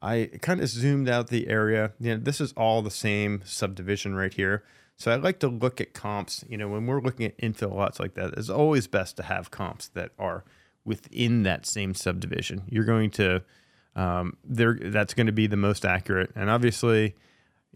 I 0.00 0.30
kind 0.40 0.60
of 0.60 0.68
zoomed 0.68 1.10
out 1.10 1.28
the 1.28 1.48
area. 1.48 1.92
You 2.00 2.14
know, 2.14 2.22
this 2.22 2.40
is 2.40 2.52
all 2.54 2.80
the 2.80 2.90
same 2.90 3.42
subdivision 3.44 4.14
right 4.14 4.32
here. 4.32 4.64
So 4.96 5.10
I 5.10 5.16
like 5.16 5.40
to 5.40 5.48
look 5.48 5.80
at 5.80 5.92
comps. 5.92 6.42
You 6.48 6.56
know, 6.56 6.68
when 6.68 6.86
we're 6.86 7.02
looking 7.02 7.26
at 7.26 7.36
infill 7.38 7.74
lots 7.74 8.00
like 8.00 8.14
that, 8.14 8.32
it's 8.36 8.48
always 8.48 8.86
best 8.86 9.16
to 9.18 9.24
have 9.24 9.50
comps 9.50 9.88
that 9.88 10.12
are 10.18 10.44
within 10.84 11.42
that 11.42 11.66
same 11.66 11.92
subdivision. 11.92 12.62
You're 12.68 12.84
going 12.84 13.10
to 13.12 13.42
um, 13.94 14.38
there 14.42 14.78
that's 14.80 15.12
going 15.12 15.26
to 15.26 15.32
be 15.32 15.46
the 15.46 15.56
most 15.56 15.84
accurate, 15.84 16.30
and 16.34 16.48
obviously, 16.48 17.14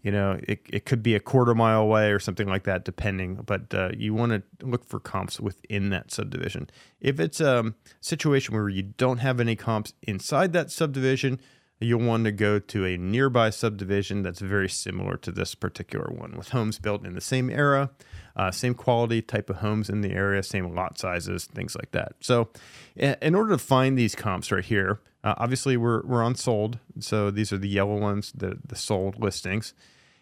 you 0.01 0.11
know, 0.11 0.39
it, 0.43 0.61
it 0.69 0.85
could 0.85 1.01
be 1.01 1.15
a 1.15 1.19
quarter 1.19 1.55
mile 1.55 1.81
away 1.81 2.11
or 2.11 2.19
something 2.19 2.47
like 2.47 2.63
that, 2.63 2.85
depending. 2.85 3.35
But 3.35 3.73
uh, 3.73 3.89
you 3.97 4.13
want 4.13 4.31
to 4.31 4.65
look 4.65 4.85
for 4.85 4.99
comps 4.99 5.39
within 5.39 5.89
that 5.89 6.11
subdivision. 6.11 6.69
If 7.01 7.19
it's 7.19 7.41
a 7.41 7.73
situation 7.99 8.55
where 8.55 8.69
you 8.69 8.83
don't 8.83 9.17
have 9.17 9.39
any 9.39 9.55
comps 9.55 9.93
inside 10.03 10.53
that 10.53 10.71
subdivision, 10.71 11.39
you'll 11.79 12.01
want 12.01 12.25
to 12.25 12.31
go 12.31 12.59
to 12.59 12.85
a 12.85 12.97
nearby 12.97 13.49
subdivision 13.49 14.23
that's 14.23 14.39
very 14.39 14.69
similar 14.69 15.17
to 15.17 15.31
this 15.31 15.55
particular 15.55 16.11
one 16.11 16.35
with 16.35 16.49
homes 16.49 16.79
built 16.79 17.05
in 17.05 17.13
the 17.13 17.21
same 17.21 17.49
era, 17.49 17.91
uh, 18.35 18.51
same 18.51 18.73
quality 18.73 19.21
type 19.21 19.49
of 19.49 19.57
homes 19.57 19.89
in 19.89 20.01
the 20.01 20.11
area, 20.11 20.41
same 20.41 20.73
lot 20.73 20.97
sizes, 20.97 21.45
things 21.45 21.75
like 21.75 21.91
that. 21.91 22.13
So, 22.19 22.49
in 22.95 23.35
order 23.35 23.51
to 23.51 23.57
find 23.57 23.97
these 23.97 24.15
comps 24.15 24.51
right 24.51 24.65
here, 24.65 24.99
uh, 25.27 25.35
obviously 25.37 25.75
we're, 25.75 26.01
we're 26.05 26.23
on 26.23 26.35
sold. 26.35 26.79
So, 26.99 27.29
these 27.31 27.51
are 27.51 27.57
the 27.57 27.67
yellow 27.67 27.97
ones, 27.97 28.31
the, 28.33 28.57
the 28.65 28.75
sold 28.75 29.21
listings. 29.21 29.73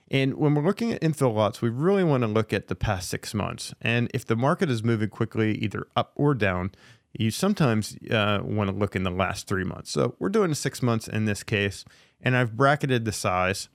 And 0.10 0.36
when 0.36 0.54
we're 0.54 0.66
looking 0.66 0.92
at 0.92 1.02
infill 1.02 1.34
lots, 1.34 1.62
we 1.62 1.70
really 1.70 2.04
want 2.04 2.22
to 2.22 2.28
look 2.28 2.54
at 2.54 2.68
the 2.68 2.76
past 2.76 3.10
six 3.10 3.34
months. 3.34 3.74
And 3.82 4.10
if 4.14 4.26
the 4.26 4.36
market 4.36 4.70
is 4.70 4.84
moving 4.84 5.10
quickly, 5.10 5.58
either 5.58 5.88
up 5.96 6.12
or 6.16 6.34
down, 6.34 6.72
you 7.14 7.32
sometimes 7.32 7.98
uh, 8.12 8.40
want 8.44 8.70
to 8.70 8.76
look 8.76 8.96
in 8.96 9.04
the 9.04 9.12
last 9.12 9.48
three 9.48 9.64
months. 9.64 9.92
So 9.92 10.16
we're 10.20 10.30
doing 10.30 10.54
six 10.54 10.82
months 10.82 11.08
in 11.08 11.26
this 11.26 11.44
case, 11.44 11.86
and 12.22 12.36
I've 12.36 12.56
bracketed 12.56 13.06
the 13.06 13.12
size 13.12 13.70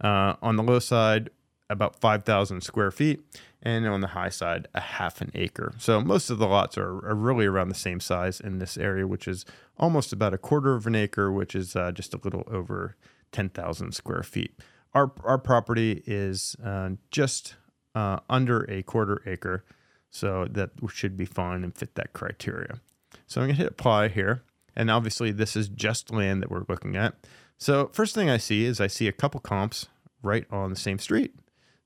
uh, 0.00 0.34
on 0.42 0.56
the 0.56 0.62
low 0.62 0.78
side 0.78 1.30
about 1.68 2.00
5,000 2.00 2.62
square 2.62 2.90
feet, 2.90 3.20
and 3.62 3.86
on 3.86 4.00
the 4.00 4.08
high 4.08 4.28
side 4.28 4.68
a 4.74 4.80
half 4.80 5.20
an 5.20 5.30
acre. 5.34 5.74
So 5.78 6.00
most 6.00 6.30
of 6.30 6.38
the 6.38 6.46
lots 6.46 6.76
are, 6.78 7.06
are 7.06 7.14
really 7.14 7.46
around 7.46 7.68
the 7.68 7.74
same 7.74 8.00
size 8.00 8.40
in 8.40 8.58
this 8.58 8.76
area, 8.76 9.06
which 9.06 9.26
is 9.26 9.44
almost 9.78 10.12
about 10.12 10.34
a 10.34 10.38
quarter 10.38 10.74
of 10.74 10.86
an 10.86 10.94
acre, 10.94 11.32
which 11.32 11.54
is 11.54 11.74
uh, 11.74 11.92
just 11.92 12.14
a 12.14 12.20
little 12.22 12.44
over 12.46 12.96
10,000 13.32 13.92
square 13.92 14.22
feet. 14.22 14.60
Our 14.94 15.12
our 15.24 15.38
property 15.38 16.02
is 16.06 16.56
uh, 16.64 16.90
just 17.10 17.56
uh, 17.94 18.20
under 18.30 18.62
a 18.70 18.82
quarter 18.82 19.20
acre. 19.26 19.64
So 20.10 20.46
that 20.50 20.70
should 20.90 21.16
be 21.16 21.26
fine 21.26 21.64
and 21.64 21.74
fit 21.74 21.94
that 21.96 22.12
criteria. 22.12 22.80
So 23.26 23.40
I'm 23.40 23.48
going 23.48 23.56
to 23.56 23.62
hit 23.62 23.72
apply 23.72 24.08
here. 24.08 24.42
And 24.74 24.90
obviously, 24.90 25.32
this 25.32 25.56
is 25.56 25.68
just 25.68 26.12
land 26.12 26.42
that 26.42 26.50
we're 26.50 26.64
looking 26.68 26.96
at. 26.96 27.14
So, 27.58 27.88
first 27.92 28.14
thing 28.14 28.28
I 28.28 28.36
see 28.36 28.64
is 28.66 28.80
I 28.80 28.86
see 28.86 29.08
a 29.08 29.12
couple 29.12 29.40
comps 29.40 29.86
right 30.22 30.46
on 30.50 30.68
the 30.68 30.76
same 30.76 30.98
street. 30.98 31.34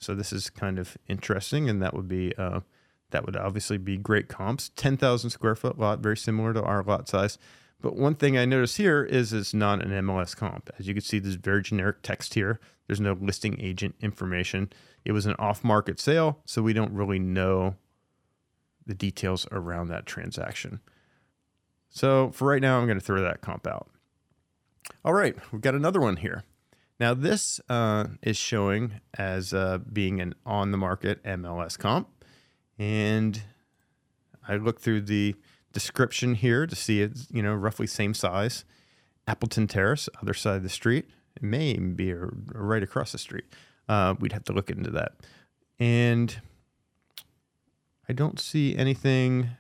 So, 0.01 0.15
this 0.15 0.33
is 0.33 0.51
kind 0.51 0.79
of 0.79 0.99
interesting. 1.09 1.69
And 1.69 1.81
that 1.83 1.95
would 1.95 2.09
be, 2.09 2.35
uh, 2.37 2.61
that 3.11 3.27
would 3.27 3.37
obviously 3.37 3.79
be 3.79 3.97
great 3.97 4.29
comps. 4.29 4.71
10,000 4.77 5.31
square 5.31 5.55
foot 5.55 5.79
lot, 5.79 6.01
very 6.01 6.17
similar 6.17 6.53
to 6.53 6.63
our 6.63 6.83
lot 6.83 7.09
size. 7.09 7.39
But 7.81 7.97
one 7.97 8.15
thing 8.15 8.37
I 8.37 8.45
notice 8.45 8.77
here 8.77 9.03
is 9.05 9.33
it's 9.33 9.55
not 9.55 9.83
an 9.83 9.91
MLS 10.05 10.37
comp. 10.37 10.71
As 10.79 10.87
you 10.87 10.95
can 10.95 11.03
see, 11.03 11.19
there's 11.19 11.37
very 11.37 11.63
generic 11.63 12.03
text 12.03 12.35
here. 12.35 12.61
There's 12.87 13.01
no 13.01 13.17
listing 13.21 13.59
agent 13.61 13.95
information. 14.01 14.71
It 15.05 15.13
was 15.13 15.27
an 15.27 15.35
off 15.39 15.65
market 15.65 15.99
sale, 15.99 16.41
so 16.45 16.61
we 16.61 16.73
don't 16.73 16.93
really 16.93 17.19
know 17.19 17.77
the 18.87 18.95
details 18.95 19.47
around 19.51 19.89
that 19.89 20.05
transaction. 20.05 20.81
So 21.89 22.31
for 22.33 22.49
right 22.49 22.61
now, 22.61 22.79
I'm 22.79 22.87
going 22.87 22.99
to 22.99 23.05
throw 23.05 23.23
that 23.23 23.41
comp 23.41 23.67
out. 23.67 23.89
All 25.05 25.15
right, 25.15 25.37
we've 25.53 25.63
got 25.63 25.75
another 25.75 26.01
one 26.01 26.17
here. 26.17 26.45
Now 27.01 27.15
this 27.15 27.63
uh, 27.71 28.09
is 28.23 28.37
showing 28.37 29.01
as 29.17 29.55
uh, 29.55 29.79
being 29.91 30.21
an 30.21 30.35
on 30.45 30.71
the 30.71 30.77
market 30.77 31.25
MLS 31.25 31.79
comp, 31.79 32.09
and 32.79 33.41
I 34.47 34.57
look 34.57 34.81
through 34.81 35.03
the 35.03 35.35
description 35.73 36.35
here 36.35 36.67
to 36.67 36.77
see 36.77 37.01
it's 37.01 37.27
you 37.31 37.43
know 37.43 37.55
roughly 37.55 37.87
same 37.87 38.13
size. 38.13 38.67
Appleton 39.27 39.67
Terrace, 39.67 40.11
other 40.21 40.35
side 40.35 40.57
of 40.57 40.63
the 40.63 40.69
street. 40.69 41.09
It 41.37 41.43
may 41.43 41.75
be 41.79 42.13
right 42.13 42.83
across 42.83 43.13
the 43.13 43.19
street. 43.19 43.45
Uh, 43.89 44.15
we'd 44.21 44.33
have 44.33 44.45
to 44.45 44.53
look 44.53 44.69
into 44.69 44.91
that. 44.91 45.13
And 45.79 46.39
I 48.09 48.13
don't 48.13 48.39
see 48.39 48.77
anything. 48.77 49.51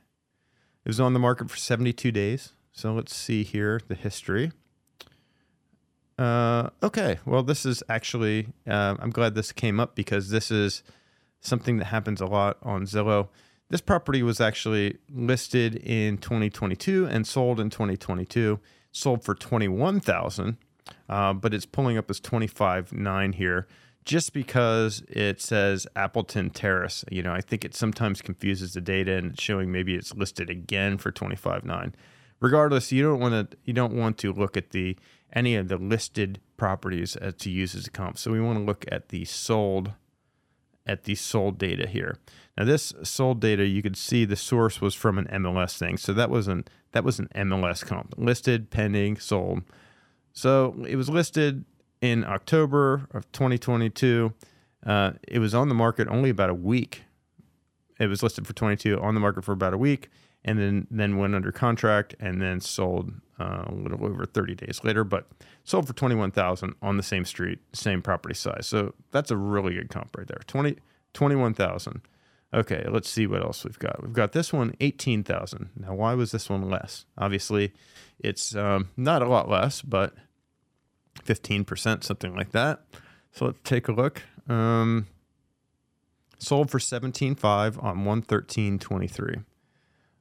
It 0.84 0.88
was 0.88 1.00
on 1.00 1.14
the 1.14 1.20
market 1.20 1.50
for 1.50 1.56
72 1.56 2.10
days. 2.10 2.52
So 2.72 2.92
let's 2.92 3.14
see 3.14 3.44
here 3.44 3.80
the 3.86 3.94
history. 3.94 4.50
Uh, 6.20 6.68
okay, 6.82 7.18
well, 7.24 7.42
this 7.42 7.64
is 7.64 7.82
actually, 7.88 8.48
uh, 8.68 8.94
I'm 8.98 9.08
glad 9.08 9.34
this 9.34 9.52
came 9.52 9.80
up 9.80 9.94
because 9.94 10.28
this 10.28 10.50
is 10.50 10.82
something 11.40 11.78
that 11.78 11.86
happens 11.86 12.20
a 12.20 12.26
lot 12.26 12.58
on 12.62 12.84
Zillow. 12.84 13.28
This 13.70 13.80
property 13.80 14.22
was 14.22 14.38
actually 14.38 14.98
listed 15.10 15.76
in 15.76 16.18
2022 16.18 17.06
and 17.06 17.26
sold 17.26 17.58
in 17.58 17.70
2022, 17.70 18.60
sold 18.92 19.24
for 19.24 19.34
21,000, 19.34 20.58
uh, 21.08 21.32
but 21.32 21.54
it's 21.54 21.64
pulling 21.64 21.96
up 21.96 22.10
as 22.10 22.20
25.9 22.20 23.34
here 23.36 23.66
just 24.04 24.34
because 24.34 25.02
it 25.08 25.40
says 25.40 25.86
Appleton 25.96 26.50
Terrace. 26.50 27.02
You 27.10 27.22
know, 27.22 27.32
I 27.32 27.40
think 27.40 27.64
it 27.64 27.74
sometimes 27.74 28.20
confuses 28.20 28.74
the 28.74 28.82
data 28.82 29.14
and 29.14 29.32
it's 29.32 29.42
showing 29.42 29.72
maybe 29.72 29.94
it's 29.94 30.14
listed 30.14 30.50
again 30.50 30.98
for 30.98 31.10
25.9. 31.10 31.94
Regardless, 32.40 32.92
you 32.92 33.02
don't 33.02 33.20
want 33.20 33.50
to 33.50 33.56
you 33.64 33.72
don't 33.72 33.94
want 33.94 34.18
to 34.18 34.32
look 34.32 34.56
at 34.56 34.70
the 34.70 34.96
any 35.32 35.56
of 35.56 35.68
the 35.68 35.76
listed 35.76 36.40
properties 36.56 37.16
as, 37.16 37.34
to 37.34 37.50
use 37.50 37.74
as 37.74 37.86
a 37.86 37.90
comp. 37.90 38.18
So 38.18 38.30
we 38.30 38.40
want 38.40 38.58
to 38.58 38.64
look 38.64 38.84
at 38.90 39.08
the 39.08 39.24
sold 39.24 39.92
at 40.86 41.04
the 41.04 41.14
sold 41.14 41.58
data 41.58 41.86
here. 41.86 42.16
Now 42.56 42.64
this 42.64 42.92
sold 43.02 43.40
data, 43.40 43.64
you 43.66 43.82
could 43.82 43.96
see 43.96 44.24
the 44.24 44.36
source 44.36 44.80
was 44.80 44.94
from 44.94 45.18
an 45.18 45.26
MLS 45.26 45.78
thing. 45.78 45.96
So 45.96 46.12
that 46.12 46.30
was 46.30 46.48
an 46.48 46.64
that 46.92 47.04
was 47.04 47.18
an 47.18 47.28
MLS 47.34 47.84
comp. 47.84 48.14
Listed, 48.16 48.70
pending, 48.70 49.16
sold. 49.16 49.62
So 50.32 50.84
it 50.88 50.96
was 50.96 51.08
listed 51.08 51.64
in 52.00 52.24
October 52.24 53.06
of 53.12 53.30
2022. 53.32 54.32
Uh, 54.84 55.12
it 55.28 55.38
was 55.38 55.54
on 55.54 55.68
the 55.68 55.74
market 55.74 56.08
only 56.08 56.30
about 56.30 56.50
a 56.50 56.54
week. 56.54 57.02
It 57.98 58.06
was 58.06 58.22
listed 58.22 58.46
for 58.46 58.54
22 58.54 58.98
on 58.98 59.14
the 59.14 59.20
market 59.20 59.44
for 59.44 59.52
about 59.52 59.74
a 59.74 59.78
week, 59.78 60.08
and 60.44 60.58
then 60.58 60.86
then 60.90 61.16
went 61.16 61.34
under 61.34 61.52
contract 61.52 62.14
and 62.18 62.40
then 62.40 62.60
sold 62.60 63.12
uh, 63.38 63.64
a 63.66 63.74
little 63.74 64.04
over 64.04 64.24
30 64.24 64.54
days 64.54 64.80
later. 64.84 65.04
But 65.04 65.26
sold 65.64 65.86
for 65.86 65.92
21,000 65.92 66.74
on 66.82 66.96
the 66.96 67.02
same 67.02 67.24
street, 67.24 67.58
same 67.72 68.02
property 68.02 68.34
size. 68.34 68.66
So 68.66 68.94
that's 69.10 69.30
a 69.30 69.36
really 69.36 69.74
good 69.74 69.90
comp 69.90 70.16
right 70.16 70.26
there. 70.26 70.40
20 70.46 70.76
21,000. 71.12 72.02
Okay, 72.52 72.84
let's 72.88 73.08
see 73.08 73.26
what 73.26 73.42
else 73.42 73.64
we've 73.64 73.78
got. 73.78 74.02
We've 74.02 74.12
got 74.12 74.32
this 74.32 74.52
one, 74.52 74.74
18,000. 74.80 75.70
Now, 75.76 75.94
why 75.94 76.14
was 76.14 76.32
this 76.32 76.48
one 76.50 76.68
less? 76.68 77.04
Obviously, 77.16 77.72
it's 78.18 78.56
um, 78.56 78.88
not 78.96 79.22
a 79.22 79.28
lot 79.28 79.48
less, 79.48 79.82
but 79.82 80.14
15%, 81.24 82.02
something 82.02 82.34
like 82.34 82.50
that. 82.52 82.82
So 83.32 83.46
let's 83.46 83.58
take 83.62 83.86
a 83.86 83.92
look. 83.92 84.22
Um, 84.48 85.06
sold 86.38 86.70
for 86.70 86.78
17.5 86.78 87.82
on 87.82 88.04
113.23. 88.04 89.44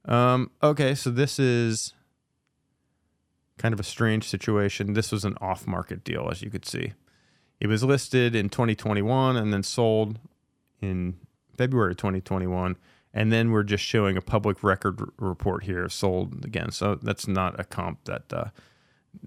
Um, 0.06 0.52
okay, 0.64 0.96
so 0.96 1.10
this 1.10 1.40
is 1.40 1.94
kind 3.58 3.74
of 3.74 3.80
a 3.80 3.84
strange 3.84 4.28
situation. 4.28 4.94
This 4.94 5.12
was 5.12 5.26
an 5.26 5.38
off 5.42 5.68
market 5.68 6.04
deal, 6.04 6.30
as 6.32 6.42
you 6.42 6.50
could 6.50 6.66
see. 6.66 6.94
It 7.60 7.68
was 7.68 7.84
listed 7.84 8.36
in 8.36 8.50
2021 8.50 9.36
and 9.36 9.54
then 9.54 9.64
sold 9.64 10.18
in 10.82 11.18
February 11.58 11.94
2021. 11.94 12.78
And 13.14 13.32
then 13.34 13.52
we're 13.52 13.64
just 13.64 13.84
showing 13.84 14.16
a 14.16 14.22
public 14.22 14.64
record 14.64 15.02
r- 15.02 15.08
report 15.18 15.64
here, 15.64 15.90
sold 15.90 16.46
again. 16.46 16.72
So 16.72 16.96
that's 16.96 17.28
not 17.28 17.60
a 17.60 17.64
comp 17.64 18.06
that 18.06 18.32
uh, 18.32 18.46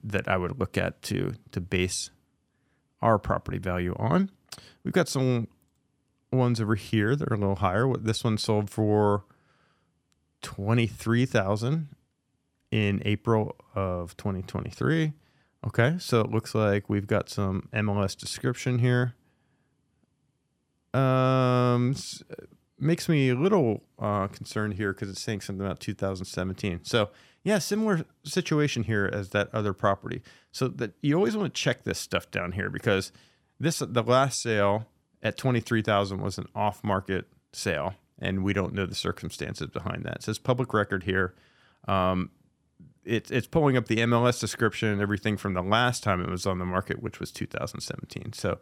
that 0.03 0.29
I 0.29 0.37
would 0.37 0.59
look 0.59 0.79
at 0.79 1.03
to 1.03 1.35
to 1.51 1.61
base 1.61 2.11
our 3.03 3.19
property 3.19 3.59
value 3.59 3.95
on. 3.99 4.31
We've 4.85 4.95
got 4.95 5.09
some 5.09 5.49
ones 6.31 6.61
over 6.61 6.77
here 6.77 7.17
that 7.17 7.31
are 7.31 7.35
a 7.35 7.39
little 7.39 7.57
higher. 7.57 7.93
This 7.95 8.23
one 8.23 8.39
sold 8.39 8.71
for 8.71 9.25
twenty 10.43 10.87
three 10.87 11.27
thousand 11.27 11.89
in 12.71 13.03
April 13.05 13.57
of 13.75 14.17
twenty 14.17 14.43
twenty 14.43 14.71
three. 14.71 15.13
Okay, 15.67 15.97
so 15.99 16.21
it 16.21 16.31
looks 16.31 16.55
like 16.55 16.89
we've 16.89 17.07
got 17.07 17.29
some 17.29 17.69
MLS 17.73 18.17
description 18.17 18.81
here. 18.81 19.15
Um, 20.93 21.95
makes 22.79 23.09
me 23.09 23.31
a 23.31 23.35
little 23.35 23.83
uh, 23.99 24.27
concerned 24.27 24.75
here 24.75 24.93
because 24.93 25.09
it's 25.09 25.23
saying 25.23 25.41
something 25.41 25.65
about 25.65 25.81
2017. 25.81 26.81
So 26.83 27.11
yeah, 27.45 27.59
similar 27.59 28.05
situation 28.25 28.85
here 28.85 29.09
as 29.13 29.31
that 29.31 29.49
other 29.55 29.73
property. 29.73 30.23
So 30.51 30.69
that 30.69 30.93
you 31.01 31.17
always 31.17 31.37
want 31.37 31.55
to 31.55 31.61
check 31.61 31.85
this 31.85 31.99
stuff 31.99 32.31
down 32.31 32.53
here 32.53 32.69
because 32.69 33.13
this 33.59 33.79
the 33.79 34.03
last 34.03 34.43
sale 34.43 34.87
at 35.23 35.37
23,000 35.37 36.21
was 36.21 36.39
an 36.39 36.47
off-market 36.55 37.27
sale 37.53 37.95
and 38.23 38.45
we 38.45 38.53
don't 38.53 38.73
know 38.73 38.87
the 38.87 38.95
circumstances 38.95 39.69
behind 39.69 40.05
that. 40.05 40.17
It 40.17 40.23
says 40.23 40.39
public 40.39 40.73
record 40.73 41.05
here. 41.05 41.35
Um, 41.87 42.31
it, 43.05 43.31
it's 43.31 43.47
pulling 43.47 43.77
up 43.77 43.89
the 43.89 43.97
MLS 43.97 44.41
description 44.41 44.89
and 44.89 45.01
everything 45.01 45.37
from 45.37 45.55
the 45.55 45.63
last 45.63 46.03
time 46.03 46.21
it 46.21 46.31
was 46.31 46.47
on 46.47 46.59
the 46.59 46.65
market, 46.65 47.03
which 47.03 47.19
was 47.19 47.33
2017. 47.33 48.33
So 48.33 48.59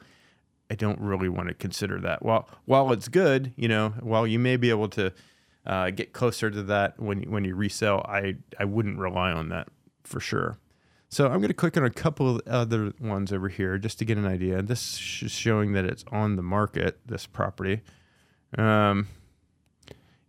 I 0.70 0.75
don't 0.75 1.01
really 1.01 1.29
want 1.29 1.49
to 1.49 1.55
consider 1.55 2.01
that. 2.01 2.23
While 2.23 2.49
while 2.64 2.92
it's 2.92 3.09
good, 3.09 3.53
you 3.57 3.68
know, 3.68 3.90
while 4.01 4.27
you 4.27 4.38
may 4.38 4.57
be 4.57 4.70
able 4.70 4.88
to 4.90 5.12
uh, 5.66 5.90
get 5.90 6.12
closer 6.12 6.51
to 6.51 6.62
that 6.62 6.99
when 6.99 7.23
when 7.31 7.44
you 7.44 7.55
resell, 7.55 8.05
I 8.09 8.37
I 8.59 8.64
wouldn't 8.64 8.99
rely 8.99 9.33
on 9.33 9.49
that 9.51 9.68
for 10.05 10.20
sure. 10.20 10.59
So 11.09 11.27
I'm 11.27 11.38
going 11.38 11.49
to 11.49 11.55
click 11.55 11.77
on 11.77 11.85
a 11.85 11.90
couple 11.90 12.37
of 12.37 12.46
other 12.46 12.92
ones 13.01 13.33
over 13.33 13.49
here 13.49 13.79
just 13.79 13.99
to 13.99 14.05
get 14.05 14.16
an 14.16 14.27
idea. 14.27 14.62
This 14.62 15.23
is 15.23 15.33
showing 15.33 15.73
that 15.73 15.85
it's 15.85 16.05
on 16.12 16.37
the 16.37 16.42
market. 16.42 17.01
This 17.05 17.27
property, 17.27 17.81
um, 18.57 19.09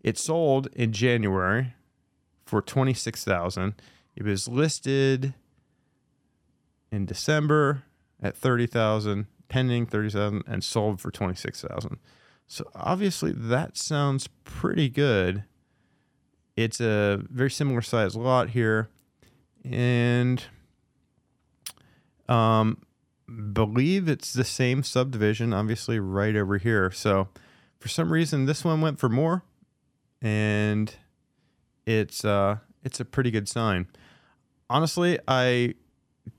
it 0.03 0.17
sold 0.17 0.67
in 0.73 0.91
January 0.91 1.73
for 2.45 2.61
twenty 2.61 2.93
six 2.93 3.23
thousand. 3.23 3.75
It 4.15 4.23
was 4.23 4.47
listed 4.47 5.33
in 6.91 7.05
December 7.05 7.83
at 8.21 8.35
thirty 8.35 8.67
thousand, 8.67 9.27
pending 9.47 9.85
thirty 9.85 10.09
thousand, 10.09 10.43
and 10.47 10.63
sold 10.63 10.99
for 10.99 11.11
twenty 11.11 11.35
six 11.35 11.61
thousand. 11.61 11.99
So 12.47 12.69
obviously 12.75 13.31
that 13.31 13.77
sounds 13.77 14.27
pretty 14.43 14.89
good. 14.89 15.45
It's 16.57 16.81
a 16.81 17.21
very 17.29 17.49
similar 17.49 17.81
size 17.81 18.13
lot 18.15 18.49
here, 18.49 18.89
and 19.63 20.43
um, 22.27 22.81
believe 23.53 24.09
it's 24.09 24.33
the 24.33 24.43
same 24.43 24.83
subdivision, 24.83 25.53
obviously 25.53 25.97
right 25.99 26.35
over 26.35 26.57
here. 26.57 26.91
So 26.91 27.29
for 27.79 27.87
some 27.87 28.11
reason, 28.11 28.45
this 28.45 28.65
one 28.65 28.81
went 28.81 28.99
for 28.99 29.07
more, 29.07 29.43
and 30.21 30.93
it's 31.85 32.23
uh, 32.23 32.57
it's 32.83 32.99
a 32.99 33.05
pretty 33.05 33.31
good 33.31 33.47
sign. 33.47 33.87
Honestly, 34.69 35.19
I 35.27 35.75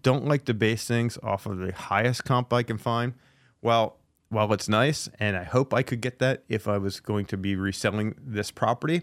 don't 0.03 0.27
like 0.27 0.45
to 0.47 0.55
base 0.55 0.87
things 0.87 1.18
off 1.23 1.47
of 1.47 1.59
the 1.59 1.73
highest 1.73 2.25
comp 2.25 2.53
I 2.53 2.62
can 2.62 2.79
find. 2.79 3.14
Well, 3.61 3.99
while 4.29 4.53
it's 4.53 4.68
nice, 4.68 5.09
and 5.18 5.37
I 5.37 5.45
hope 5.45 5.75
I 5.75 5.83
could 5.83 6.01
get 6.01 6.18
that 6.21 6.45
if 6.49 6.66
I 6.66 6.79
was 6.79 7.01
going 7.01 7.27
to 7.27 7.37
be 7.37 7.55
reselling 7.55 8.14
this 8.18 8.51
property, 8.51 9.03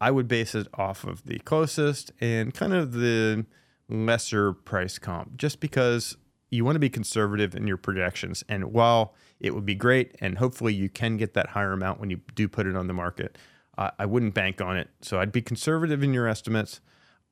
I 0.00 0.10
would 0.10 0.26
base 0.26 0.54
it 0.54 0.68
off 0.74 1.04
of 1.04 1.24
the 1.24 1.38
closest 1.40 2.12
and 2.20 2.54
kind 2.54 2.72
of 2.72 2.92
the 2.92 3.44
lesser 3.88 4.54
price 4.54 4.98
comp, 4.98 5.36
just 5.36 5.60
because 5.60 6.16
you 6.48 6.64
want 6.64 6.76
to 6.76 6.80
be 6.80 6.88
conservative 6.88 7.54
in 7.54 7.66
your 7.66 7.76
projections. 7.76 8.42
And 8.48 8.72
while 8.72 9.14
it 9.38 9.54
would 9.54 9.66
be 9.66 9.74
great, 9.74 10.16
and 10.20 10.38
hopefully 10.38 10.72
you 10.72 10.88
can 10.88 11.16
get 11.16 11.34
that 11.34 11.48
higher 11.48 11.72
amount 11.72 12.00
when 12.00 12.08
you 12.08 12.20
do 12.34 12.48
put 12.48 12.66
it 12.66 12.74
on 12.74 12.86
the 12.86 12.94
market, 12.94 13.36
uh, 13.78 13.90
I 13.98 14.06
wouldn't 14.06 14.34
bank 14.34 14.60
on 14.60 14.76
it. 14.76 14.88
So 15.02 15.20
I'd 15.20 15.32
be 15.32 15.42
conservative 15.42 16.02
in 16.02 16.14
your 16.14 16.28
estimates. 16.28 16.80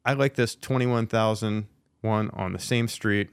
I 0.04 0.14
like 0.14 0.34
this 0.34 0.54
21,000 0.54 1.66
one 2.00 2.30
on 2.30 2.52
the 2.52 2.58
same 2.58 2.88
street. 2.88 3.30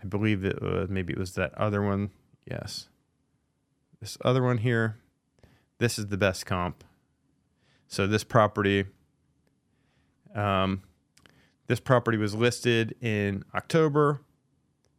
I 0.00 0.06
believe 0.06 0.44
it 0.44 0.60
was 0.60 0.88
maybe 0.88 1.12
it 1.12 1.18
was 1.18 1.32
that 1.34 1.54
other 1.54 1.82
one. 1.82 2.10
Yes. 2.48 2.88
This 4.00 4.18
other 4.22 4.42
one 4.42 4.58
here. 4.58 4.98
This 5.78 5.98
is 5.98 6.06
the 6.06 6.16
best 6.16 6.46
comp. 6.46 6.84
So 7.88 8.06
this 8.06 8.24
property 8.24 8.84
um, 10.34 10.82
this 11.66 11.80
property 11.80 12.18
was 12.18 12.34
listed 12.34 12.94
in 13.00 13.44
October 13.54 14.20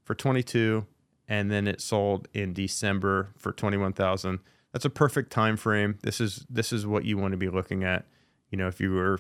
for 0.03 0.15
22 0.15 0.85
and 1.27 1.51
then 1.51 1.67
it 1.67 1.81
sold 1.81 2.27
in 2.33 2.53
December 2.53 3.29
for 3.37 3.51
21,000. 3.51 4.39
That's 4.73 4.85
a 4.85 4.89
perfect 4.89 5.31
time 5.31 5.57
frame. 5.57 5.97
This 6.03 6.21
is 6.21 6.45
this 6.49 6.71
is 6.71 6.85
what 6.85 7.05
you 7.05 7.17
want 7.17 7.31
to 7.31 7.37
be 7.37 7.49
looking 7.49 7.83
at. 7.83 8.05
You 8.51 8.57
know, 8.57 8.67
if 8.67 8.79
you 8.79 8.91
were 8.91 9.19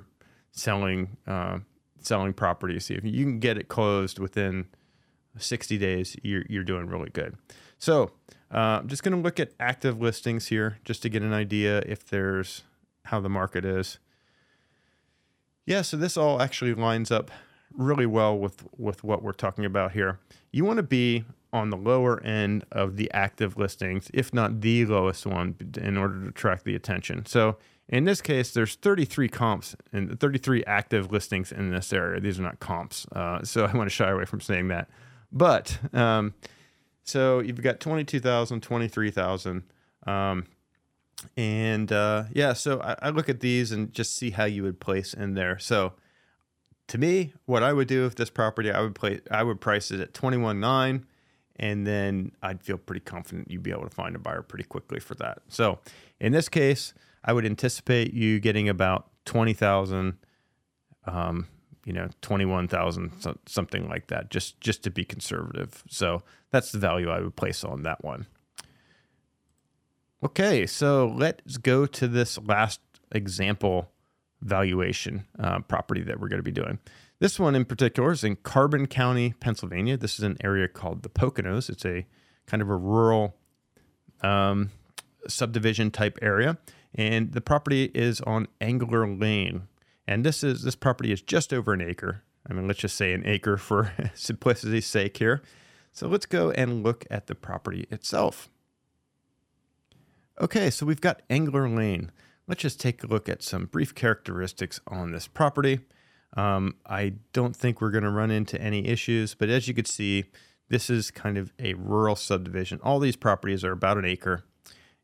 selling 0.51 1.17
uh, 1.25 1.59
selling 1.99 2.33
property, 2.33 2.79
See 2.79 2.95
if 2.95 3.03
you 3.03 3.23
can 3.23 3.39
get 3.39 3.57
it 3.57 3.67
closed 3.67 4.19
within 4.19 4.67
60 5.37 5.77
days, 5.77 6.15
you're, 6.23 6.43
you're 6.49 6.63
doing 6.63 6.87
really 6.87 7.09
good. 7.09 7.35
So 7.77 8.11
uh, 8.53 8.79
I'm 8.79 8.87
just 8.87 9.03
going 9.03 9.15
to 9.15 9.21
look 9.21 9.39
at 9.39 9.51
active 9.59 10.01
listings 10.01 10.47
here 10.47 10.79
just 10.83 11.01
to 11.03 11.09
get 11.09 11.21
an 11.21 11.33
idea 11.33 11.83
if 11.85 12.05
there's 12.05 12.63
how 13.05 13.19
the 13.19 13.29
market 13.29 13.65
is. 13.65 13.99
Yeah, 15.65 15.81
so 15.81 15.97
this 15.97 16.17
all 16.17 16.41
actually 16.41 16.73
lines 16.73 17.11
up 17.11 17.29
really 17.73 18.05
well 18.05 18.37
with, 18.37 18.65
with 18.77 19.03
what 19.03 19.21
we're 19.21 19.33
talking 19.33 19.65
about 19.65 19.91
here. 19.91 20.19
You 20.51 20.65
want 20.65 20.77
to 20.77 20.83
be 20.83 21.25
on 21.53 21.69
the 21.69 21.77
lower 21.77 22.21
end 22.23 22.65
of 22.71 22.97
the 22.97 23.11
active 23.11 23.57
listings, 23.57 24.09
if 24.13 24.33
not 24.33 24.61
the 24.61 24.85
lowest 24.85 25.25
one, 25.25 25.55
in 25.77 25.97
order 25.97 26.21
to 26.21 26.27
attract 26.29 26.65
the 26.65 26.75
attention. 26.75 27.25
So 27.25 27.57
in 27.89 28.03
this 28.03 28.21
case, 28.21 28.51
there's 28.51 28.75
33 28.75 29.29
comps 29.29 29.75
and 29.93 30.19
33 30.19 30.63
active 30.65 31.11
listings 31.11 31.51
in 31.51 31.71
this 31.71 31.93
area. 31.93 32.19
These 32.19 32.39
are 32.39 32.43
not 32.43 32.59
comps, 32.59 33.05
uh, 33.13 33.43
so 33.43 33.65
I 33.73 33.75
want 33.75 33.89
to 33.89 33.95
shy 33.95 34.09
away 34.09 34.25
from 34.25 34.41
saying 34.41 34.67
that. 34.69 34.89
But 35.31 35.79
um, 35.93 36.33
so 37.03 37.39
you've 37.39 37.61
got 37.61 37.79
22,000, 37.79 38.61
23,000. 38.61 39.63
Um, 40.05 40.45
and 41.35 41.91
uh, 41.91 42.25
yeah, 42.33 42.53
so 42.53 42.79
I, 42.81 42.95
I, 43.01 43.09
look 43.09 43.27
at 43.27 43.39
these 43.39 43.71
and 43.71 43.91
just 43.91 44.15
see 44.15 44.29
how 44.29 44.45
you 44.45 44.63
would 44.63 44.79
place 44.79 45.13
in 45.13 45.33
there. 45.33 45.57
So 45.57 45.93
to 46.87 46.97
me, 46.97 47.33
what 47.45 47.63
I 47.63 47.73
would 47.73 47.87
do 47.87 48.05
if 48.05 48.15
this 48.15 48.29
property, 48.29 48.71
I 48.71 48.81
would 48.81 48.95
play, 48.95 49.21
I 49.31 49.43
would 49.43 49.59
price 49.59 49.89
it 49.91 49.99
at 49.99 50.13
21.9 50.13 51.03
and 51.59 51.85
then 51.85 52.31
I'd 52.41 52.61
feel 52.63 52.77
pretty 52.77 53.01
confident 53.01 53.51
you'd 53.51 53.63
be 53.63 53.71
able 53.71 53.83
to 53.83 53.89
find 53.89 54.15
a 54.15 54.19
buyer 54.19 54.41
pretty 54.41 54.65
quickly 54.65 54.99
for 54.99 55.15
that. 55.15 55.39
So 55.47 55.79
in 56.19 56.31
this 56.31 56.49
case, 56.49 56.93
I 57.23 57.33
would 57.33 57.45
anticipate 57.45 58.13
you 58.13 58.39
getting 58.39 58.69
about 58.69 59.09
20,000, 59.25 60.17
um, 61.05 61.47
you 61.85 61.93
know, 61.93 62.09
21,000, 62.21 63.11
something 63.45 63.89
like 63.89 64.07
that, 64.07 64.29
just, 64.29 64.59
just 64.61 64.83
to 64.83 64.91
be 64.91 65.03
conservative. 65.03 65.83
So 65.89 66.23
that's 66.51 66.71
the 66.71 66.79
value 66.79 67.09
I 67.09 67.21
would 67.21 67.35
place 67.35 67.63
on 67.63 67.83
that 67.83 68.03
one. 68.03 68.27
Okay, 70.23 70.65
so 70.65 71.13
let's 71.15 71.57
go 71.57 71.85
to 71.85 72.07
this 72.07 72.39
last 72.39 72.81
example 73.11 73.91
valuation 74.41 75.25
uh, 75.39 75.59
property 75.59 76.01
that 76.03 76.19
we're 76.19 76.27
going 76.27 76.39
to 76.39 76.43
be 76.43 76.51
doing. 76.51 76.79
This 77.19 77.39
one 77.39 77.55
in 77.55 77.65
particular 77.65 78.11
is 78.11 78.23
in 78.23 78.35
Carbon 78.37 78.87
County, 78.87 79.33
Pennsylvania. 79.39 79.97
This 79.97 80.19
is 80.19 80.23
an 80.23 80.37
area 80.43 80.67
called 80.67 81.03
the 81.03 81.09
Poconos. 81.09 81.69
It's 81.69 81.85
a 81.85 82.05
kind 82.45 82.61
of 82.61 82.69
a 82.69 82.75
rural 82.75 83.35
um, 84.21 84.71
subdivision 85.27 85.91
type 85.91 86.19
area 86.21 86.57
and 86.97 87.31
the 87.33 87.41
property 87.41 87.91
is 87.93 88.19
on 88.21 88.47
Angler 88.59 89.07
Lane. 89.07 89.67
And 90.07 90.25
this 90.25 90.43
is 90.43 90.63
this 90.63 90.75
property 90.75 91.11
is 91.11 91.21
just 91.21 91.53
over 91.53 91.73
an 91.73 91.81
acre. 91.81 92.23
I 92.49 92.53
mean, 92.53 92.67
let's 92.67 92.79
just 92.79 92.97
say 92.97 93.13
an 93.13 93.25
acre 93.25 93.57
for 93.57 93.93
simplicity's 94.13 94.85
sake 94.85 95.17
here. 95.17 95.41
So 95.91 96.07
let's 96.07 96.25
go 96.25 96.51
and 96.51 96.83
look 96.83 97.05
at 97.11 97.27
the 97.27 97.35
property 97.35 97.87
itself. 97.91 98.49
Okay, 100.39 100.69
so 100.69 100.85
we've 100.85 101.01
got 101.01 101.21
Angler 101.29 101.67
Lane. 101.67 102.11
Let's 102.47 102.61
just 102.61 102.79
take 102.79 103.03
a 103.03 103.07
look 103.07 103.27
at 103.27 103.43
some 103.43 103.65
brief 103.65 103.93
characteristics 103.93 104.79
on 104.87 105.11
this 105.11 105.27
property. 105.27 105.79
Um, 106.35 106.75
I 106.85 107.13
don't 107.33 107.55
think 107.55 107.81
we're 107.81 107.91
going 107.91 108.03
to 108.03 108.11
run 108.11 108.31
into 108.31 108.61
any 108.61 108.87
issues, 108.87 109.33
but 109.33 109.49
as 109.49 109.67
you 109.67 109.73
can 109.73 109.85
see, 109.85 110.25
this 110.69 110.89
is 110.89 111.11
kind 111.11 111.37
of 111.37 111.53
a 111.59 111.73
rural 111.75 112.15
subdivision. 112.15 112.79
All 112.83 112.99
these 112.99 113.15
properties 113.15 113.63
are 113.63 113.71
about 113.71 113.97
an 113.97 114.05
acre 114.05 114.43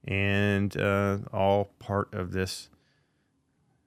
and 0.05 0.75
uh, 0.77 1.19
all 1.31 1.71
part 1.79 2.13
of 2.13 2.31
this 2.31 2.69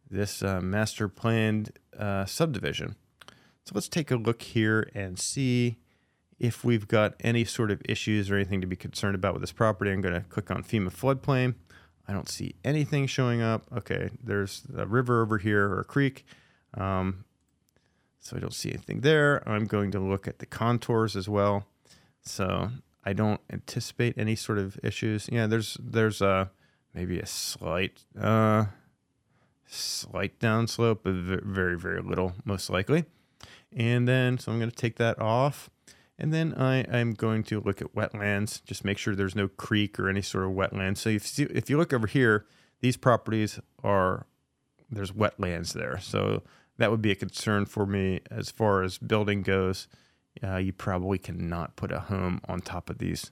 this 0.08 0.40
uh, 0.40 0.60
master 0.60 1.08
planned 1.08 1.72
uh, 1.98 2.24
subdivision. 2.24 2.94
So 3.64 3.72
let's 3.74 3.88
take 3.88 4.12
a 4.12 4.16
look 4.16 4.40
here 4.40 4.88
and 4.94 5.18
see 5.18 5.78
if 6.38 6.64
we've 6.64 6.86
got 6.86 7.14
any 7.20 7.44
sort 7.44 7.72
of 7.72 7.82
issues 7.84 8.30
or 8.30 8.36
anything 8.36 8.60
to 8.60 8.68
be 8.68 8.76
concerned 8.76 9.16
about 9.16 9.34
with 9.34 9.42
this 9.42 9.50
property. 9.50 9.90
I'm 9.90 10.00
going 10.00 10.14
to 10.14 10.20
click 10.20 10.50
on 10.50 10.62
FEMA 10.62 10.92
floodplain. 10.92 11.56
I 12.06 12.12
don't 12.12 12.28
see 12.28 12.54
anything 12.64 13.08
showing 13.08 13.42
up. 13.42 13.64
Okay, 13.76 14.10
there's 14.22 14.62
a 14.76 14.86
river 14.86 15.22
over 15.22 15.38
here 15.38 15.66
or 15.66 15.80
a 15.80 15.84
creek. 15.84 16.24
Um, 16.74 17.24
so 18.20 18.36
I 18.36 18.40
don't 18.40 18.54
see 18.54 18.70
anything 18.70 19.00
there. 19.00 19.46
I'm 19.48 19.66
going 19.66 19.90
to 19.92 20.00
look 20.00 20.26
at 20.26 20.38
the 20.38 20.46
contours 20.46 21.16
as 21.16 21.28
well. 21.28 21.66
So 22.22 22.70
I 23.04 23.12
don't 23.12 23.40
anticipate 23.52 24.18
any 24.18 24.34
sort 24.34 24.58
of 24.58 24.78
issues. 24.82 25.28
Yeah, 25.30 25.46
there's 25.46 25.76
there's 25.80 26.20
a 26.20 26.50
maybe 26.92 27.20
a 27.20 27.26
slight 27.26 28.04
uh, 28.20 28.66
slight 29.66 30.38
downslope, 30.40 31.00
but 31.02 31.44
very 31.44 31.78
very 31.78 32.02
little 32.02 32.32
most 32.44 32.68
likely. 32.68 33.04
And 33.72 34.08
then 34.08 34.38
so 34.38 34.50
I'm 34.50 34.58
going 34.58 34.70
to 34.70 34.76
take 34.76 34.96
that 34.96 35.20
off. 35.20 35.70
And 36.18 36.32
then 36.32 36.54
I 36.54 36.78
am 36.78 37.12
going 37.12 37.42
to 37.44 37.60
look 37.60 37.82
at 37.82 37.94
wetlands, 37.94 38.64
just 38.64 38.86
make 38.86 38.96
sure 38.96 39.14
there's 39.14 39.36
no 39.36 39.48
creek 39.48 40.00
or 40.00 40.08
any 40.08 40.22
sort 40.22 40.44
of 40.44 40.52
wetlands. 40.52 40.96
So 40.96 41.10
if 41.10 41.38
you, 41.38 41.50
if 41.54 41.68
you 41.68 41.76
look 41.76 41.92
over 41.92 42.06
here, 42.06 42.46
these 42.80 42.96
properties 42.96 43.60
are 43.84 44.26
there's 44.90 45.12
wetlands 45.12 45.74
there. 45.74 45.98
So 46.00 46.42
that 46.78 46.90
would 46.90 47.02
be 47.02 47.10
a 47.10 47.16
concern 47.16 47.66
for 47.66 47.86
me 47.86 48.20
as 48.30 48.50
far 48.50 48.82
as 48.82 48.98
building 48.98 49.42
goes 49.42 49.88
uh, 50.42 50.56
you 50.56 50.72
probably 50.72 51.18
cannot 51.18 51.76
put 51.76 51.92
a 51.92 52.00
home 52.00 52.40
on 52.48 52.60
top 52.60 52.90
of 52.90 52.98
these 52.98 53.30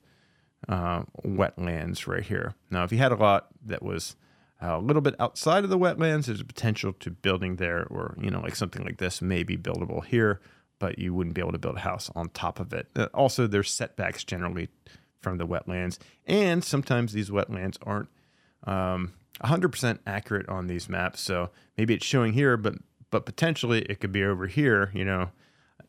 uh, 0.69 1.03
wetlands 1.25 2.07
right 2.07 2.23
here. 2.23 2.55
Now, 2.71 2.85
if 2.85 2.93
you 2.93 2.99
had 2.99 3.13
a 3.13 3.17
lot 3.17 3.49
that 3.67 3.83
was 3.83 4.17
uh, 4.63 4.79
a 4.79 4.81
little 4.81 5.03
bit 5.03 5.15
outside 5.19 5.65
of 5.65 5.71
the 5.71 5.79
wetlands, 5.79 6.27
there's 6.27 6.41
a 6.41 6.45
potential 6.45 6.93
to 6.95 7.11
building 7.11 7.57
there, 7.57 7.87
or 7.91 8.17
you 8.21 8.31
know, 8.31 8.41
like 8.41 8.57
something 8.57 8.85
like 8.85 8.99
this 8.99 9.21
may 9.21 9.43
be 9.43 9.57
buildable 9.57 10.05
here, 10.05 10.41
but 10.79 10.99
you 10.99 11.13
wouldn't 11.13 11.35
be 11.35 11.41
able 11.41 11.53
to 11.53 11.59
build 11.59 11.77
a 11.77 11.81
house 11.81 12.11
on 12.15 12.29
top 12.31 12.61
of 12.61 12.73
it. 12.73 12.89
Uh, 12.97 13.09
also, 13.13 13.47
there's 13.47 13.71
setbacks 13.71 14.25
generally 14.25 14.69
from 15.21 15.39
the 15.39 15.47
wetlands. 15.47 15.99
And 16.27 16.63
sometimes 16.63 17.13
these 17.13 17.31
wetlands 17.31 17.77
aren't 17.83 18.09
um, 18.65 19.15
100% 19.43 19.99
accurate 20.07 20.49
on 20.49 20.67
these 20.67 20.89
maps. 20.89 21.21
So 21.21 21.51
maybe 21.77 21.95
it's 21.95 22.05
showing 22.05 22.35
here, 22.35 22.57
but 22.57 22.75
but 23.15 23.27
potentially 23.27 23.83
it 23.83 24.01
could 24.01 24.11
be 24.11 24.25
over 24.25 24.49
here, 24.49 24.91
you 24.93 25.05
know. 25.05 25.31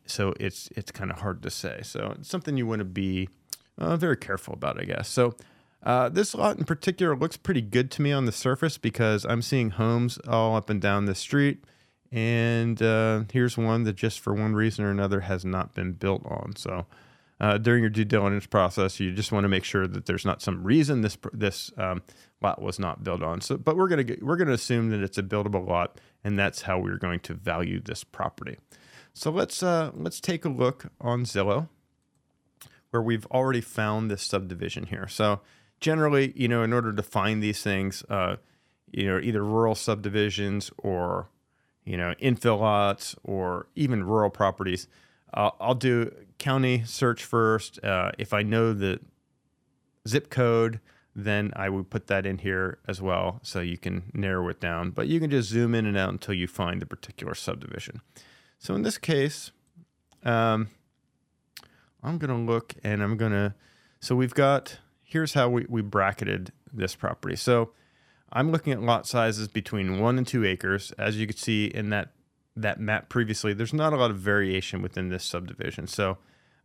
So 0.06 0.32
it's 0.38 0.68
it's 0.76 0.92
kind 0.92 1.10
of 1.10 1.18
hard 1.18 1.42
to 1.42 1.50
say. 1.50 1.80
So 1.82 2.14
it's 2.16 2.28
something 2.28 2.56
you 2.56 2.68
want 2.68 2.78
to 2.78 2.84
be 2.84 3.28
uh, 3.78 3.96
very 3.96 4.16
careful 4.16 4.54
about, 4.54 4.80
I 4.80 4.84
guess. 4.84 5.08
So 5.08 5.34
uh, 5.82 6.08
this 6.08 6.36
lot 6.36 6.56
in 6.56 6.64
particular 6.64 7.16
looks 7.16 7.36
pretty 7.36 7.62
good 7.62 7.90
to 7.90 8.02
me 8.02 8.12
on 8.12 8.26
the 8.26 8.30
surface 8.30 8.78
because 8.78 9.24
I'm 9.24 9.42
seeing 9.42 9.70
homes 9.70 10.20
all 10.28 10.54
up 10.54 10.70
and 10.70 10.80
down 10.80 11.06
the 11.06 11.16
street. 11.16 11.64
And 12.12 12.80
uh, 12.80 13.24
here's 13.32 13.58
one 13.58 13.82
that 13.82 13.96
just 13.96 14.20
for 14.20 14.32
one 14.32 14.54
reason 14.54 14.84
or 14.84 14.92
another 14.92 15.22
has 15.22 15.44
not 15.44 15.74
been 15.74 15.94
built 15.94 16.24
on. 16.26 16.54
So 16.54 16.86
uh, 17.40 17.58
during 17.58 17.82
your 17.82 17.90
due 17.90 18.04
diligence 18.04 18.46
process, 18.46 19.00
you 19.00 19.10
just 19.10 19.32
want 19.32 19.42
to 19.42 19.48
make 19.48 19.64
sure 19.64 19.88
that 19.88 20.06
there's 20.06 20.24
not 20.24 20.42
some 20.42 20.62
reason 20.62 21.00
this 21.00 21.18
this 21.32 21.72
um, 21.76 22.02
lot 22.42 22.60
was 22.60 22.78
not 22.78 23.02
built 23.04 23.22
on. 23.22 23.40
So, 23.40 23.56
but 23.56 23.76
we're 23.76 23.88
gonna 23.88 24.04
get, 24.04 24.22
we're 24.22 24.36
gonna 24.36 24.52
assume 24.52 24.90
that 24.90 25.00
it's 25.00 25.18
a 25.18 25.22
buildable 25.22 25.66
lot, 25.66 26.00
and 26.24 26.38
that's 26.38 26.62
how 26.62 26.78
we're 26.78 26.98
going 26.98 27.20
to 27.20 27.34
value 27.34 27.80
this 27.80 28.04
property. 28.04 28.58
So 29.12 29.30
let's 29.30 29.62
uh, 29.62 29.90
let's 29.94 30.20
take 30.20 30.44
a 30.44 30.48
look 30.48 30.86
on 31.00 31.24
Zillow, 31.24 31.68
where 32.90 33.02
we've 33.02 33.26
already 33.26 33.60
found 33.60 34.10
this 34.10 34.22
subdivision 34.22 34.86
here. 34.86 35.08
So 35.08 35.40
generally, 35.80 36.32
you 36.36 36.48
know, 36.48 36.62
in 36.62 36.72
order 36.72 36.92
to 36.92 37.02
find 37.02 37.42
these 37.42 37.62
things, 37.62 38.04
uh, 38.08 38.36
you 38.90 39.06
know, 39.06 39.18
either 39.18 39.42
rural 39.42 39.74
subdivisions 39.74 40.70
or 40.78 41.28
you 41.84 41.96
know 41.96 42.14
infill 42.20 42.60
lots 42.60 43.16
or 43.24 43.68
even 43.74 44.04
rural 44.04 44.30
properties 44.30 44.88
uh, 45.36 45.50
I'll 45.60 45.74
do 45.74 46.12
county 46.38 46.82
search 46.84 47.24
first. 47.24 47.82
Uh, 47.84 48.12
if 48.18 48.32
I 48.32 48.42
know 48.42 48.72
the 48.72 49.00
zip 50.08 50.30
code, 50.30 50.80
then 51.18 51.50
I 51.56 51.70
would 51.70 51.88
put 51.88 52.08
that 52.08 52.26
in 52.26 52.38
here 52.38 52.78
as 52.86 53.00
well 53.00 53.40
so 53.42 53.60
you 53.60 53.78
can 53.78 54.10
narrow 54.12 54.48
it 54.50 54.60
down. 54.60 54.90
But 54.90 55.08
you 55.08 55.18
can 55.18 55.30
just 55.30 55.48
zoom 55.48 55.74
in 55.74 55.86
and 55.86 55.96
out 55.96 56.10
until 56.10 56.34
you 56.34 56.46
find 56.46 56.80
the 56.80 56.86
particular 56.86 57.34
subdivision. 57.34 58.02
So 58.58 58.74
in 58.74 58.82
this 58.82 58.98
case, 58.98 59.50
um, 60.24 60.68
I'm 62.02 62.18
going 62.18 62.30
to 62.30 62.52
look 62.52 62.74
and 62.84 63.02
I'm 63.02 63.16
going 63.16 63.32
to. 63.32 63.54
So 63.98 64.14
we've 64.14 64.34
got, 64.34 64.78
here's 65.02 65.32
how 65.32 65.48
we, 65.48 65.64
we 65.70 65.80
bracketed 65.80 66.52
this 66.70 66.94
property. 66.94 67.34
So 67.34 67.70
I'm 68.30 68.52
looking 68.52 68.74
at 68.74 68.82
lot 68.82 69.06
sizes 69.06 69.48
between 69.48 69.98
one 69.98 70.18
and 70.18 70.26
two 70.26 70.44
acres. 70.44 70.92
As 70.98 71.18
you 71.18 71.26
can 71.26 71.36
see 71.36 71.64
in 71.66 71.88
that 71.90 72.10
that 72.58 72.78
map 72.78 73.08
previously, 73.08 73.54
there's 73.54 73.74
not 73.74 73.92
a 73.92 73.96
lot 73.96 74.10
of 74.10 74.18
variation 74.18 74.82
within 74.82 75.08
this 75.08 75.24
subdivision. 75.24 75.86
So 75.86 76.18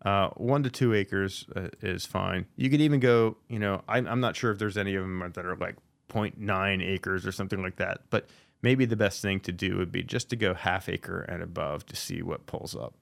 uh, 0.04 0.30
one 0.30 0.64
to 0.64 0.70
two 0.70 0.94
acres 0.94 1.46
uh, 1.56 1.70
is 1.82 2.06
fine. 2.06 2.46
You 2.56 2.70
could 2.70 2.82
even 2.82 3.00
go, 3.00 3.38
you 3.48 3.60
know, 3.60 3.84
I, 3.88 3.98
I'm 3.98 4.20
not 4.20 4.36
sure 4.36 4.52
if 4.52 4.60
there's 4.60 4.78
any 4.78 4.96
of 4.96 5.04
them 5.04 5.20
that 5.34 5.46
are 5.46 5.56
like 5.56 5.76
0.9 6.10 6.84
acres 6.86 7.26
or 7.26 7.32
something 7.32 7.62
like 7.62 7.76
that, 7.78 8.02
but 8.10 8.28
maybe 8.62 8.86
the 8.86 8.96
best 8.96 9.22
thing 9.22 9.40
to 9.42 9.52
do 9.52 9.78
would 9.78 9.92
be 9.92 10.04
just 10.04 10.30
to 10.30 10.36
go 10.36 10.54
half 10.54 10.90
acre 10.90 11.22
and 11.22 11.44
above 11.44 11.86
to 11.88 11.96
see 11.96 12.22
what 12.22 12.46
pulls 12.48 12.76
up. 12.76 12.96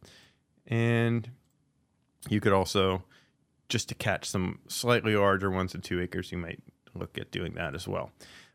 And 0.67 1.29
you 2.27 2.41
could 2.41 2.53
also, 2.53 3.03
just 3.69 3.89
to 3.89 3.95
catch 3.95 4.29
some 4.29 4.59
slightly 4.67 5.15
larger 5.15 5.49
ones 5.49 5.71
than 5.71 5.81
two 5.81 6.01
acres, 6.01 6.31
you 6.31 6.37
might 6.37 6.61
look 6.93 7.17
at 7.17 7.31
doing 7.31 7.53
that 7.53 7.75
as 7.75 7.87
well. 7.87 8.11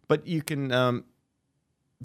But 0.06 0.26
you 0.26 0.42
can 0.42 0.70
um, 0.70 1.04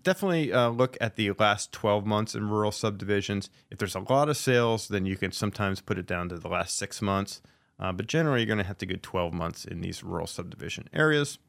definitely 0.03 0.53
uh, 0.53 0.69
look 0.69 0.97
at 1.01 1.15
the 1.15 1.31
last 1.31 1.71
12 1.71 2.05
months 2.05 2.35
in 2.35 2.49
rural 2.49 2.71
subdivisions. 2.71 3.49
If 3.71 3.77
there's 3.77 3.95
a 3.95 4.05
lot 4.09 4.29
of 4.29 4.37
sales, 4.37 4.87
then 4.87 5.05
you 5.05 5.17
can 5.17 5.31
sometimes 5.31 5.81
put 5.81 5.97
it 5.97 6.05
down 6.05 6.29
to 6.29 6.37
the 6.37 6.47
last 6.47 6.77
six 6.77 7.01
months. 7.01 7.41
Uh, 7.79 7.91
but 7.91 8.07
generally, 8.07 8.41
you're 8.41 8.47
going 8.47 8.57
to 8.57 8.65
have 8.65 8.77
to 8.79 8.85
go 8.85 8.95
12 9.01 9.33
months 9.33 9.65
in 9.65 9.81
these 9.81 10.03
rural 10.03 10.27
subdivision 10.27 10.89
areas. 10.93 11.39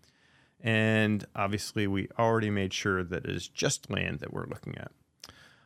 And 0.62 1.26
obviously, 1.34 1.86
we 1.86 2.08
already 2.18 2.50
made 2.50 2.72
sure 2.72 3.02
that 3.02 3.24
it 3.24 3.30
is 3.30 3.48
just 3.48 3.90
land 3.90 4.20
that 4.20 4.32
we're 4.32 4.46
looking 4.46 4.76
at. 4.78 4.92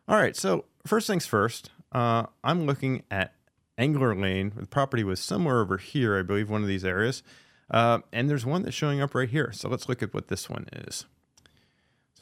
All 0.08 0.16
right, 0.16 0.36
so 0.36 0.66
first 0.86 1.06
things 1.06 1.26
first, 1.26 1.70
uh, 1.92 2.26
I'm 2.42 2.66
looking 2.66 3.02
at 3.10 3.34
Angler 3.76 4.14
Lane. 4.14 4.52
The 4.54 4.66
property 4.66 5.04
was 5.04 5.20
somewhere 5.20 5.60
over 5.60 5.78
here, 5.78 6.18
I 6.18 6.22
believe, 6.22 6.50
one 6.50 6.62
of 6.62 6.68
these 6.68 6.84
areas. 6.84 7.22
Uh, 7.70 8.00
and 8.12 8.28
there's 8.28 8.46
one 8.46 8.62
that's 8.62 8.76
showing 8.76 9.00
up 9.00 9.14
right 9.14 9.28
here. 9.28 9.50
So 9.52 9.68
let's 9.68 9.88
look 9.88 10.02
at 10.02 10.14
what 10.14 10.28
this 10.28 10.48
one 10.48 10.66
is. 10.72 11.06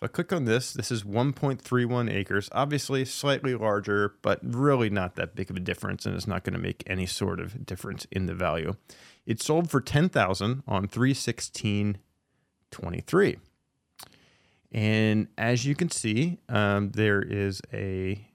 I 0.03 0.09
click 0.09 0.33
on 0.33 0.47
this. 0.47 0.73
This 0.73 0.91
is 0.91 1.05
1.31 1.05 2.13
acres. 2.13 2.49
Obviously, 2.51 3.05
slightly 3.05 3.55
larger, 3.55 4.17
but 4.21 4.41
really 4.43 4.91
not 4.91 5.15
that 5.15 5.37
big 5.37 5.49
of 5.49 5.57
a 5.57 5.61
difference, 5.61 6.05
and 6.05 6.17
it's 6.17 6.27
not 6.27 6.43
going 6.43 6.55
to 6.55 6.59
make 6.59 6.83
any 6.89 7.07
sort 7.07 7.39
of 7.39 7.65
difference 7.65 8.05
in 8.11 8.27
the 8.27 8.35
value. 8.35 8.75
It 9.27 9.41
sold 9.41 9.71
for 9.71 9.81
10000 9.81 10.65
on 10.67 10.89
316.23. 10.89 13.39
And 14.73 15.29
as 15.39 15.65
you 15.65 15.77
can 15.77 15.89
see, 15.89 16.41
um, 16.49 16.91
there 16.91 17.23
is 17.23 17.63
a 17.73 18.27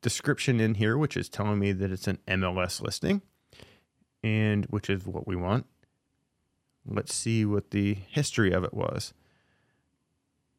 description 0.00 0.60
in 0.60 0.74
here, 0.74 0.96
which 0.96 1.16
is 1.16 1.28
telling 1.28 1.58
me 1.58 1.72
that 1.72 1.90
it's 1.90 2.06
an 2.06 2.20
MLS 2.28 2.80
listing, 2.80 3.20
and 4.22 4.64
which 4.66 4.88
is 4.88 5.04
what 5.04 5.26
we 5.26 5.34
want. 5.34 5.66
Let's 6.86 7.14
see 7.14 7.44
what 7.44 7.72
the 7.72 7.94
history 7.94 8.52
of 8.52 8.62
it 8.62 8.74
was 8.74 9.12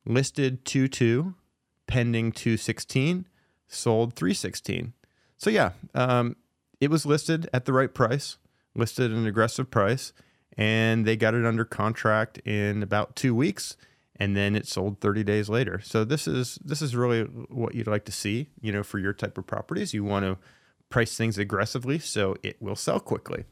listed 0.05 0.65
2 0.65 0.87
2, 0.87 1.35
pending 1.87 2.31
216, 2.31 3.27
sold 3.67 4.15
316. 4.15 4.93
So, 5.37 5.49
yeah, 5.49 5.71
um, 5.93 6.35
it 6.79 6.89
was 6.89 7.05
listed 7.05 7.49
at 7.53 7.65
the 7.65 7.73
right 7.73 7.93
price, 7.93 8.37
listed 8.75 9.11
an 9.11 9.25
aggressive 9.27 9.69
price, 9.69 10.13
and 10.57 11.05
they 11.05 11.15
got 11.15 11.33
it 11.33 11.45
under 11.45 11.65
contract 11.65 12.37
in 12.39 12.81
about 12.83 13.15
two 13.15 13.35
weeks 13.35 13.75
and 14.17 14.35
then 14.35 14.55
it 14.55 14.67
sold 14.67 15.01
30 15.01 15.23
days 15.23 15.49
later. 15.49 15.81
So 15.81 16.03
this 16.03 16.27
is 16.27 16.57
this 16.63 16.81
is 16.81 16.95
really 16.95 17.23
what 17.23 17.75
you'd 17.75 17.87
like 17.87 18.05
to 18.05 18.11
see, 18.11 18.49
you 18.61 18.71
know, 18.71 18.83
for 18.83 18.97
your 18.97 19.13
type 19.13 19.37
of 19.37 19.45
properties. 19.45 19.93
You 19.93 20.03
want 20.03 20.25
to 20.25 20.37
price 20.89 21.17
things 21.17 21.37
aggressively 21.37 21.99
so 21.99 22.35
it 22.41 22.61
will 22.61 22.75
sell 22.75 22.99
quickly. 22.99 23.45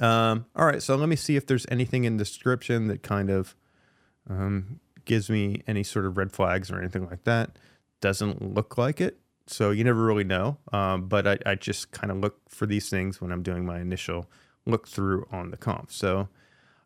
Um, 0.00 0.46
all 0.56 0.66
right, 0.66 0.82
so 0.82 0.96
let 0.96 1.08
me 1.08 1.16
see 1.16 1.36
if 1.36 1.46
there's 1.46 1.66
anything 1.70 2.04
in 2.04 2.16
the 2.16 2.24
description 2.24 2.88
that 2.88 3.02
kind 3.02 3.30
of 3.30 3.54
um, 4.28 4.80
gives 5.06 5.30
me 5.30 5.62
any 5.66 5.82
sort 5.82 6.04
of 6.04 6.16
red 6.18 6.32
flags 6.32 6.70
or 6.70 6.78
anything 6.78 7.08
like 7.08 7.24
that. 7.24 7.58
Doesn't 8.00 8.54
look 8.54 8.76
like 8.76 9.00
it. 9.00 9.18
So 9.46 9.70
you 9.70 9.84
never 9.84 10.04
really 10.04 10.24
know. 10.24 10.58
Um, 10.72 11.08
but 11.08 11.26
I, 11.26 11.38
I 11.46 11.54
just 11.54 11.92
kind 11.92 12.10
of 12.10 12.18
look 12.18 12.40
for 12.48 12.66
these 12.66 12.90
things 12.90 13.20
when 13.20 13.32
I'm 13.32 13.42
doing 13.42 13.64
my 13.64 13.80
initial 13.80 14.28
look 14.66 14.88
through 14.88 15.26
on 15.30 15.50
the 15.50 15.56
comp. 15.56 15.92
So 15.92 16.28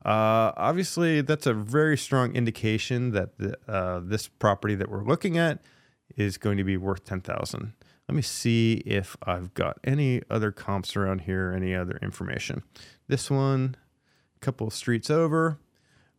uh, 0.04 0.52
obviously, 0.56 1.20
that's 1.20 1.46
a 1.46 1.54
very 1.54 1.96
strong 1.96 2.34
indication 2.34 3.10
that 3.12 3.38
the, 3.38 3.56
uh, 3.68 4.00
this 4.02 4.28
property 4.28 4.74
that 4.74 4.90
we're 4.90 5.04
looking 5.04 5.36
at 5.36 5.60
is 6.16 6.38
going 6.38 6.56
to 6.56 6.64
be 6.64 6.76
worth 6.76 7.04
10000 7.04 7.72
Let 8.08 8.14
me 8.14 8.22
see 8.22 8.82
if 8.86 9.16
I've 9.22 9.52
got 9.54 9.78
any 9.84 10.22
other 10.30 10.52
comps 10.52 10.96
around 10.96 11.22
here, 11.22 11.52
any 11.54 11.74
other 11.74 11.98
information. 12.02 12.62
This 13.08 13.30
one, 13.30 13.76
a 14.36 14.40
couple 14.40 14.70
streets 14.70 15.10
over, 15.10 15.58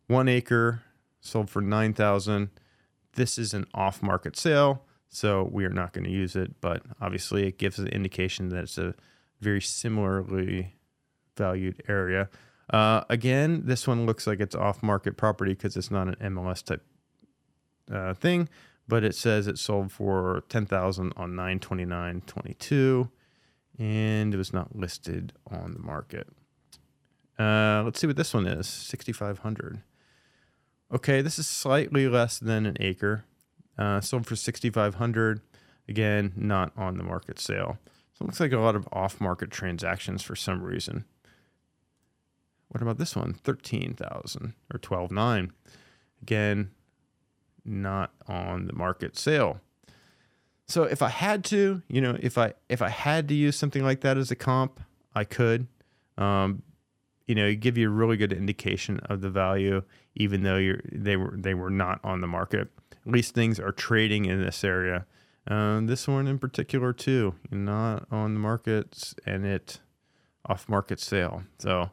one 0.08 0.28
acre, 0.28 0.84
sold 1.22 1.50
for 1.50 1.62
9000 1.62 2.50
This 3.14 3.38
is 3.38 3.54
an 3.54 3.66
off 3.74 4.04
market 4.04 4.36
sale, 4.36 4.84
so 5.10 5.48
we 5.52 5.64
are 5.66 5.70
not 5.70 5.94
going 5.94 6.04
to 6.04 6.12
use 6.12 6.36
it, 6.36 6.60
but 6.60 6.84
obviously 7.00 7.48
it 7.48 7.58
gives 7.58 7.80
an 7.80 7.88
indication 7.88 8.50
that 8.50 8.64
it's 8.64 8.78
a 8.78 8.96
very 9.40 9.62
similarly 9.62 10.76
valued 11.38 11.82
area. 11.88 12.30
Uh, 12.70 13.04
again, 13.10 13.64
this 13.66 13.88
one 13.88 14.06
looks 14.06 14.28
like 14.28 14.40
it's 14.40 14.56
off 14.56 14.82
market 14.82 15.18
property 15.18 15.54
because 15.54 15.76
it's 15.76 15.92
not 15.92 16.08
an 16.08 16.16
MLS 16.34 16.64
type 16.64 16.84
uh, 17.92 18.14
thing, 18.14 18.48
but 18.88 19.04
it 19.04 19.16
says 19.16 19.48
it 19.48 19.58
sold 19.58 19.92
for 19.92 20.44
10000 20.50 21.14
on 21.18 21.32
929.22 21.32 23.10
and 23.80 24.34
it 24.34 24.38
was 24.38 24.54
not 24.54 24.76
listed 24.76 25.34
on 25.50 25.74
the 25.74 25.80
market. 25.80 26.28
Uh, 27.40 27.82
let's 27.84 28.00
see 28.00 28.08
what 28.08 28.16
this 28.16 28.34
one 28.34 28.46
is 28.46 28.68
6500 28.68 29.82
Okay, 30.94 31.22
this 31.22 31.40
is 31.40 31.48
slightly 31.48 32.08
less 32.08 32.38
than 32.38 32.66
an 32.66 32.78
acre. 32.80 33.24
Uh, 33.78 34.02
sold 34.02 34.26
for 34.28 34.36
6500 34.36 35.42
Again, 35.88 36.32
not 36.36 36.72
on 36.78 36.98
the 36.98 37.04
market 37.04 37.40
sale. 37.40 37.78
So 38.14 38.24
it 38.24 38.28
looks 38.28 38.40
like 38.40 38.54
a 38.54 38.60
lot 38.60 38.76
of 38.76 38.88
off 38.94 39.20
market 39.20 39.52
transactions 39.52 40.22
for 40.22 40.36
some 40.36 40.62
reason. 40.62 41.06
What 42.70 42.82
about 42.82 42.98
this 42.98 43.16
one? 43.16 43.34
13,000 43.34 44.54
or 44.74 44.80
12.9. 44.80 45.50
Again, 46.22 46.72
not 47.66 48.14
on 48.28 48.68
the 48.68 48.74
market 48.74 49.18
sale. 49.18 49.60
So 50.68 50.84
if 50.84 51.02
I 51.02 51.10
had 51.10 51.44
to, 51.46 51.82
you 51.90 52.00
know, 52.00 52.18
if 52.22 52.38
I 52.38 52.54
if 52.70 52.82
I 52.82 52.90
had 52.90 53.28
to 53.28 53.34
use 53.34 53.58
something 53.58 53.84
like 53.84 54.02
that 54.02 54.18
as 54.18 54.32
a 54.32 54.36
comp, 54.36 54.80
I 55.14 55.26
could. 55.26 55.68
Um, 56.18 56.64
you 57.28 57.36
know, 57.36 57.54
give 57.54 57.78
you 57.78 57.90
a 57.90 57.92
really 57.92 58.18
good 58.18 58.32
indication 58.32 59.00
of 59.06 59.22
the 59.22 59.30
value, 59.30 59.84
even 60.16 60.44
though 60.44 60.58
you're 60.58 60.82
they 60.92 61.16
were 61.16 61.36
they 61.38 61.54
were 61.54 61.70
not 61.70 62.00
on 62.04 62.22
the 62.22 62.28
market. 62.28 62.70
At 63.06 63.12
least 63.12 63.34
things 63.34 63.60
are 63.60 63.72
trading 63.72 64.26
in 64.26 64.42
this 64.42 64.64
area. 64.64 65.06
Uh, 65.48 65.82
this 65.82 66.08
one 66.08 66.28
in 66.28 66.38
particular 66.38 66.94
too, 66.94 67.36
not 67.50 68.06
on 68.12 68.36
the 68.36 68.40
markets 68.40 69.16
and 69.26 69.46
it 69.46 69.80
off 70.46 70.70
market 70.70 71.00
sale. 71.00 71.44
So 71.58 71.90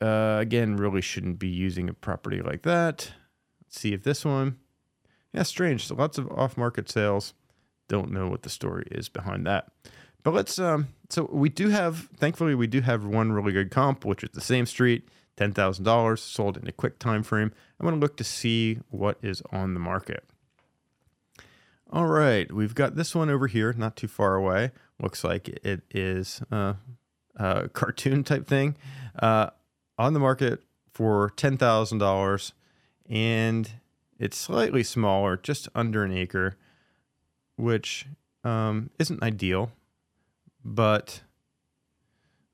uh, 0.00 0.36
again, 0.40 0.76
really 0.76 1.00
shouldn't 1.00 1.38
be 1.38 1.48
using 1.48 1.88
a 1.88 1.94
property 1.94 2.40
like 2.40 2.62
that. 2.62 3.12
Let's 3.64 3.80
see 3.80 3.92
if 3.94 4.02
this 4.02 4.24
one, 4.24 4.58
yeah, 5.32 5.42
strange. 5.42 5.86
So 5.86 5.94
lots 5.94 6.18
of 6.18 6.30
off-market 6.30 6.88
sales. 6.88 7.34
Don't 7.88 8.12
know 8.12 8.28
what 8.28 8.42
the 8.42 8.50
story 8.50 8.86
is 8.90 9.08
behind 9.08 9.46
that. 9.46 9.68
But 10.22 10.34
let's. 10.34 10.58
Um, 10.58 10.88
so 11.10 11.28
we 11.32 11.48
do 11.48 11.68
have, 11.68 12.08
thankfully, 12.16 12.54
we 12.54 12.66
do 12.66 12.80
have 12.80 13.04
one 13.04 13.32
really 13.32 13.52
good 13.52 13.70
comp, 13.70 14.04
which 14.04 14.22
is 14.22 14.30
the 14.32 14.40
same 14.40 14.66
street, 14.66 15.08
ten 15.38 15.52
thousand 15.52 15.84
dollars, 15.84 16.20
sold 16.20 16.56
in 16.56 16.66
a 16.66 16.72
quick 16.72 16.98
time 16.98 17.22
frame. 17.22 17.52
I'm 17.78 17.84
going 17.84 17.94
to 17.94 18.00
look 18.00 18.16
to 18.16 18.24
see 18.24 18.80
what 18.90 19.18
is 19.22 19.40
on 19.52 19.72
the 19.72 19.80
market. 19.80 20.24
All 21.90 22.06
right, 22.06 22.52
we've 22.52 22.74
got 22.74 22.96
this 22.96 23.14
one 23.14 23.30
over 23.30 23.46
here, 23.46 23.72
not 23.72 23.94
too 23.94 24.08
far 24.08 24.34
away. 24.34 24.72
Looks 25.00 25.22
like 25.22 25.48
it 25.48 25.82
is 25.92 26.42
uh, 26.50 26.74
a 27.36 27.68
cartoon 27.68 28.24
type 28.24 28.48
thing 28.48 28.76
uh, 29.22 29.50
on 29.96 30.12
the 30.12 30.18
market 30.18 30.64
for 30.92 31.32
ten 31.36 31.56
thousand 31.56 31.98
dollars, 31.98 32.52
and 33.08 33.70
it's 34.18 34.36
slightly 34.36 34.82
smaller, 34.82 35.36
just 35.36 35.68
under 35.72 36.02
an 36.02 36.12
acre, 36.12 36.56
which 37.56 38.06
um, 38.42 38.90
isn't 38.98 39.22
ideal. 39.22 39.70
But 40.64 41.22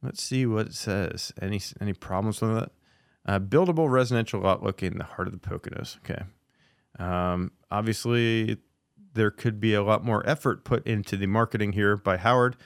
let's 0.04 0.22
see 0.22 0.46
what 0.46 0.66
it 0.66 0.74
says. 0.74 1.32
Any 1.40 1.60
any 1.80 1.92
problems 1.92 2.40
with 2.40 2.54
that? 2.54 2.70
Uh, 3.26 3.38
buildable 3.38 3.90
residential 3.90 4.40
lot 4.40 4.62
located 4.62 4.92
in 4.92 4.98
the 4.98 5.04
heart 5.04 5.26
of 5.26 5.32
the 5.32 5.38
Poconos. 5.38 5.96
Okay. 5.98 6.22
Um, 6.98 7.52
obviously, 7.70 8.58
there 9.14 9.30
could 9.30 9.60
be 9.60 9.74
a 9.74 9.82
lot 9.82 10.04
more 10.04 10.28
effort 10.28 10.64
put 10.64 10.86
into 10.86 11.16
the 11.16 11.26
marketing 11.26 11.72
here 11.72 11.96
by 11.96 12.18
Howard, 12.18 12.56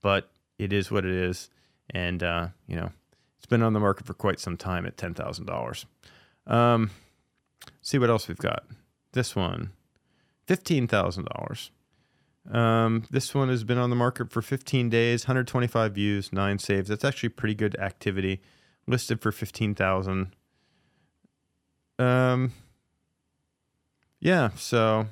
but 0.00 0.30
it 0.58 0.72
is 0.72 0.90
what 0.90 1.04
it 1.04 1.12
is. 1.12 1.50
And, 1.90 2.22
uh, 2.22 2.48
you 2.66 2.76
know, 2.76 2.90
it's 3.36 3.46
been 3.46 3.62
on 3.62 3.74
the 3.74 3.80
market 3.80 4.06
for 4.06 4.14
quite 4.14 4.40
some 4.40 4.56
time 4.56 4.86
at 4.86 4.96
$10,000. 4.96 5.84
Um, 6.46 6.90
see 7.82 7.98
what 7.98 8.10
else 8.10 8.26
we've 8.26 8.38
got. 8.38 8.64
This 9.12 9.36
one, 9.36 9.72
$15,000. 10.48 11.70
Um, 12.50 13.04
this 13.10 13.34
one 13.34 13.48
has 13.48 13.64
been 13.64 13.78
on 13.78 13.90
the 13.90 13.96
market 13.96 14.30
for 14.30 14.40
15 14.42 14.88
days, 14.88 15.24
125 15.24 15.92
views, 15.92 16.32
nine 16.32 16.58
saves. 16.58 16.88
That's 16.88 17.04
actually 17.04 17.30
pretty 17.30 17.54
good 17.54 17.76
activity. 17.78 18.40
Listed 18.86 19.20
for 19.20 19.32
15,000. 19.32 20.34
Um, 21.98 22.52
yeah, 24.20 24.50
so 24.56 25.06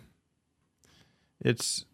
it's 1.40 1.84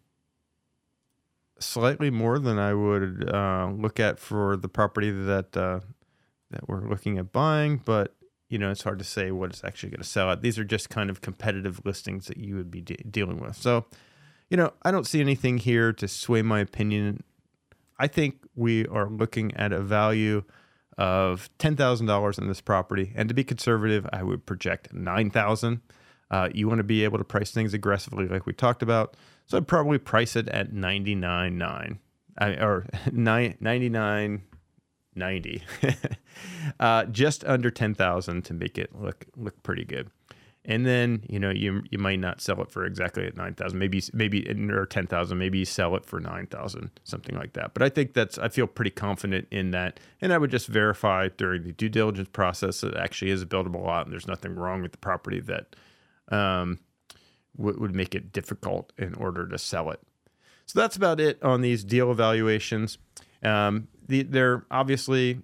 slightly 1.59 2.09
more 2.09 2.39
than 2.39 2.59
I 2.59 2.73
would 2.73 3.29
uh, 3.29 3.71
look 3.75 3.99
at 3.99 4.19
for 4.19 4.57
the 4.57 4.67
property 4.67 5.11
that 5.11 5.55
uh, 5.55 5.79
that 6.49 6.67
we're 6.67 6.87
looking 6.87 7.17
at 7.17 7.31
buying, 7.31 7.81
but 7.83 8.15
you 8.49 8.57
know 8.57 8.71
it's 8.71 8.83
hard 8.83 8.99
to 8.99 9.05
say 9.05 9.31
what 9.31 9.51
it's 9.51 9.63
actually 9.63 9.89
going 9.89 10.01
to 10.01 10.07
sell 10.07 10.31
at. 10.31 10.41
These 10.41 10.59
are 10.59 10.63
just 10.63 10.89
kind 10.89 11.09
of 11.09 11.21
competitive 11.21 11.81
listings 11.85 12.27
that 12.27 12.37
you 12.37 12.55
would 12.55 12.71
be 12.71 12.81
de- 12.81 12.97
dealing 13.09 13.39
with. 13.39 13.55
So, 13.55 13.85
you 14.51 14.57
know, 14.57 14.73
I 14.83 14.91
don't 14.91 15.07
see 15.07 15.21
anything 15.21 15.59
here 15.59 15.93
to 15.93 16.07
sway 16.09 16.41
my 16.41 16.59
opinion. 16.59 17.23
I 17.97 18.07
think 18.07 18.43
we 18.53 18.85
are 18.87 19.09
looking 19.09 19.55
at 19.55 19.71
a 19.71 19.79
value 19.79 20.43
of 20.97 21.49
ten 21.57 21.77
thousand 21.77 22.07
dollars 22.07 22.37
in 22.37 22.47
this 22.47 22.59
property, 22.59 23.13
and 23.15 23.29
to 23.29 23.33
be 23.33 23.45
conservative, 23.45 24.05
I 24.11 24.23
would 24.23 24.45
project 24.45 24.93
nine 24.93 25.31
thousand. 25.31 25.79
Uh, 26.29 26.49
you 26.53 26.67
want 26.67 26.79
to 26.79 26.83
be 26.83 27.05
able 27.05 27.17
to 27.17 27.23
price 27.23 27.51
things 27.51 27.73
aggressively, 27.73 28.27
like 28.27 28.45
we 28.45 28.51
talked 28.51 28.83
about. 28.83 29.15
So 29.47 29.57
I'd 29.57 29.67
probably 29.67 29.97
price 29.97 30.35
it 30.35 30.47
at 30.49 30.71
99.9 30.71 31.97
or 32.61 32.85
99 33.11 34.41
90 35.13 35.63
uh, 36.79 37.03
just 37.05 37.43
under 37.43 37.69
10,000 37.69 38.45
to 38.45 38.53
make 38.53 38.77
it 38.77 38.95
look 38.95 39.25
look 39.35 39.61
pretty 39.63 39.83
good. 39.83 40.09
And 40.63 40.85
then, 40.85 41.23
you 41.27 41.39
know, 41.39 41.49
you 41.49 41.81
you 41.89 41.97
might 41.97 42.19
not 42.19 42.39
sell 42.39 42.61
it 42.61 42.69
for 42.69 42.85
exactly 42.85 43.25
at 43.25 43.35
9,000, 43.35 43.79
maybe 43.79 44.03
maybe 44.13 44.47
or 44.71 44.85
10,000, 44.85 45.37
maybe 45.37 45.59
you 45.59 45.65
sell 45.65 45.95
it 45.95 46.05
for 46.05 46.19
9,000, 46.19 46.91
something 47.03 47.35
like 47.35 47.53
that. 47.53 47.73
But 47.73 47.81
I 47.81 47.89
think 47.89 48.13
that's 48.13 48.37
I 48.37 48.47
feel 48.49 48.67
pretty 48.67 48.91
confident 48.91 49.47
in 49.49 49.71
that 49.71 49.99
and 50.21 50.31
I 50.31 50.37
would 50.37 50.51
just 50.51 50.67
verify 50.67 51.29
during 51.35 51.63
the 51.63 51.71
due 51.71 51.89
diligence 51.89 52.29
process 52.31 52.81
that 52.81 52.93
it 52.93 52.97
actually 52.97 53.31
is 53.31 53.41
a 53.41 53.47
buildable 53.47 53.83
lot 53.83 54.05
and 54.05 54.13
there's 54.13 54.27
nothing 54.27 54.55
wrong 54.55 54.83
with 54.83 54.91
the 54.91 54.99
property 54.99 55.39
that 55.39 55.75
um, 56.31 56.77
w- 57.57 57.79
would 57.79 57.95
make 57.95 58.13
it 58.13 58.31
difficult 58.31 58.93
in 58.99 59.15
order 59.15 59.47
to 59.47 59.57
sell 59.57 59.89
it. 59.89 59.99
So 60.67 60.79
that's 60.79 60.95
about 60.95 61.19
it 61.19 61.41
on 61.41 61.61
these 61.61 61.83
deal 61.83 62.11
evaluations. 62.11 62.99
Um, 63.43 63.87
the, 64.07 64.23
there 64.23 64.53
are 64.53 64.65
obviously 64.69 65.41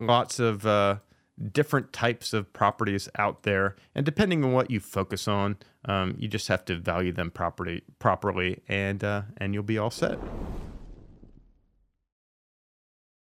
lots 0.00 0.38
of 0.38 0.66
uh, 0.66 0.96
different 1.52 1.92
types 1.92 2.32
of 2.32 2.52
properties 2.52 3.08
out 3.18 3.42
there, 3.42 3.76
and 3.94 4.04
depending 4.04 4.44
on 4.44 4.52
what 4.52 4.70
you 4.70 4.80
focus 4.80 5.26
on, 5.26 5.56
um, 5.84 6.14
you 6.18 6.28
just 6.28 6.48
have 6.48 6.64
to 6.66 6.76
value 6.76 7.12
them 7.12 7.30
properly, 7.30 7.82
properly, 7.98 8.62
and 8.68 9.02
uh, 9.02 9.22
and 9.38 9.54
you'll 9.54 9.62
be 9.62 9.78
all 9.78 9.90
set. 9.90 10.18